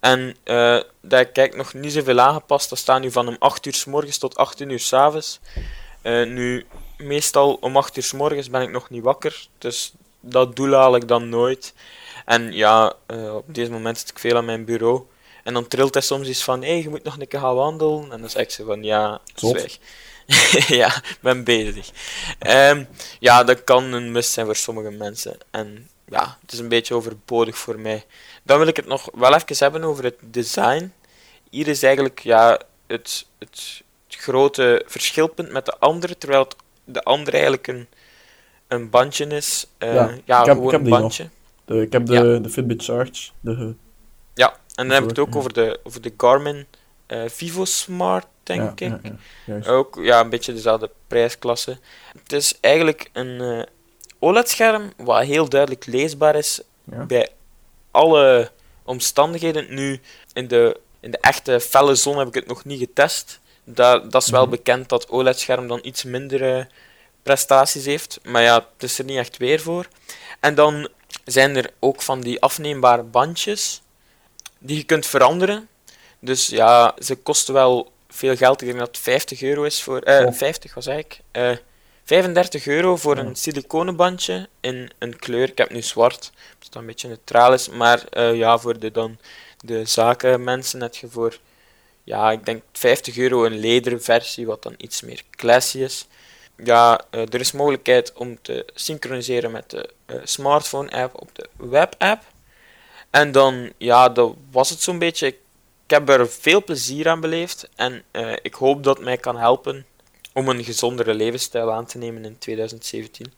En 0.00 0.36
eh 0.42 0.80
daar 1.00 1.24
kijk 1.24 1.56
nog 1.56 1.74
niet 1.74 1.92
zoveel 1.92 2.20
aangepast. 2.20 2.68
Dat 2.68 2.78
staat 2.78 3.00
nu 3.00 3.10
van 3.10 3.28
om 3.28 3.36
8 3.38 3.66
uur 3.66 3.74
s 3.74 3.84
morgens 3.84 4.18
tot 4.18 4.36
18 4.36 4.70
uur 4.70 4.80
s 4.80 4.92
avonds. 4.92 5.40
Eh, 6.02 6.26
nu, 6.26 6.66
meestal 6.98 7.54
om 7.54 7.76
8 7.76 7.96
uur 7.96 8.02
s 8.02 8.12
morgens 8.12 8.50
ben 8.50 8.62
ik 8.62 8.70
nog 8.70 8.90
niet 8.90 9.02
wakker. 9.02 9.46
Dus 9.58 9.92
dat 10.20 10.56
doel 10.56 10.72
haal 10.72 10.96
ik 10.96 11.08
dan 11.08 11.28
nooit. 11.28 11.74
En 12.24 12.52
ja, 12.52 12.94
eh, 13.06 13.34
op 13.34 13.54
deze 13.54 13.70
moment 13.70 13.98
zit 13.98 14.10
ik 14.10 14.18
veel 14.18 14.36
aan 14.36 14.44
mijn 14.44 14.64
bureau. 14.64 15.02
En 15.44 15.54
dan 15.54 15.68
trilt 15.68 15.94
hij 15.94 16.02
soms 16.02 16.28
iets 16.28 16.44
van, 16.44 16.62
hé, 16.62 16.68
hey, 16.68 16.82
je 16.82 16.88
moet 16.88 17.04
nog 17.04 17.18
een 17.18 17.28
keer 17.28 17.40
gaan 17.40 17.54
wandelen. 17.54 18.12
En 18.12 18.20
dan 18.20 18.30
zeg 18.30 18.42
ik 18.42 18.50
ze 18.50 18.64
van, 18.64 18.82
ja, 18.82 19.20
zwijg. 19.34 19.78
ja, 20.82 20.96
ik 20.96 21.18
ben 21.20 21.44
bezig. 21.44 21.90
Ehm, 22.38 22.84
ja, 23.18 23.44
dat 23.44 23.64
kan 23.64 23.92
een 23.92 24.12
must 24.12 24.30
zijn 24.32 24.46
voor 24.46 24.56
sommige 24.56 24.90
mensen. 24.90 25.38
En 25.50 25.88
ja, 26.06 26.38
het 26.40 26.52
is 26.52 26.58
een 26.58 26.68
beetje 26.68 26.94
overbodig 26.94 27.58
voor 27.58 27.78
mij. 27.78 28.04
Dan 28.42 28.58
wil 28.58 28.66
ik 28.66 28.76
het 28.76 28.86
nog 28.86 29.08
wel 29.14 29.34
even 29.34 29.56
hebben 29.58 29.84
over 29.84 30.04
het 30.04 30.16
design. 30.20 30.92
Hier 31.50 31.68
is 31.68 31.82
eigenlijk 31.82 32.18
ja, 32.18 32.60
het, 32.86 33.26
het, 33.38 33.82
het 34.06 34.20
grote 34.20 34.82
verschilpunt 34.86 35.52
met 35.52 35.66
de 35.66 35.78
andere, 35.78 36.18
terwijl 36.18 36.42
het, 36.42 36.56
de 36.84 37.02
andere 37.02 37.36
eigenlijk 37.36 37.66
een, 37.66 37.88
een 38.68 38.90
bandje 38.90 39.26
is. 39.26 39.66
Eh, 39.78 39.94
ja, 40.24 40.40
ik 40.40 40.46
heb, 40.46 40.56
gewoon 40.56 40.64
ik 40.64 40.70
heb 40.70 40.80
een 40.80 41.00
nog. 41.00 41.18
De, 41.70 41.80
ik 41.82 41.92
heb 41.92 42.06
de, 42.06 42.12
Ja. 42.12 42.38
de 42.38 42.48
Fitbit 42.50 42.84
Charge. 42.84 43.30
De, 43.40 43.74
Ja, 44.34 44.48
en 44.74 44.86
dan 44.86 44.90
heb 44.90 45.02
ik 45.02 45.08
het 45.08 45.18
ook 45.18 45.32
Ja. 45.32 45.38
over 45.38 45.52
de, 45.52 45.80
over 45.82 46.00
de 46.00 46.12
Garmin 46.16 46.66
eh, 47.06 47.22
Vivo 47.26 47.64
Smart, 47.64 48.26
denk 48.42 48.80
ik. 48.80 48.92
Ook 49.66 49.98
ja, 50.02 50.20
een 50.20 50.30
beetje 50.30 50.52
dezelfde 50.52 50.90
prijsklasse. 51.06 51.78
Het 52.22 52.32
is 52.32 52.58
eigenlijk 52.60 53.10
een 53.12 53.40
eh, 53.40 53.62
OLED-scherm 54.18 54.92
wat 54.96 55.22
heel 55.24 55.48
duidelijk 55.48 55.86
leesbaar 55.86 56.34
is 56.36 56.60
bij 56.84 57.28
alle 57.90 58.50
omstandigheden. 58.84 59.74
Nu, 59.74 60.00
in 60.32 60.48
de, 60.48 60.80
in 61.00 61.10
de 61.10 61.18
echte 61.20 61.60
felle 61.60 61.94
zon 61.94 62.18
heb 62.18 62.28
ik 62.28 62.34
het 62.34 62.46
nog 62.46 62.64
niet 62.64 62.78
getest. 62.78 63.40
Dat, 63.64 64.12
dat 64.12 64.22
is 64.22 64.30
wel 64.30 64.42
Mhm. 64.42 64.50
bekend 64.50 64.88
dat 64.88 65.08
OLED-scherm 65.08 65.68
dan 65.68 65.78
iets 65.82 66.04
minder 66.04 66.68
prestaties 67.22 67.84
heeft. 67.84 68.20
Maar 68.24 68.42
ja, 68.42 68.54
het 68.54 68.82
is 68.82 68.98
er 68.98 69.04
niet 69.04 69.16
echt 69.16 69.36
weer 69.36 69.60
voor. 69.60 69.86
En 70.40 70.54
dan 70.54 70.88
zijn 71.24 71.56
er 71.56 71.70
ook 71.78 72.02
van 72.02 72.20
die 72.20 72.40
afneembare 72.40 73.02
bandjes 73.02 73.82
die 74.58 74.76
je 74.76 74.84
kunt 74.84 75.06
veranderen. 75.06 75.68
Dus 76.18 76.46
ja, 76.46 76.94
ze 76.98 77.14
kosten 77.16 77.54
wel 77.54 77.92
veel 78.08 78.36
geld. 78.36 78.60
Ik 78.60 78.66
denk 78.66 78.78
dat 78.78 78.88
het 78.88 78.98
50 78.98 79.42
euro 79.42 79.62
is 79.62 79.82
voor... 79.82 79.98
eh 80.00 80.26
Oh. 80.26 80.32
50, 80.32 80.74
wat 80.74 80.84
zei 80.84 80.98
ik? 80.98 81.20
Eh 81.30 81.56
35 82.04 82.66
euro 82.66 82.96
voor 82.96 83.16
een 83.18 83.36
siliconen 83.36 83.96
bandje 83.96 84.48
in 84.60 84.90
een 84.98 85.18
kleur. 85.18 85.48
Ik 85.48 85.58
heb 85.58 85.70
nu 85.70 85.82
zwart, 85.82 86.32
dus 86.58 86.68
dat 86.68 86.80
een 86.80 86.86
beetje 86.86 87.08
neutraal 87.08 87.52
is. 87.52 87.68
Maar 87.68 88.04
eh, 88.10 88.34
ja, 88.34 88.58
voor 88.58 88.78
de, 88.78 88.90
dan, 88.90 89.18
de 89.64 89.84
zakenmensen 89.84 90.82
heb 90.82 90.94
je 90.94 91.08
voor... 91.08 91.38
Ja, 92.04 92.30
ik 92.30 92.44
denk 92.44 92.62
50 92.72 93.16
euro 93.16 93.44
een 93.44 93.58
lederen 93.58 94.02
versie, 94.02 94.46
wat 94.46 94.62
dan 94.62 94.74
iets 94.76 95.00
meer 95.00 95.22
classy 95.30 95.78
is. 95.78 96.06
Ja, 96.64 97.00
eh, 97.10 97.20
er 97.20 97.40
is 97.40 97.52
mogelijkheid 97.52 98.12
om 98.12 98.38
te 98.42 98.66
synchroniseren 98.74 99.50
met 99.50 99.70
de 99.70 99.90
eh, 100.06 100.16
smartphone-app 100.24 101.20
op 101.20 101.30
de 101.32 101.48
web-app. 101.56 102.22
En 103.10 103.32
dan, 103.32 103.72
ja, 103.78 104.08
dat 104.08 104.34
was 104.50 104.70
het 104.70 104.80
zo'n 104.80 104.98
beetje. 104.98 105.26
Ik 105.26 105.36
heb 105.86 106.08
er 106.08 106.28
veel 106.28 106.64
plezier 106.64 107.08
aan 107.08 107.20
beleefd 107.20 107.68
en 107.76 108.02
eh, 108.10 108.32
ik 108.42 108.54
hoop 108.54 108.84
dat 108.84 108.96
het 108.96 109.04
mij 109.04 109.16
kan 109.16 109.36
helpen 109.36 109.84
om 110.32 110.48
een 110.48 110.64
gezondere 110.64 111.14
levensstijl 111.14 111.72
aan 111.72 111.86
te 111.86 111.98
nemen 111.98 112.24
in 112.24 112.38
2017. 112.38 113.32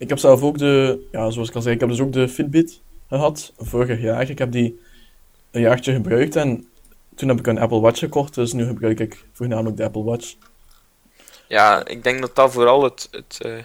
Ik 0.00 0.08
heb 0.08 0.18
zelf 0.18 0.42
ook 0.42 0.58
de, 0.58 1.06
ja, 1.12 1.30
zoals 1.30 1.48
ik 1.48 1.54
al 1.54 1.62
zei, 1.62 1.74
ik 1.74 1.80
heb 1.80 1.88
dus 1.88 2.00
ook 2.00 2.12
de 2.12 2.28
Fitbit 2.28 2.80
gehad, 3.08 3.52
vorig 3.58 4.00
jaar. 4.00 4.30
Ik 4.30 4.38
heb 4.38 4.52
die 4.52 4.80
een 5.50 5.60
jaartje 5.60 5.92
gebruikt 5.92 6.36
en 6.36 6.68
toen 7.14 7.28
heb 7.28 7.38
ik 7.38 7.46
een 7.46 7.58
Apple 7.58 7.80
Watch 7.80 7.98
gekocht, 7.98 8.34
dus 8.34 8.52
nu 8.52 8.66
gebruik 8.66 9.00
ik 9.00 9.24
voornamelijk 9.32 9.76
de 9.76 9.84
Apple 9.84 10.02
Watch. 10.02 10.34
Ja, 11.50 11.86
ik 11.86 12.02
denk 12.04 12.20
dat 12.20 12.34
dat 12.36 12.52
vooral 12.52 12.82
het, 12.82 13.08
het, 13.10 13.38
eh, 13.40 13.64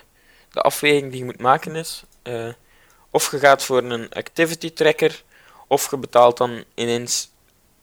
de 0.52 0.62
afweging 0.62 1.10
die 1.10 1.20
je 1.20 1.26
moet 1.26 1.40
maken 1.40 1.76
is. 1.76 2.04
Eh, 2.22 2.54
of 3.10 3.32
je 3.32 3.40
gaat 3.40 3.64
voor 3.64 3.84
een 3.84 4.14
activity 4.14 4.74
tracker, 4.74 5.24
of 5.68 5.92
je 5.92 5.98
betaalt 5.98 6.38
dan 6.38 6.64
ineens 6.74 7.30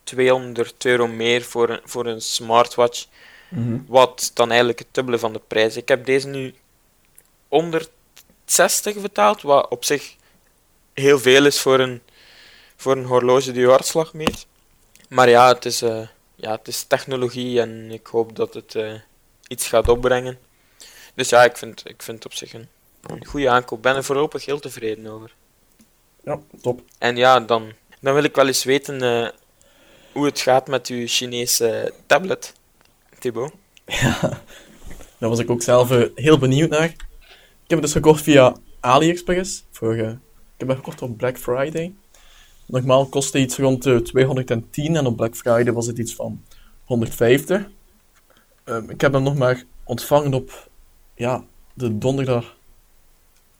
200 0.03 0.85
euro 0.85 1.07
meer 1.07 1.43
voor 1.43 1.69
een, 1.69 1.81
voor 1.85 2.07
een 2.07 2.21
smartwatch. 2.21 3.07
Mhm. 3.49 3.79
Wat 3.87 4.31
dan 4.35 4.49
eigenlijk 4.49 4.79
het 4.79 4.89
dubbele 4.91 5.19
van 5.19 5.33
de 5.33 5.41
prijs. 5.47 5.77
Ik 5.77 5.89
heb 5.89 6.05
deze 6.05 6.29
nu 6.29 6.55
160 7.49 8.95
betaald, 9.01 9.43
wat 9.43 9.69
op 9.69 9.85
zich 9.85 10.17
heel 10.93 11.19
veel 11.19 11.47
is 11.47 11.61
voor 11.61 11.81
een, 11.81 12.03
voor 12.77 12.97
een 12.97 13.05
horloge 13.05 13.53
die 13.53 13.61
je 13.61 13.69
hartslag 13.69 14.13
meet. 14.13 14.47
Maar 15.09 15.29
ja, 15.29 15.49
het 15.49 15.65
is, 15.65 15.83
eh, 15.83 16.07
ja, 16.35 16.51
het 16.51 16.69
is 16.69 16.83
technologie 16.83 17.61
en 17.61 17.91
ik 17.91 18.07
hoop 18.07 18.37
dat 18.37 18.55
het 18.55 18.75
iets 19.53 19.69
gaat 19.69 19.89
opbrengen. 19.89 20.39
Dus 21.15 21.29
ja, 21.29 21.45
ik 21.45 21.57
vind, 21.57 21.89
ik 21.89 22.03
vind 22.03 22.17
het 22.17 22.27
op 22.27 22.35
zich 22.35 22.53
een, 22.53 22.69
een 23.07 23.27
goede 23.27 23.49
aankoop. 23.51 23.83
Ben 23.83 23.97
er 23.97 24.05
voorlopig 24.05 24.45
heel 24.45 24.61
tevreden 24.61 25.07
over. 25.07 25.35
Ja, 26.25 26.41
top. 26.61 26.83
En 26.99 27.17
ja, 27.17 27.41
dan, 27.41 27.73
dan 28.01 28.15
wil 28.15 28.23
ik 28.23 28.35
wel 28.35 28.47
eens 28.47 28.65
weten 28.65 29.03
eh, 29.03 29.29
hoe 30.13 30.25
het 30.25 30.41
gaat 30.41 30.69
met 30.69 30.87
uw 30.87 31.07
Chinese 31.07 31.93
tablet, 32.07 32.53
Thibaut. 33.19 33.53
Daar 35.19 35.31
was 35.31 35.39
ik 35.39 35.51
ook 35.51 35.63
zelf 35.63 35.91
eh, 35.91 36.09
heel 36.15 36.39
benieuwd 36.39 36.71
naar. 36.71 36.85
Ik 36.85 37.69
heb 37.69 37.79
het 37.79 37.83
dus 37.83 37.93
gekocht 37.93 38.23
via 38.23 38.57
AliExpress. 38.81 39.65
Voor, 39.71 39.95
eh, 39.95 40.09
ik 40.09 40.59
heb 40.59 40.69
het 40.69 40.77
gekocht 40.77 41.03
op 41.03 41.17
Black 41.17 41.39
Friday. 41.39 41.95
Normaal 42.67 43.07
kostte 43.07 43.39
iets 43.39 43.57
rond 43.57 43.83
de 43.83 44.03
210 44.03 44.97
en 44.97 45.07
op 45.07 45.17
Black 45.17 45.37
Friday 45.37 45.73
was 45.73 45.87
het 45.87 45.99
iets 45.99 46.15
van 46.15 46.45
150. 46.85 47.69
Ehm, 48.65 48.91
ik 48.91 49.01
heb 49.01 49.13
hem 49.13 49.23
nog 49.23 49.37
maar 49.37 49.65
ontvangen 49.85 50.35
op 50.35 50.71
ja, 51.15 51.45
de 51.75 51.99
donderdag 51.99 52.57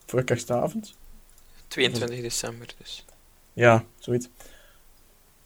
voor 0.07 0.25
kerstavond. 0.25 0.97
22 1.69 2.21
december 2.21 2.75
dus. 2.79 3.05
Ja, 3.53 3.85
zoiets. 3.99 4.29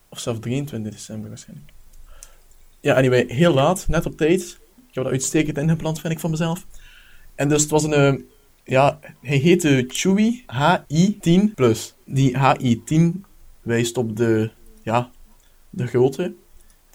Of 0.09 0.19
zelfs 0.19 0.41
23 0.41 0.93
december 0.93 1.29
waarschijnlijk. 1.29 1.71
Ja, 2.81 2.95
anyway, 2.95 3.25
heel 3.29 3.55
laat, 3.55 3.89
net 3.89 4.07
op 4.07 4.17
tijd. 4.17 4.43
Ik 4.89 4.95
heb 4.95 5.05
dat 5.05 5.13
uitstekend 5.13 5.59
ingepland, 5.59 6.01
vind 6.01 6.13
ik 6.13 6.21
van 6.21 6.31
mezelf. 6.31 6.67
En 7.35 7.49
dus 7.49 7.63
het 7.63 7.71
was 7.71 7.85
een, 7.85 7.93
eh, 7.93 8.15
ja, 8.65 8.99
hij 9.21 9.37
heette 9.37 9.85
Chewy 9.89 10.45
HI10 10.47 11.55
Plus. 11.55 11.95
Die 12.05 12.37
HI10 12.37 13.21
wijst 13.63 13.97
op 13.97 14.17
de, 14.17 14.51
ja, 14.83 15.11
de 15.71 15.87
grootte. 15.87 16.35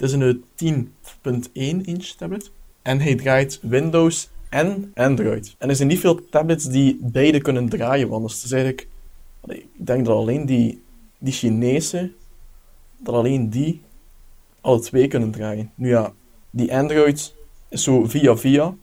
Het 0.01 0.09
is 0.09 0.15
een 0.15 0.43
eh, 0.55 1.35
10.1 1.81 1.85
inch 1.85 2.05
tablet. 2.05 2.51
En 2.81 2.99
hij 2.99 3.15
draait 3.15 3.59
Windows 3.61 4.29
en 4.49 4.91
Android. 4.95 5.55
En 5.57 5.69
er 5.69 5.75
zijn 5.75 5.87
niet 5.87 5.99
veel 5.99 6.29
tablets 6.29 6.65
die 6.65 6.99
beide 7.01 7.41
kunnen 7.41 7.69
draaien, 7.69 8.09
want 8.09 8.21
dat 8.21 8.31
is 8.31 8.51
eigenlijk... 8.51 8.87
Ik 9.47 9.65
denk 9.75 10.05
dat 10.05 10.15
alleen 10.15 10.45
die, 10.45 10.83
die 11.17 11.33
Chinese, 11.33 12.11
dat 12.97 13.15
alleen 13.15 13.49
die 13.49 13.81
alle 14.61 14.79
twee 14.79 15.07
kunnen 15.07 15.31
draaien. 15.31 15.71
Nu 15.75 15.89
ja, 15.89 16.13
die 16.49 16.75
Android 16.75 17.35
is 17.69 17.83
zo 17.83 18.05
via 18.05 18.37
via. 18.37 18.75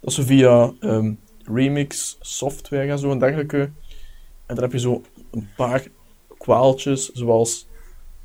Dat 0.00 0.10
is 0.10 0.14
zo 0.14 0.22
via 0.22 0.72
ehm, 0.80 1.12
Remix 1.44 2.16
software 2.20 2.90
en 2.90 2.98
zo 2.98 3.10
en 3.10 3.18
dergelijke. 3.18 3.58
En 4.46 4.54
dan 4.54 4.62
heb 4.62 4.72
je 4.72 4.78
zo 4.78 5.02
een 5.30 5.48
paar 5.56 5.86
kwaaltjes, 6.38 7.10
zoals 7.12 7.68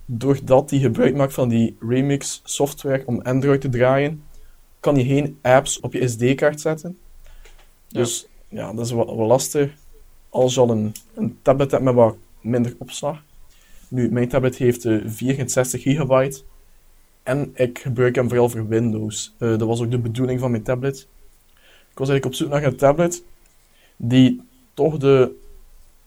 doordat 0.06 0.70
hij 0.70 0.80
gebruik 0.80 1.16
maakt 1.16 1.34
van 1.34 1.50
die 1.50 1.76
Remix 1.80 2.42
software 2.44 3.04
om 3.06 3.22
Android 3.22 3.62
te 3.62 3.70
draaien, 3.70 4.24
kan 4.80 4.96
je 4.96 5.06
geen 5.06 5.38
apps 5.42 5.80
op 5.80 5.94
je 5.94 6.08
SD-kaart 6.08 6.62
zetten. 6.62 6.98
Dus 7.88 8.28
ja, 8.48 8.74
dat 8.74 8.86
is 8.86 8.92
wat, 8.92 9.08
wat 9.08 9.28
lastig 9.28 9.74
als 10.30 10.54
je 10.54 10.60
al 10.60 10.70
een, 10.70 10.94
een 11.14 11.38
tablet 11.42 11.72
hebt 11.72 11.84
met 11.84 11.94
wat 11.94 12.16
minder 12.42 12.76
opslag. 12.78 13.24
Nu, 13.88 14.12
mijn 14.12 14.28
tablet 14.28 14.56
heeft 14.56 14.86
eh 14.86 14.98
64 15.06 15.82
gigabyte. 15.82 16.42
En 17.24 17.52
ik 17.54 17.80
gebruik 17.80 18.16
hem 18.16 18.28
vooral 18.28 18.50
voor 18.50 18.68
Windows. 18.68 19.34
Eh, 19.38 19.50
dat 19.50 19.68
was 19.68 19.82
ook 19.82 19.92
de 19.92 20.00
bedoeling 20.00 20.40
van 20.40 20.52
mijn 20.52 20.64
tablet. 20.64 21.08
Ik 21.92 21.98
was 21.98 22.10
eigenlijk 22.10 22.26
op 22.26 22.34
zoek 22.34 22.50
naar 22.50 22.64
een 22.64 22.78
tablet 22.78 23.24
die 23.96 24.42
toch 24.74 24.98
de 24.98 25.36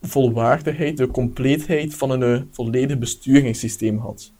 volwaardigheid, 0.02 0.96
de 0.96 1.06
compleetheid 1.06 1.94
van 1.94 2.10
een 2.10 2.22
eh, 2.22 2.42
volledig 2.50 2.98
besturingssysteem 2.98 3.98
had. 3.98 4.32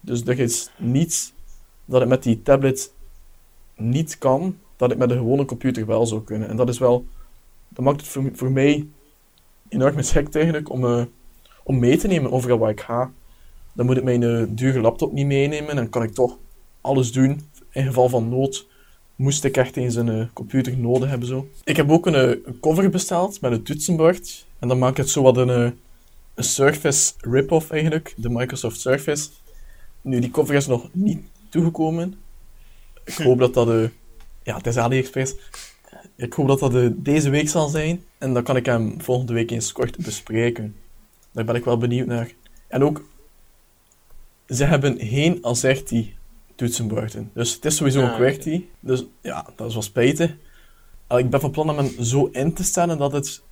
Dus 0.00 0.24
er 0.24 0.38
is 0.38 0.70
niets 0.78 1.32
dat 1.84 2.02
ik 2.02 2.08
met 2.08 2.22
die 2.22 2.42
tablet 2.42 2.92
niet 3.76 4.18
kan, 4.18 4.58
dat 4.76 4.92
ik 4.92 4.98
met 4.98 5.10
een 5.10 5.16
gewone 5.16 5.44
computer 5.44 5.86
wel 5.86 6.06
zou 6.06 6.22
kunnen. 6.22 6.48
En 6.48 6.56
dat 6.56 6.68
is 6.68 6.78
wel, 6.78 7.06
dat 7.68 7.84
maakt 7.84 8.00
het 8.00 8.36
voor, 8.38 8.50
mij 8.50 8.86
enorm 9.68 9.94
geschikt 9.96 10.34
eigenlijk 10.34 10.70
om, 10.70 10.84
eh, 10.84 11.04
om 11.64 11.78
mee 11.78 11.96
te 11.96 12.06
nemen 12.06 12.32
overal 12.32 12.58
waar 12.58 12.70
ik 12.70 12.80
ga. 12.80 13.12
Dan 13.72 13.86
moet 13.86 13.96
ik 13.96 14.04
mijn 14.04 14.22
eh, 14.22 14.44
dure 14.48 14.80
laptop 14.80 15.12
niet 15.12 15.26
meenemen 15.26 15.78
en 15.78 15.88
kan 15.88 16.02
ik 16.02 16.14
toch 16.14 16.38
alles 16.80 17.12
doen. 17.12 17.40
In 17.70 17.86
geval 17.86 18.08
van 18.08 18.28
nood 18.28 18.66
moest 19.16 19.44
ik 19.44 19.56
echt 19.56 19.76
eens 19.76 19.94
een 19.94 20.30
computer 20.32 20.78
nodig 20.78 21.08
hebben. 21.08 21.28
Zo. 21.28 21.48
Ik 21.64 21.76
heb 21.76 21.90
ook 21.90 22.06
een, 22.06 22.14
een 22.48 22.60
cover 22.60 22.90
besteld 22.90 23.40
met 23.40 23.52
een 23.52 23.62
toetsenbord. 23.62 24.45
En 24.58 24.68
dan 24.68 24.78
maakt 24.78 24.96
het 24.96 25.10
zo 25.10 25.22
wat 25.22 25.36
een, 25.36 25.50
eh, 25.50 25.70
een 26.34 26.44
Surface 26.44 27.12
rip-off 27.20 27.70
eigenlijk, 27.70 28.14
de 28.16 28.30
Microsoft 28.30 28.80
Surface. 28.80 29.28
Nu, 30.00 30.20
die 30.20 30.30
cover 30.30 30.54
is 30.54 30.66
nog 30.66 30.88
niet 30.92 31.20
toegekomen. 31.48 32.14
Ik 33.04 33.14
hoop 33.14 33.38
dat 33.38 33.54
dat... 33.54 33.68
eh 33.68 33.88
ja, 34.42 34.56
het 34.56 34.66
is 34.66 34.76
AliExpress. 34.76 35.34
Ik 36.16 36.32
hoop 36.32 36.48
dat 36.48 36.58
dat 36.58 36.74
eh, 36.74 36.88
deze 36.94 37.30
week 37.30 37.48
zal 37.48 37.68
zijn. 37.68 38.04
En 38.18 38.34
dan 38.34 38.42
kan 38.42 38.56
ik 38.56 38.66
hem 38.66 39.00
volgende 39.00 39.32
week 39.32 39.50
eens 39.50 39.72
kort 39.72 39.96
bespreken. 39.96 40.76
Daar 41.32 41.44
ben 41.44 41.54
ik 41.54 41.64
wel 41.64 41.78
benieuwd 41.78 42.06
naar. 42.06 42.30
En 42.68 42.84
ook, 42.84 43.08
ze 44.48 44.64
hebben 44.64 44.98
geen 44.98 45.38
Azerty 45.44 46.12
toetsenborden. 46.54 47.30
Dus 47.34 47.54
het 47.54 47.64
is 47.64 47.76
sowieso 47.76 48.00
Ah, 48.02 48.10
een 48.10 48.14
QWERTY. 48.16 48.64
Dus 48.80 49.04
ja, 49.20 49.46
dat 49.56 49.66
is 49.68 49.72
wel 49.72 49.82
spijtig. 49.82 50.36
Ik 51.08 51.30
ben 51.30 51.40
van 51.40 51.50
plan 51.50 51.70
om 51.70 51.76
hem 51.76 52.04
zo 52.04 52.28
in 52.32 52.52
te 52.52 52.64
stellen 52.64 52.98
dat 52.98 53.12
het... 53.12 53.42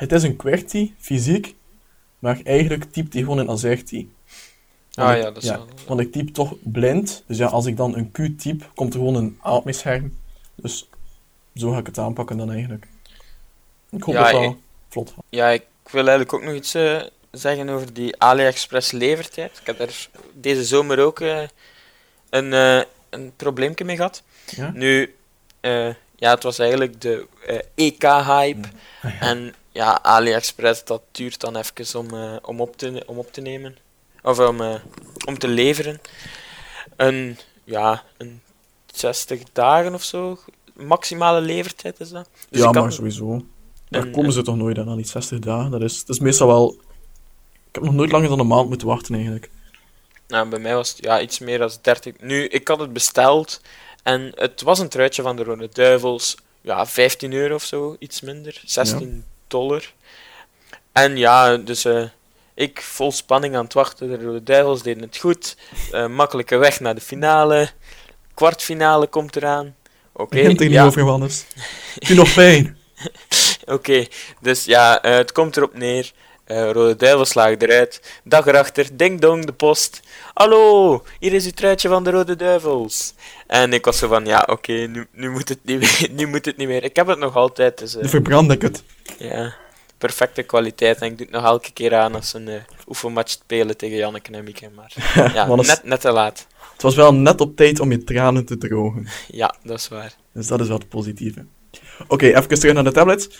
Het 0.00 0.12
is 0.12 0.22
een 0.22 0.36
QWERTY, 0.36 0.92
fysiek, 0.98 1.54
maar 2.18 2.40
eigenlijk 2.44 2.84
typt 2.92 3.12
hij 3.12 3.22
gewoon 3.22 3.38
een 3.38 3.50
Azerty. 3.50 4.06
Want 4.92 5.08
Ah 5.10 5.16
ik- 5.16 5.22
ja, 5.22 5.30
dat 5.30 5.42
is 5.42 5.48
wel- 5.50 5.66
Want 5.86 6.00
ik 6.00 6.12
typ 6.12 6.28
toch 6.34 6.54
blind. 6.62 7.22
Dus 7.26 7.38
ja, 7.38 7.46
als 7.46 7.66
ik 7.66 7.76
dan 7.76 7.96
een 7.96 8.10
Q 8.12 8.38
typ, 8.40 8.70
komt 8.74 8.92
er 8.94 8.98
gewoon 8.98 9.14
een 9.14 9.38
A 9.46 9.54
op 9.54 9.64
mijn 9.64 9.76
scherm. 9.76 10.18
Dus 10.54 10.88
zo 11.54 11.70
ga 11.70 11.78
ik 11.78 11.86
het 11.86 11.98
aanpakken 11.98 12.36
dan 12.36 12.50
eigenlijk. 12.52 12.86
Ik 13.90 14.02
hoop 14.02 14.14
Ja, 14.14 14.32
dat 14.32 14.42
ik- 14.42 14.56
vlot 14.88 15.10
gaat. 15.10 15.24
Ja, 15.28 15.48
ik 15.48 15.64
wil 15.90 16.00
eigenlijk 16.08 16.32
ook 16.32 16.42
nog 16.42 16.54
iets 16.54 16.74
eh, 16.74 17.02
zeggen 17.30 17.68
over 17.68 17.92
die 17.92 18.20
AliExpress 18.20 18.90
levertijd. 18.90 19.58
Ik 19.60 19.66
heb 19.66 19.78
daar 19.78 20.08
deze 20.34 20.64
zomer 20.64 20.98
ook 20.98 21.20
eh, 21.20 21.42
een, 22.30 22.52
eh 22.52 22.82
een 23.10 23.32
probleempje 23.36 23.84
mee 23.84 23.96
gehad. 23.96 24.22
Ja? 24.46 24.70
Nu, 24.74 25.14
ja, 26.16 26.30
het 26.34 26.42
was 26.42 26.58
eigenlijk 26.58 27.00
de 27.00 27.26
EK-hype. 27.74 28.68
En 29.20 29.54
ja, 29.80 30.02
AliExpress, 30.02 30.84
dat 30.84 31.02
duurt 31.12 31.40
dan 31.40 31.56
even 31.56 31.98
om, 31.98 32.14
eh, 32.14 32.36
om, 32.42 32.60
op, 32.60 32.76
te, 32.76 33.02
om 33.06 33.18
op 33.18 33.32
te 33.32 33.40
nemen. 33.40 33.76
Of 34.22 34.38
om, 34.38 34.60
eh, 34.60 34.74
om 35.26 35.38
te 35.38 35.48
leveren. 35.48 36.00
Een, 36.96 37.38
ja, 37.64 38.02
een 38.16 38.40
60 38.94 39.42
dagen 39.52 39.94
of 39.94 40.02
zo. 40.02 40.38
Maximale 40.74 41.40
levertijd 41.40 42.00
is 42.00 42.10
dat. 42.10 42.28
Dus 42.50 42.60
ja, 42.60 42.70
maar 42.70 42.92
sowieso. 42.92 43.44
Daar 43.88 44.02
een- 44.02 44.12
komen 44.12 44.32
ze 44.32 44.42
toch 44.42 44.56
nooit 44.56 44.78
aan, 44.78 44.88
aan 44.88 44.96
die 44.96 45.06
60 45.06 45.38
dagen. 45.38 45.70
Dat 45.70 45.82
is, 45.82 46.04
dat 46.04 46.16
is 46.16 46.22
meestal 46.22 46.46
wel... 46.46 46.76
Ik 47.68 47.74
heb 47.74 47.84
nog 47.84 47.94
nooit 47.94 48.12
langer 48.12 48.28
dan 48.28 48.38
een 48.38 48.46
maand 48.46 48.68
moeten 48.68 48.86
wachten, 48.86 49.14
eigenlijk. 49.14 49.50
Nou, 50.28 50.48
bij 50.48 50.58
mij 50.58 50.74
was 50.74 50.88
het 50.88 51.04
ja, 51.04 51.20
iets 51.20 51.38
meer 51.38 51.58
dan 51.58 51.70
30. 51.82 52.20
Nu, 52.20 52.44
ik 52.46 52.68
had 52.68 52.78
het 52.78 52.92
besteld 52.92 53.60
en 54.02 54.32
het 54.34 54.62
was 54.62 54.78
een 54.78 54.88
truitje 54.88 55.22
van 55.22 55.36
de 55.36 55.44
Rode 55.44 55.68
Duivels. 55.72 56.36
Ja, 56.60 56.86
15 56.86 57.32
euro 57.32 57.54
of 57.54 57.64
zo, 57.64 57.96
iets 57.98 58.20
minder. 58.20 58.62
16 58.64 59.24
dollar. 59.50 59.92
En 60.92 61.16
ja, 61.16 61.56
dus 61.56 61.84
eh, 61.84 62.02
ik 62.54 62.82
vol 62.82 63.12
spanning 63.12 63.56
aan 63.56 63.64
het 63.64 63.72
wachten. 63.72 64.08
De 64.08 64.24
Rode 64.24 64.42
Duivels 64.42 64.82
deden 64.82 65.02
het 65.02 65.16
goed. 65.16 65.56
Eh, 65.92 66.06
makkelijke 66.06 66.56
weg 66.56 66.80
naar 66.80 66.94
de 66.94 67.00
finale. 67.00 67.70
Kwartfinale 68.34 69.06
komt 69.06 69.36
eraan. 69.36 69.74
Oké, 70.12 70.36
Begint 70.36 70.60
er 70.60 70.66
niet 70.66 70.74
ja. 70.74 70.82
Doe 71.94 72.16
nog 72.16 72.34
pijn. 72.34 72.78
Oké, 73.76 74.06
dus 74.40 74.64
ja, 74.64 75.02
eh, 75.02 75.14
het 75.14 75.32
komt 75.32 75.56
erop 75.56 75.74
neer. 75.74 76.12
Eh, 76.50 76.70
Rode 76.70 76.96
Duivels 76.96 77.34
lagen 77.34 77.58
eruit. 77.58 78.00
Dag 78.24 78.46
erachter, 78.46 78.86
ding 78.96 79.20
dong, 79.20 79.44
de 79.44 79.52
post. 79.52 80.00
Hallo, 80.34 81.02
hier 81.18 81.32
is 81.32 81.44
uw 81.44 81.50
truitje 81.50 81.88
van 81.88 82.04
de 82.04 82.10
Rode 82.10 82.36
Duivels. 82.36 83.14
En 83.46 83.72
ik 83.72 83.84
was 83.84 83.98
zo 83.98 84.08
van, 84.08 84.24
ja, 84.26 84.46
oké, 84.50 84.72
nu, 84.72 85.06
nu, 85.12 85.30
moet 85.30 85.48
het 85.48 85.58
niet 85.64 85.78
meer, 85.78 86.08
nu 86.18 86.26
moet 86.26 86.44
het 86.44 86.56
niet 86.56 86.68
meer. 86.68 86.84
Ik 86.84 86.96
heb 86.96 87.06
het 87.06 87.18
nog 87.18 87.36
altijd, 87.36 87.78
dus... 87.78 87.96
eh, 87.96 88.02
Nu 88.02 88.08
verbrand 88.08 88.50
ik 88.52 88.62
het. 88.62 88.82
ja, 89.18 89.54
perfecte 89.98 90.42
kwaliteit. 90.42 90.98
En 91.00 91.06
ik 91.06 91.16
doe 91.18 91.26
het 91.26 91.34
nog 91.36 91.44
elke 91.44 91.72
keer 91.72 91.94
aan 91.94 92.14
als 92.14 92.34
een 92.34 92.48
eh, 92.48 92.54
oefenmatch 92.88 93.30
spelen 93.32 93.76
tegen 93.76 93.96
Janneke 93.96 94.32
en 94.32 94.44
Mieke. 94.44 94.70
Maar 94.74 94.92
ja, 95.34 95.56
het- 95.56 95.66
net, 95.66 95.84
net 95.84 96.00
te 96.00 96.10
laat. 96.12 96.46
Het 96.72 96.82
was 96.82 96.94
wel 96.94 97.14
net 97.14 97.40
op 97.40 97.56
tijd 97.56 97.80
om 97.80 97.90
je 97.90 98.04
tranen 98.04 98.44
te 98.44 98.58
drogen. 98.58 99.06
Ja, 99.28 99.54
dat 99.62 99.78
is 99.78 99.88
waar. 99.88 100.12
Dus 100.32 100.46
dat 100.46 100.60
is 100.60 100.68
wel 100.68 100.78
het 100.78 100.88
positieve. 100.88 101.44
Oké, 102.08 102.26
even 102.26 102.48
terug 102.48 102.74
naar 102.74 102.84
de 102.84 102.92
tablet. 102.92 103.38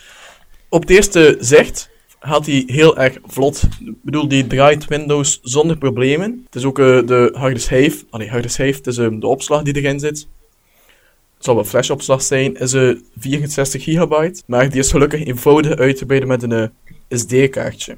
Op 0.69 0.81
het 0.81 0.91
eerste 0.91 1.37
zicht 1.41 1.89
gaat 2.21 2.47
hij 2.47 2.63
heel 2.67 2.99
erg 2.99 3.19
vlot. 3.27 3.63
Ik 3.85 3.95
bedoel, 4.03 4.29
die 4.29 4.47
draait 4.47 4.85
Windows 4.85 5.39
zonder 5.43 5.79
problemen. 5.79 6.43
Het 6.45 6.55
is 6.55 6.65
ook 6.65 6.79
eh, 6.79 7.07
de 7.07 7.31
harde 7.33 7.59
schijf. 7.59 8.05
Harde 8.11 8.49
schijf, 8.49 8.77
het 8.77 8.87
is 8.87 8.99
eh, 8.99 9.09
de 9.11 9.27
opslag 9.27 9.63
die 9.63 9.77
erin 9.77 10.01
zit. 10.01 10.29
Het 11.41 11.49
zal 11.49 11.55
wel 11.55 11.65
flashopslag 11.65 12.23
zijn. 12.23 12.57
Is 12.57 12.73
eh 12.73 12.95
64 13.19 13.83
gigabyte. 13.83 14.43
Maar 14.47 14.71
die 14.71 14.81
is 14.81 14.91
gelukkig 14.91 15.25
eenvoudig 15.25 15.77
uit 15.77 15.97
te 15.97 16.07
breiden 16.07 16.29
met 16.29 16.43
een 16.43 16.53
eh, 16.53 17.19
SD-kaartje. 17.19 17.97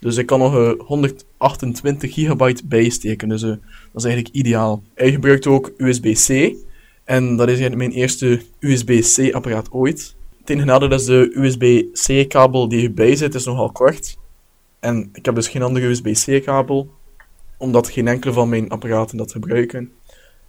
Dus 0.00 0.16
ik 0.16 0.26
kan 0.26 0.38
nog 0.38 0.56
eh, 0.56 0.72
128 0.78 2.14
gigabyte 2.14 2.66
bijsteken. 2.66 3.28
Dus 3.28 3.42
eh, 3.42 3.48
dat 3.48 3.58
is 3.94 4.04
eigenlijk 4.04 4.34
ideaal. 4.34 4.82
Hij 4.94 5.10
gebruikt 5.10 5.46
ook 5.46 5.72
USB-C. 5.76 6.56
En 7.04 7.36
dat 7.36 7.48
is 7.48 7.58
eigenlijk 7.58 7.76
mijn 7.76 7.92
eerste 7.92 8.40
USB-C 8.58 9.34
apparaat 9.34 9.70
ooit. 9.70 10.16
Enige 10.48 10.66
nadeel 10.66 10.92
is 10.92 11.04
de 11.04 11.30
USB-C 11.34 12.28
kabel 12.28 12.68
die 12.68 12.86
erbij 12.86 13.16
zit, 13.16 13.34
is 13.34 13.44
nogal 13.44 13.72
kort. 13.72 14.16
En 14.80 15.08
ik 15.12 15.24
heb 15.24 15.34
dus 15.34 15.48
geen 15.48 15.62
andere 15.62 15.86
USB-C 15.86 16.44
kabel, 16.44 16.90
omdat 17.56 17.88
geen 17.88 18.08
enkele 18.08 18.32
van 18.32 18.48
mijn 18.48 18.68
apparaten 18.68 19.16
dat 19.16 19.32
gebruiken. 19.32 19.92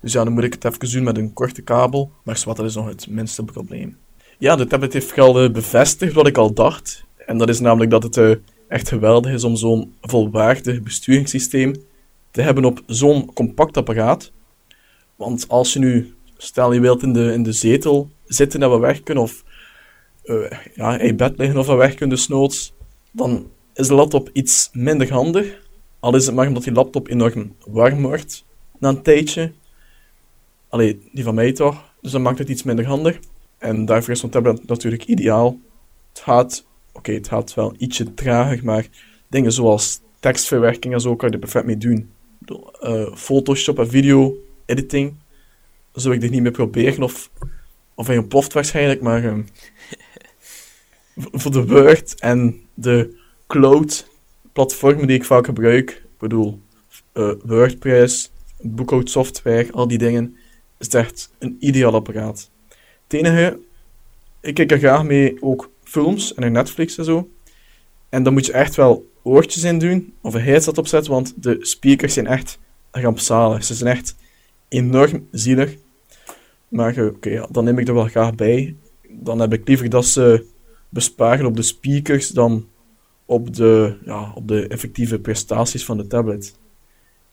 Dus 0.01 0.13
ja, 0.13 0.23
dan 0.23 0.33
moet 0.33 0.43
ik 0.43 0.53
het 0.53 0.65
even 0.65 0.91
doen 0.91 1.03
met 1.03 1.17
een 1.17 1.33
korte 1.33 1.61
kabel. 1.61 2.11
Maar 2.23 2.37
zwart, 2.37 2.57
dat 2.57 2.65
is 2.65 2.75
nog 2.75 2.87
het 2.87 3.07
minste 3.09 3.43
probleem. 3.43 3.97
Ja, 4.37 4.55
de 4.55 4.67
tablet 4.67 4.93
heeft 4.93 5.11
vooral 5.11 5.51
bevestigd 5.51 6.13
wat 6.13 6.27
ik 6.27 6.37
al 6.37 6.53
dacht. 6.53 7.03
En 7.25 7.37
dat 7.37 7.49
is 7.49 7.59
namelijk 7.59 7.91
dat 7.91 8.03
het 8.03 8.17
eh, 8.17 8.31
echt 8.67 8.87
geweldig 8.87 9.31
is 9.31 9.43
om 9.43 9.55
zo'n 9.55 9.93
volwaardig 10.01 10.81
besturingssysteem 10.81 11.75
te 12.31 12.41
hebben 12.41 12.65
op 12.65 12.81
zo'n 12.85 13.33
compact 13.33 13.77
apparaat. 13.77 14.31
Want 15.15 15.45
als 15.47 15.73
je 15.73 15.79
nu, 15.79 16.13
stel 16.37 16.73
je 16.73 16.79
wilt 16.79 17.03
in 17.03 17.13
de, 17.13 17.33
in 17.33 17.43
de 17.43 17.51
zetel 17.51 18.09
zitten 18.25 18.63
en 18.63 18.71
we 18.71 18.77
werken, 18.77 19.17
of 19.17 19.43
eh, 20.29 20.57
ja, 20.75 20.97
in 20.97 21.15
bed 21.15 21.37
liggen 21.37 21.57
of 21.57 21.67
we 21.67 21.75
werken 21.75 22.09
desnoods, 22.09 22.73
dan 23.11 23.49
is 23.73 23.87
de 23.87 23.93
laptop 23.93 24.29
iets 24.33 24.69
minder 24.73 25.11
handig. 25.11 25.67
Al 25.99 26.15
is 26.15 26.25
het 26.25 26.35
maar 26.35 26.47
omdat 26.47 26.63
die 26.63 26.73
laptop 26.73 27.07
enorm 27.07 27.55
warm 27.65 28.01
wordt 28.01 28.45
na 28.79 28.89
een 28.89 29.01
tijdje. 29.01 29.51
Allee, 30.69 31.09
die 31.11 31.23
van 31.23 31.35
mij 31.35 31.51
toch. 31.51 31.93
Dus 32.01 32.11
dan 32.11 32.21
maakt 32.21 32.37
het 32.37 32.49
iets 32.49 32.63
minder 32.63 32.85
handig. 32.85 33.19
En 33.57 33.85
daarvoor 33.85 34.13
is 34.13 34.19
zo'n 34.19 34.29
tablet 34.29 34.67
natuurlijk 34.67 35.05
ideaal. 35.05 35.59
Het 36.09 36.19
gaat, 36.19 36.65
oké, 36.93 37.11
het 37.11 37.27
gaat 37.27 37.53
wel 37.53 37.73
ietsje 37.77 38.13
trager, 38.13 38.59
maar 38.63 38.87
dingen 39.27 39.51
zoals 39.51 39.99
tekstverwerking 40.19 40.93
en 40.93 41.01
zo 41.01 41.15
kan 41.15 41.27
je 41.27 41.33
er 41.33 41.39
perfect 41.39 41.65
mee 41.65 41.77
doen. 41.77 42.11
Eh, 42.79 43.15
Photoshop 43.15 43.79
en 43.79 43.89
video 43.89 44.35
editing 44.65 45.15
zou 45.91 46.13
ik 46.13 46.21
dit 46.21 46.31
niet 46.31 46.41
meer 46.41 46.51
proberen, 46.51 47.03
of, 47.03 47.31
of 47.95 48.07
hij 48.07 48.17
ontploft 48.17 48.53
waarschijnlijk, 48.53 49.01
maar 49.01 49.23
ehm, 49.23 49.41
voor 51.19 51.51
de 51.51 51.65
Word 51.65 52.19
en 52.19 52.61
de 52.73 53.17
cloud-platformen 53.47 55.07
die 55.07 55.15
ik 55.17 55.25
vaak 55.25 55.45
gebruik, 55.45 55.89
ik 55.89 56.19
bedoel 56.19 56.61
eh, 57.11 57.31
WordPress, 57.43 58.31
boekhoudsoftware, 58.61 59.71
al 59.71 59.87
die 59.87 59.97
dingen, 59.97 60.35
is 60.77 60.87
echt 60.87 61.31
een 61.39 61.57
ideaal 61.59 61.93
apparaat. 61.93 62.49
Het 63.03 63.13
enige, 63.13 63.59
ik 64.41 64.53
kijk 64.53 64.71
er 64.71 64.77
graag 64.77 65.03
mee 65.03 65.37
ook 65.41 65.71
films 65.83 66.33
en 66.33 66.51
Netflix 66.51 66.97
en 66.97 67.05
zo. 67.05 67.29
En 68.09 68.23
dan 68.23 68.33
moet 68.33 68.45
je 68.45 68.51
echt 68.51 68.75
wel 68.75 69.09
oortjes 69.23 69.63
in 69.63 69.79
doen, 69.79 70.13
of 70.21 70.33
een 70.33 70.41
headset 70.41 70.77
opzetten, 70.77 71.11
want 71.11 71.33
de 71.43 71.57
speakers 71.59 72.13
zijn 72.13 72.27
echt 72.27 72.59
rampzalig. 72.91 73.63
Ze 73.63 73.73
zijn 73.73 73.95
echt 73.97 74.15
enorm 74.67 75.27
zielig. 75.31 75.75
Maar 76.67 76.97
eh, 76.97 77.05
oké, 77.05 77.47
dan 77.49 77.63
neem 77.63 77.79
ik 77.79 77.87
er 77.87 77.93
wel 77.93 78.07
graag 78.07 78.35
bij. 78.35 78.75
Dan 79.09 79.39
heb 79.39 79.53
ik 79.53 79.67
liever 79.67 79.89
dat 79.89 80.05
ze 80.05 80.45
besparen 80.89 81.45
op 81.45 81.55
de 81.55 81.61
speakers 81.61 82.29
dan 82.29 82.67
op 83.25 83.55
de, 83.55 83.97
ja, 84.05 84.31
op 84.35 84.47
de 84.47 84.67
effectieve 84.67 85.19
prestaties 85.19 85.85
van 85.85 85.97
de 85.97 86.07
tablet. 86.07 86.57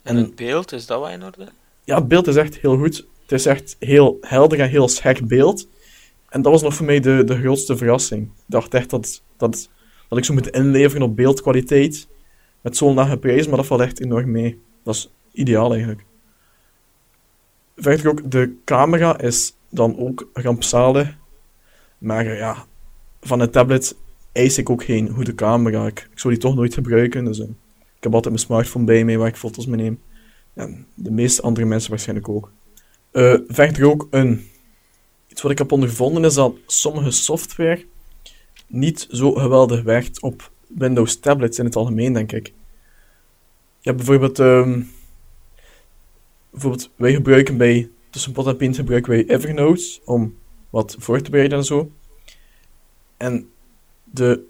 En 0.03 0.17
het 0.17 0.35
beeld, 0.35 0.73
is 0.73 0.87
dat 0.87 1.01
wel 1.01 1.11
in 1.11 1.25
orde? 1.25 1.49
Ja, 1.85 1.97
het 1.97 2.09
beeld 2.09 2.27
is 2.27 2.37
echt 2.37 2.57
heel 2.57 2.79
goed. 2.79 3.07
Het 3.23 3.33
is 3.33 3.47
echt 3.47 3.77
heel 3.79 4.19
helder 4.21 4.61
en 4.61 4.69
heel 4.69 4.89
scherp 4.89 5.29
beeld. 5.29 5.69
En 6.29 6.43
dat 6.43 6.53
was 6.53 6.63
nog 6.63 6.75
voor 6.75 6.87
mij 6.87 7.01
de, 7.01 7.25
de 7.25 7.39
grootste 7.39 7.77
verrassing. 7.77 8.23
Ik 8.23 8.45
dacht 8.47 8.75
echt 8.75 8.91
dat, 8.91 9.23
dat, 9.37 9.71
dat 10.09 10.19
ik 10.19 10.25
zou 10.25 10.41
moeten 10.41 10.63
inleveren 10.63 11.07
op 11.07 11.17
beeldkwaliteit. 11.17 12.09
Met 12.61 12.77
zo'n 12.77 12.95
lage 12.95 13.17
prijs, 13.17 13.47
maar 13.47 13.57
dat 13.57 13.67
valt 13.67 13.81
echt 13.81 14.01
enorm 14.01 14.31
mee. 14.31 14.61
Dat 14.83 14.95
is 14.95 15.11
ideaal 15.33 15.71
eigenlijk. 15.71 16.05
Verder 17.77 18.09
ook, 18.11 18.31
de 18.31 18.57
camera 18.65 19.21
is 19.21 19.57
dan 19.71 19.99
ook 19.99 20.31
rampzalig. 20.33 21.17
Maar 21.99 22.27
eh, 22.27 22.39
ja, 22.39 22.67
van 23.27 23.41
een 23.41 23.51
tablet 23.51 23.97
eis 24.33 24.59
ik 24.59 24.71
ook 24.71 24.85
geen 24.85 25.09
goede 25.09 25.35
camera. 25.35 25.87
Ik, 25.87 26.09
ik 26.13 26.19
zou 26.19 26.35
die 26.35 26.43
toch 26.43 26.55
nooit 26.55 26.75
gebruiken. 26.75 27.25
Dus, 27.25 27.39
eh, 27.41 27.49
ik 27.97 28.03
heb 28.03 28.15
altijd 28.15 28.35
mijn 28.35 28.47
smartphone 28.47 28.85
bij 28.85 29.05
me 29.05 29.17
waar 29.17 29.29
ik 29.29 29.37
foto's 29.37 29.67
mee 29.67 29.83
neem. 29.83 30.01
En 30.55 30.87
de 30.95 31.11
meeste 31.11 31.43
andere 31.43 31.67
mensen 31.67 31.91
waarschijnlijk 31.91 32.29
ook. 32.29 32.53
Eh, 33.11 33.35
verder 33.49 33.85
ook 33.85 34.09
een... 34.11 34.49
Iets 35.29 35.43
wat 35.43 35.51
ik 35.51 35.59
heb 35.59 35.73
ondervonden 35.73 36.25
is 36.25 36.35
dat 36.35 36.55
sommige 36.67 37.11
software 37.11 37.85
niet 38.67 39.07
zo 39.11 39.33
geweldig 39.33 39.83
werkt 39.83 40.23
op 40.23 40.51
Windows 40.67 41.21
tablets 41.21 41.59
in 41.59 41.65
het 41.65 41.77
algemeen, 41.77 42.13
denk 42.13 42.33
ik. 42.33 42.47
Je 43.81 43.93
hebt 43.93 43.97
bijvoorbeeld... 43.97 44.39
ehm, 44.39 44.83
bijvoorbeeld, 46.51 46.91
wij 46.97 47.13
gebruiken 47.13 47.57
bij... 47.57 47.91
Tussen 48.11 48.33
pot 48.33 48.47
en 48.47 48.57
pint 48.57 48.77
gebruiken 48.77 49.11
wij 49.11 49.27
Evernote 49.27 50.01
om 50.05 50.37
wat 50.71 50.97
voor 50.99 51.21
te 51.21 51.31
bereiden 51.31 51.59
en 51.59 51.65
zo. 51.65 51.91
En 53.17 53.51
de 54.05 54.47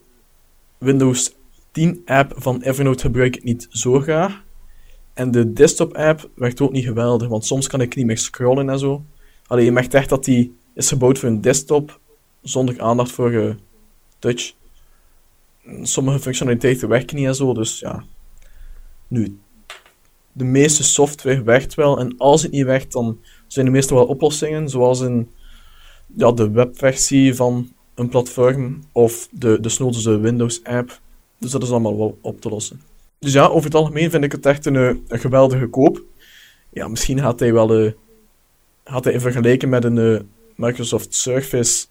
Windows 0.79 1.35
10 1.71 2.03
app 2.05 2.33
van 2.37 2.63
Evernote 2.63 3.01
gebruik 3.01 3.37
ik 3.37 3.45
niet 3.45 3.67
zo 3.71 4.01
graag. 4.01 4.45
En 5.15 5.31
de 5.31 5.53
desktop 5.53 5.97
app 5.97 6.31
werkt 6.35 6.61
ook 6.61 6.73
niet 6.73 6.85
geweldig, 6.85 7.29
want 7.29 7.47
soms 7.47 7.67
kan 7.67 7.81
ik 7.81 7.97
niet 7.97 8.07
meer 8.07 8.19
scrollen 8.19 8.71
en 8.71 8.79
zo. 8.79 9.05
Allee, 9.47 9.65
je 9.65 9.73
merkt 9.73 9.95
echt 9.95 10.09
dat 10.09 10.25
die 10.25 10.55
is 10.75 10.89
gebouwd 10.89 11.19
voor 11.19 11.29
een 11.29 11.41
desktop, 11.41 12.01
zonder 12.43 12.81
aandacht 12.81 13.11
voor 13.11 13.33
eh, 13.33 13.55
touch. 14.19 14.55
Sommige 15.83 16.19
functionaliteiten 16.19 16.89
werken 16.89 17.17
niet 17.17 17.27
en 17.27 17.35
zo, 17.35 17.55
dus 17.55 17.79
ja. 17.79 18.05
Nu, 19.09 19.39
de 20.33 20.45
meeste 20.45 20.85
software 20.85 21.43
werkt 21.43 21.75
wel, 21.75 21.99
en 21.99 22.15
als 22.19 22.43
het 22.43 22.53
niet 22.53 22.65
werkt, 22.65 22.93
dan 22.93 23.21
zijn 23.47 23.67
er 23.67 23.73
meestal 23.73 23.97
wel 23.97 24.07
oplossingen, 24.07 24.69
zoals 24.69 25.01
in 25.01 25.31
ja, 26.17 26.33
de 26.33 26.51
webversie 26.51 27.35
van 27.35 27.73
een 27.97 28.09
platform, 28.09 28.81
of 28.93 29.29
de, 29.31 29.61
de 29.61 30.01
de 30.03 30.19
Windows 30.19 30.65
app. 30.65 31.01
Dus 31.39 31.51
dat 31.51 31.63
is 31.63 31.71
allemaal 31.71 31.97
wel 31.97 32.19
op 32.21 32.41
te 32.41 32.49
lossen. 32.49 32.81
Dus 33.19 33.33
ja, 33.33 33.47
over 33.47 33.65
het 33.65 33.75
algemeen 33.75 34.11
vind 34.11 34.25
ik 34.25 34.33
het 34.33 34.47
echt 34.47 34.67
een, 34.67 34.77
eh, 34.77 35.21
geweldige 35.21 35.67
koop. 35.67 36.03
Ja, 36.71 36.89
misschien 36.89 37.21
gaat 37.21 37.41
hij 37.41 37.53
wel 37.53 37.75
eh, 37.75 37.93
gaat 38.85 39.05
hij 39.05 39.13
in 39.13 39.21
vergelijking 39.21 39.71
met 39.71 39.85
een 39.85 39.99
eh, 39.99 40.21
Microsoft 40.55 41.15
Surface 41.15 41.87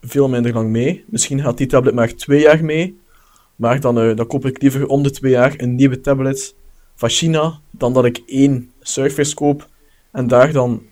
veel 0.00 0.28
minder 0.28 0.52
lang 0.52 0.68
mee. 0.68 1.04
Misschien 1.06 1.40
gaat 1.40 1.56
die 1.56 1.66
tablet 1.66 1.94
maar 1.94 2.14
twee 2.14 2.40
jaar 2.40 2.64
mee. 2.64 2.98
Maar 3.56 3.80
dan, 3.80 3.94
dan 3.94 4.26
koop 4.26 4.46
ik 4.46 4.62
liever 4.62 4.86
om 4.86 5.02
de 5.02 5.10
twee 5.10 5.32
jaar 5.32 5.54
een 5.56 5.74
nieuwe 5.74 6.00
tablet 6.00 6.54
van 6.94 7.08
China, 7.08 7.60
dan 7.70 7.92
dat 7.92 8.04
ik 8.04 8.22
één 8.26 8.70
Surface 8.80 9.34
koop 9.34 9.68
en 10.10 10.26
daar 10.26 10.52
dan 10.52 10.82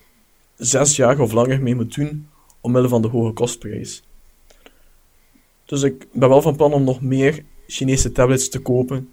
zes 0.56 0.96
jaar 0.96 1.20
of 1.20 1.32
langer 1.32 1.62
mee 1.62 1.74
moet 1.74 1.94
doen, 1.94 2.28
omwille 2.60 2.88
van 2.88 3.02
de 3.02 3.08
hoge 3.08 3.32
kostprijs. 3.32 4.02
Dus 5.68 5.82
ik 5.82 6.06
ben 6.12 6.28
wel 6.28 6.42
van 6.42 6.56
plan 6.56 6.72
om 6.72 6.84
nog 6.84 7.00
meer 7.00 7.44
Chinese 7.66 8.12
tablets 8.12 8.48
te 8.48 8.58
kopen. 8.58 8.96
Ik 8.98 9.04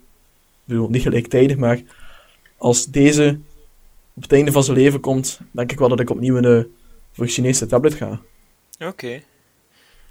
bedoel, 0.64 0.90
niet 0.90 1.02
gelijktijdig, 1.02 1.57
maar 1.57 1.82
als 2.57 2.86
deze 2.86 3.40
op 4.15 4.22
het 4.22 4.32
einde 4.32 4.52
van 4.52 4.64
zijn 4.64 4.77
leven 4.77 4.99
komt, 4.99 5.40
denk 5.52 5.72
ik 5.72 5.80
wel 5.80 5.90
dat 5.90 5.99
ik 5.99 6.10
opnieuw 6.10 6.38
een, 6.38 6.76
voor 7.11 7.27
Chinese 7.27 7.65
tablet 7.65 7.94
ga. 7.94 8.22
Oké. 8.80 9.22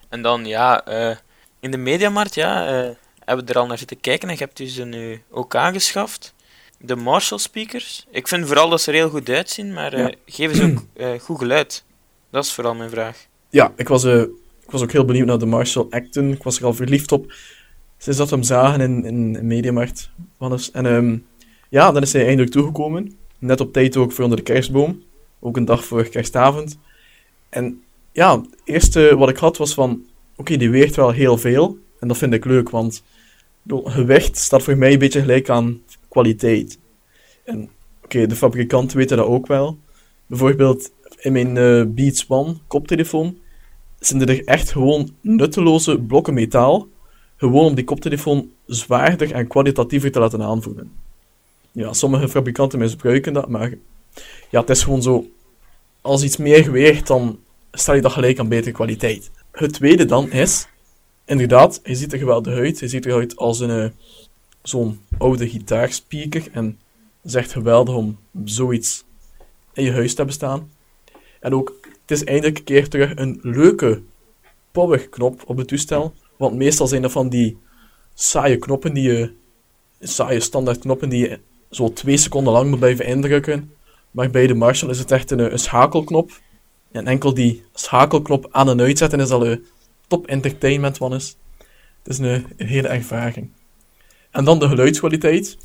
En 0.08 0.22
dan, 0.22 0.46
ja, 0.46 0.84
eh, 0.86 1.16
in 1.60 1.70
de 1.70 1.76
Mediamarkt, 1.76 2.34
ja, 2.34 2.66
eh, 2.66 2.90
hebben 3.24 3.46
we 3.46 3.52
er 3.52 3.58
al 3.58 3.66
naar 3.66 3.78
zitten 3.78 4.00
kijken 4.00 4.28
en 4.28 4.34
je 4.34 4.40
hebt 4.40 4.56
dus 4.56 4.76
een 4.76 4.94
eh, 4.94 5.18
ook 5.30 5.54
aangeschaft. 5.54 6.34
De 6.78 6.96
Marshall 6.96 7.38
speakers. 7.38 8.06
Ik 8.10 8.28
vind 8.28 8.46
vooral 8.46 8.68
dat 8.68 8.80
ze 8.80 8.90
er 8.90 8.96
heel 8.96 9.08
goed 9.10 9.28
uitzien, 9.28 9.72
maar 9.72 9.92
eh, 9.92 9.98
Ja. 10.06 10.12
geven 10.26 10.56
ze 10.56 10.74
ook 10.96 11.22
goed 11.22 11.38
geluid? 11.38 11.84
Dat 12.30 12.44
is 12.44 12.52
vooral 12.52 12.74
mijn 12.74 12.90
vraag. 12.90 13.26
Ja, 13.50 13.72
ik 13.76 13.88
was, 13.88 14.06
ik 14.64 14.70
was 14.70 14.82
ook 14.82 14.92
heel 14.92 15.04
benieuwd 15.04 15.26
naar 15.26 15.38
de 15.38 15.46
Marshall 15.46 15.86
Acton. 15.90 16.32
Ik 16.32 16.42
was 16.42 16.58
er 16.58 16.64
al 16.64 16.74
verliefd 16.74 17.12
op 17.12 17.32
sinds 17.98 18.18
dat 18.18 18.28
we 18.28 18.34
hem 18.34 18.44
zagen 18.44 18.80
in, 18.80 19.04
in, 19.04 19.36
in 19.36 19.46
Mediamarkt. 19.46 20.10
En 20.72 20.86
ehm, 20.86 21.16
ja, 21.68 21.92
dan 21.92 22.02
is 22.02 22.12
hij 22.12 22.26
eindelijk 22.26 22.52
toegekomen. 22.52 23.16
Net 23.38 23.60
op 23.60 23.72
tijd 23.72 23.96
ook 23.96 24.12
voor 24.12 24.24
onder 24.24 24.38
de 24.38 24.44
kerstboom. 24.44 25.02
Ook 25.40 25.56
een 25.56 25.64
dag 25.64 25.84
voor 25.84 26.08
kerstavond. 26.08 26.78
En 27.48 27.82
ja, 28.12 28.36
het 28.36 28.48
eerste 28.64 29.16
wat 29.16 29.28
ik 29.28 29.36
had 29.36 29.56
was 29.56 29.74
van... 29.74 30.04
Oké, 30.36 30.56
die 30.56 30.70
weegt 30.70 30.96
wel 30.96 31.10
heel 31.10 31.38
veel. 31.38 31.78
En 32.00 32.08
dat 32.08 32.16
vind 32.16 32.32
ik 32.32 32.44
leuk, 32.44 32.70
want... 32.70 33.04
Gewicht 33.68 34.36
staat 34.36 34.62
voor 34.62 34.76
mij 34.76 34.92
een 34.92 34.98
beetje 34.98 35.20
gelijk 35.20 35.48
aan 35.48 35.82
kwaliteit. 36.08 36.78
En 37.44 37.70
oké, 38.02 38.26
de 38.26 38.36
fabrikanten 38.36 38.96
weten 38.96 39.16
dat 39.16 39.26
ook 39.26 39.46
wel. 39.46 39.78
Bijvoorbeeld 40.26 40.92
in 41.20 41.32
mijn 41.32 41.56
eh, 41.56 41.82
Beats 41.86 42.24
One 42.28 42.56
koptelefoon 42.66 43.38
zijn 44.06 44.28
er 44.28 44.44
echt 44.44 44.70
gewoon 44.70 45.14
nutteloze 45.20 45.98
blokken 45.98 46.34
metaal. 46.34 46.88
Gewoon 47.36 47.64
om 47.64 47.74
die 47.74 47.84
koptelefoon 47.84 48.50
zwaarder 48.66 49.32
en 49.32 49.46
kwalitatiever 49.46 50.12
te 50.12 50.18
laten 50.18 50.42
aanvoelen. 50.42 50.92
Ja, 51.72 51.92
sommige 51.92 52.28
fabrikanten 52.28 52.78
misbruiken 52.78 53.32
dat, 53.32 53.48
maar 53.48 53.74
ja, 54.50 54.60
het 54.60 54.70
is 54.70 54.82
gewoon 54.82 55.02
zo. 55.02 55.26
Als 56.00 56.22
iets 56.22 56.36
meer 56.36 56.72
weegt, 56.72 57.06
dan 57.06 57.38
stel 57.72 57.94
je 57.94 58.00
dat 58.00 58.12
gelijk 58.12 58.38
aan 58.38 58.48
betere 58.48 58.74
kwaliteit. 58.74 59.30
Het 59.52 59.72
tweede 59.72 60.04
dan 60.04 60.30
is, 60.30 60.66
inderdaad, 61.24 61.80
je 61.84 61.94
ziet 61.94 62.12
er 62.12 62.18
geweldig 62.18 62.54
uit. 62.54 62.78
Je 62.78 62.88
ziet 62.88 63.06
eruit 63.06 63.36
als 63.36 63.60
een, 63.60 63.70
eh, 63.70 63.90
zo'n 64.62 65.00
oude 65.18 65.48
gitaarspeaker. 65.48 66.48
En 66.52 66.78
echt 67.32 67.52
geweldig 67.52 67.94
om 67.94 68.18
zoiets 68.44 69.04
in 69.72 69.84
je 69.84 69.92
huis 69.92 70.10
te 70.10 70.16
hebben 70.16 70.34
staan. 70.34 70.70
En 71.40 71.54
ook, 71.54 71.83
het 72.06 72.10
is 72.10 72.24
eindelijk 72.24 72.58
een 72.58 72.64
keer 72.64 72.88
terug 72.88 73.12
een 73.14 73.38
leuke 73.42 74.02
powerknop 74.72 75.42
op 75.46 75.56
het 75.56 75.68
toestel. 75.68 76.14
Want 76.36 76.56
meestal 76.56 76.86
zijn 76.86 77.02
dat 77.02 77.12
van 77.12 77.28
die 77.28 77.58
saaie 78.14 78.58
knoppen 78.58 78.94
die 78.94 79.12
je, 79.12 79.32
saaie 80.00 80.40
standaard 80.40 80.78
knoppen 80.78 81.08
die 81.08 81.28
je 81.28 81.40
zo 81.70 81.92
twee 81.92 82.16
seconden 82.16 82.52
lang 82.52 82.70
moet 82.70 82.78
blijven 82.78 83.06
indrukken. 83.06 83.72
Maar 84.10 84.30
bij 84.30 84.46
de 84.46 84.54
Marshall 84.54 84.90
is 84.90 84.98
het 84.98 85.10
echt 85.10 85.30
een, 85.30 85.52
een 85.52 85.58
schakelknop. 85.58 86.30
En 86.92 87.06
enkel 87.06 87.34
die 87.34 87.64
schakelknop 87.74 88.48
aan 88.50 88.68
en 88.68 88.80
uitzetten 88.80 89.20
is 89.20 89.30
al 89.30 89.46
een 89.46 89.64
top 90.06 90.26
entertainment 90.26 90.96
van 90.96 91.14
is. 91.14 91.36
Het 92.02 92.12
is 92.12 92.18
een, 92.18 92.46
hele 92.56 92.88
ervaring. 92.88 93.50
En 94.30 94.44
dan 94.44 94.58
de 94.58 94.68
geluidskwaliteit. 94.68 95.56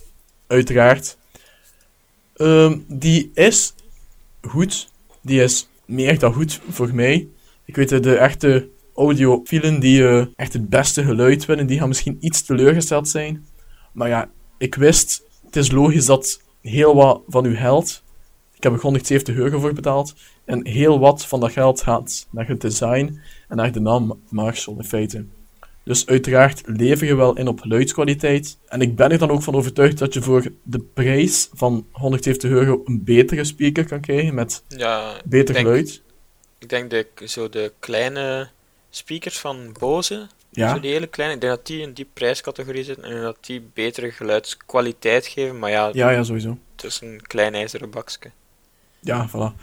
Uiteraard. 0.47 1.17
Ehm, 2.35 2.77
die 2.87 3.31
is 3.33 3.73
goed. 4.41 4.89
Die 5.21 5.43
is 5.43 5.69
meer 5.89 6.19
dan 6.19 6.33
goed 6.33 6.61
voor 6.69 6.95
mij. 6.95 7.27
Ik 7.65 7.75
weet 7.75 8.03
de 8.03 8.15
echte 8.15 8.69
audiofielen 8.95 9.79
die 9.79 10.07
eh, 10.07 10.25
echt 10.35 10.53
het 10.53 10.69
beste 10.69 11.03
geluid 11.03 11.45
willen, 11.45 11.67
die 11.67 11.79
gaan 11.79 11.87
misschien 11.87 12.17
iets 12.19 12.41
teleurgesteld 12.41 13.09
zijn. 13.09 13.45
Maar 13.93 14.07
ja, 14.07 14.29
ik 14.57 14.75
wist, 14.75 15.23
het 15.45 15.55
is 15.55 15.71
logisch 15.71 16.05
dat 16.05 16.41
heel 16.61 16.95
wat 16.95 17.21
van 17.27 17.45
uw 17.45 17.55
geld, 17.55 18.03
ik 18.55 18.63
heb 18.63 18.73
er 18.73 18.81
170 18.81 19.35
euro 19.35 19.59
voor 19.59 19.73
betaald, 19.73 20.15
en 20.45 20.67
heel 20.67 20.99
wat 20.99 21.25
van 21.25 21.39
dat 21.39 21.51
geld 21.51 21.81
gaat 21.81 22.27
naar 22.31 22.47
het 22.47 22.61
design 22.61 23.19
en 23.47 23.57
naar 23.57 23.71
de 23.71 23.79
naam 23.79 24.19
Marshall 24.29 24.77
in 24.77 24.83
feite. 24.83 25.25
Dus 25.89 26.05
uiteraard 26.07 26.61
lever 26.65 27.07
je 27.07 27.15
wel 27.15 27.37
in 27.37 27.47
op 27.47 27.59
geluidskwaliteit. 27.61 28.57
En 28.67 28.81
ik 28.81 28.95
ben 28.95 29.11
er 29.11 29.17
dan 29.17 29.29
ook 29.31 29.41
van 29.43 29.55
overtuigd 29.55 29.97
dat 29.97 30.13
je 30.13 30.21
voor 30.21 30.51
de 30.63 30.79
prijs 30.79 31.49
van 31.53 31.85
170 31.91 32.49
euro 32.49 32.81
een 32.85 33.03
betere 33.03 33.43
speaker 33.43 33.85
kan 33.85 33.99
krijgen 33.99 34.33
met 34.33 34.63
Ja, 34.67 35.15
ik 35.15 35.21
beter 35.29 35.53
denk- 35.53 35.65
geluid. 35.67 36.01
Ik 36.59 36.69
denk 36.69 36.89
de, 36.89 37.07
zo 37.25 37.49
de 37.49 37.71
kleine 37.79 38.49
speakers 38.89 39.39
van 39.39 39.75
Bose, 39.79 40.27
Ja. 40.49 40.73
zo 40.73 40.79
die 40.79 40.91
hele 40.91 41.07
kleine, 41.07 41.35
ik 41.35 41.41
denk 41.41 41.53
dat 41.55 41.65
die 41.67 41.81
in 41.81 41.93
die 41.93 42.07
prijscategorie 42.13 42.83
zitten 42.83 43.03
en 43.03 43.21
dat 43.21 43.37
die 43.41 43.61
betere 43.73 44.11
geluidskwaliteit 44.11 45.27
geven. 45.27 45.59
Maar 45.59 45.69
ja, 45.71 45.89
Ja, 45.93 46.09
ja, 46.09 46.23
sowieso. 46.23 46.57
het 46.75 46.83
is 46.85 47.01
een 47.01 47.21
klein 47.21 47.55
ijzeren 47.55 47.89
bakje. 47.89 48.31
Ja, 48.99 49.29
voilà. 49.29 49.61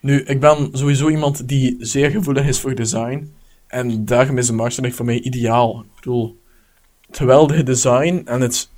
Nu, 0.00 0.22
ik 0.22 0.40
ben 0.40 0.68
sowieso 0.72 1.08
iemand 1.08 1.48
die 1.48 1.76
zeer 1.78 2.10
gevoelig 2.10 2.46
is 2.46 2.60
voor 2.60 2.74
design. 2.74 3.34
En 3.66 4.04
daarom 4.04 4.38
is 4.38 4.46
de 4.46 4.62
echt 4.62 4.96
voor 4.96 5.04
mij 5.04 5.20
ideaal. 5.20 5.80
Ik 5.80 5.94
bedoel, 5.94 6.40
het 7.06 7.16
geweldige 7.16 7.62
design 7.62 8.22
en 8.24 8.40
het 8.40 8.70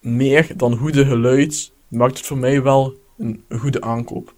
meer 0.00 0.56
dan 0.56 0.76
goede 0.76 1.04
geluid 1.04 1.72
maakt 1.88 2.16
het 2.16 2.26
voor 2.26 2.38
mij 2.38 2.62
wel 2.62 2.94
een, 3.18 3.44
goede 3.58 3.80
aankoop. 3.80 4.34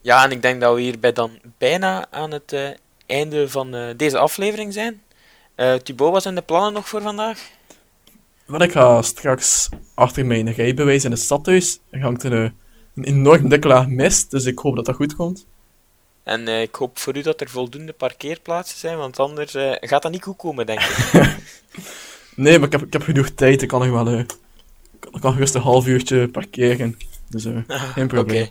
Ja, 0.00 0.24
en 0.24 0.30
ik 0.30 0.42
denk 0.42 0.60
dat 0.60 0.74
we 0.74 0.80
hierbij 0.80 1.12
dan 1.12 1.30
bijna 1.58 2.06
aan 2.10 2.30
het 2.30 2.52
eh, 2.52 2.68
einde 3.06 3.48
van 3.48 3.74
eh, 3.74 3.88
deze 3.96 4.18
aflevering 4.18 4.72
zijn. 4.72 5.02
Eh 5.54 5.74
Thibaut, 5.74 6.12
wat 6.12 6.22
zijn 6.22 6.34
de 6.34 6.42
plannen 6.42 6.72
nog 6.72 6.88
voor 6.88 7.02
vandaag? 7.02 7.50
Want 8.46 8.62
ik 8.62 8.72
ga 8.72 9.02
straks 9.02 9.68
achter 9.94 10.26
mijn 10.26 10.52
rijbewijs 10.52 11.04
in 11.04 11.10
het 11.10 11.20
stadhuis. 11.20 11.80
Er 11.90 12.00
hangt 12.00 12.24
een, 12.24 12.54
een 12.94 13.04
enorm 13.04 13.48
dikke 13.48 13.68
laag 13.68 13.86
mist, 13.86 14.30
dus 14.30 14.44
ik 14.44 14.58
hoop 14.58 14.76
dat 14.76 14.84
dat 14.84 14.94
goed 14.94 15.16
komt. 15.16 15.46
En 16.28 16.48
eh, 16.48 16.62
ik 16.62 16.74
hoop 16.74 16.98
voor 16.98 17.16
u 17.16 17.22
dat 17.22 17.40
er 17.40 17.48
voldoende 17.48 17.92
parkeerplaatsen 17.92 18.78
zijn, 18.78 18.96
want 18.96 19.18
anders 19.18 19.54
eh, 19.54 19.72
gaat 19.80 20.02
dat 20.02 20.12
niet 20.12 20.22
goed 20.22 20.36
komen, 20.36 20.66
denk 20.66 20.80
ik. 20.80 21.12
Nee, 22.34 22.58
maar 22.58 22.66
ik 22.66 22.72
heb, 22.72 22.82
ik 22.82 22.92
heb 22.92 23.02
genoeg 23.02 23.28
tijd. 23.28 23.62
Ik 23.62 23.68
kan 23.68 23.80
nog 23.80 24.04
wel 24.04 24.14
eh, 24.14 24.18
ik 24.18 25.20
kan, 25.20 25.32
gerust 25.32 25.54
een 25.54 25.60
half 25.60 25.86
uurtje 25.86 26.28
parkeren. 26.28 26.96
Dus 27.28 27.44
eh, 27.44 27.56
geen 27.68 28.06
probleem. 28.06 28.48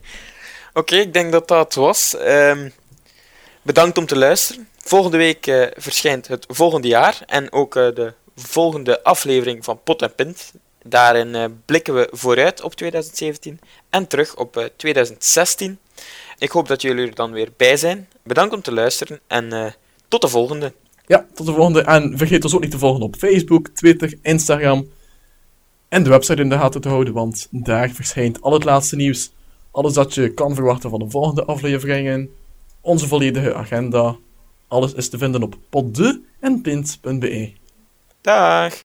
Oké. 0.73 0.95
Ik 0.95 1.13
denk 1.13 1.31
dat 1.31 1.47
dat 1.47 1.73
was. 1.73 2.15
Ehm, 2.15 2.69
bedankt 3.61 3.97
om 3.97 4.05
te 4.05 4.17
luisteren. 4.17 4.67
Volgende 4.77 5.17
week 5.17 5.71
verschijnt 5.77 6.27
het 6.27 6.45
volgende 6.49 6.87
jaar 6.87 7.19
en 7.25 7.51
ook 7.51 7.73
de 7.73 8.13
volgende 8.35 9.03
aflevering 9.03 9.63
van 9.63 9.79
Pot 9.83 10.01
en 10.01 10.15
Pint. 10.15 10.51
Daarin 10.83 11.61
blikken 11.65 11.93
we 11.93 12.07
vooruit 12.11 12.61
op 12.61 12.75
2017 12.75 13.59
en 13.89 14.07
terug 14.07 14.35
op 14.35 14.57
eh, 14.57 14.65
2016. 14.75 15.79
Ik 16.37 16.51
hoop 16.51 16.67
dat 16.67 16.81
jullie 16.81 17.07
er 17.07 17.15
dan 17.15 17.31
weer 17.31 17.49
bij 17.57 17.77
zijn. 17.77 18.07
Bedankt 18.23 18.53
om 18.53 18.61
te 18.61 18.73
luisteren 18.73 19.19
en 19.27 19.53
eh, 19.53 19.71
tot 20.07 20.21
de 20.21 20.27
volgende. 20.27 20.73
Ja, 21.05 21.25
tot 21.33 21.45
de 21.45 21.53
volgende. 21.53 21.81
En 21.81 22.17
vergeet 22.17 22.43
ons 22.43 22.55
ook 22.55 22.61
niet 22.61 22.71
te 22.71 22.77
volgen 22.77 23.01
op 23.01 23.15
Facebook, 23.15 23.67
Twitter, 23.67 24.13
Instagram. 24.21 24.87
En 25.89 26.03
de 26.03 26.09
website 26.09 26.41
in 26.41 26.49
de 26.49 26.57
gaten 26.57 26.81
te 26.81 26.89
houden, 26.89 27.13
want 27.13 27.47
daar 27.51 27.89
verschijnt 27.89 28.41
al 28.41 28.53
het 28.53 28.63
laatste 28.63 28.95
nieuws. 28.95 29.31
Alles 29.71 29.93
dat 29.93 30.13
je 30.13 30.33
kan 30.33 30.55
verwachten 30.55 30.89
van 30.89 30.99
de 30.99 31.09
volgende 31.09 31.45
afleveringen. 31.45 32.29
Onze 32.81 33.07
volledige 33.07 33.53
agenda. 33.53 34.15
Alles 34.67 34.93
is 34.93 35.09
te 35.09 35.17
vinden 35.17 35.43
op 35.43 35.57
podde 35.69 36.21
en 36.39 36.61
pint.be. 36.61 37.51
Dag! 38.21 38.75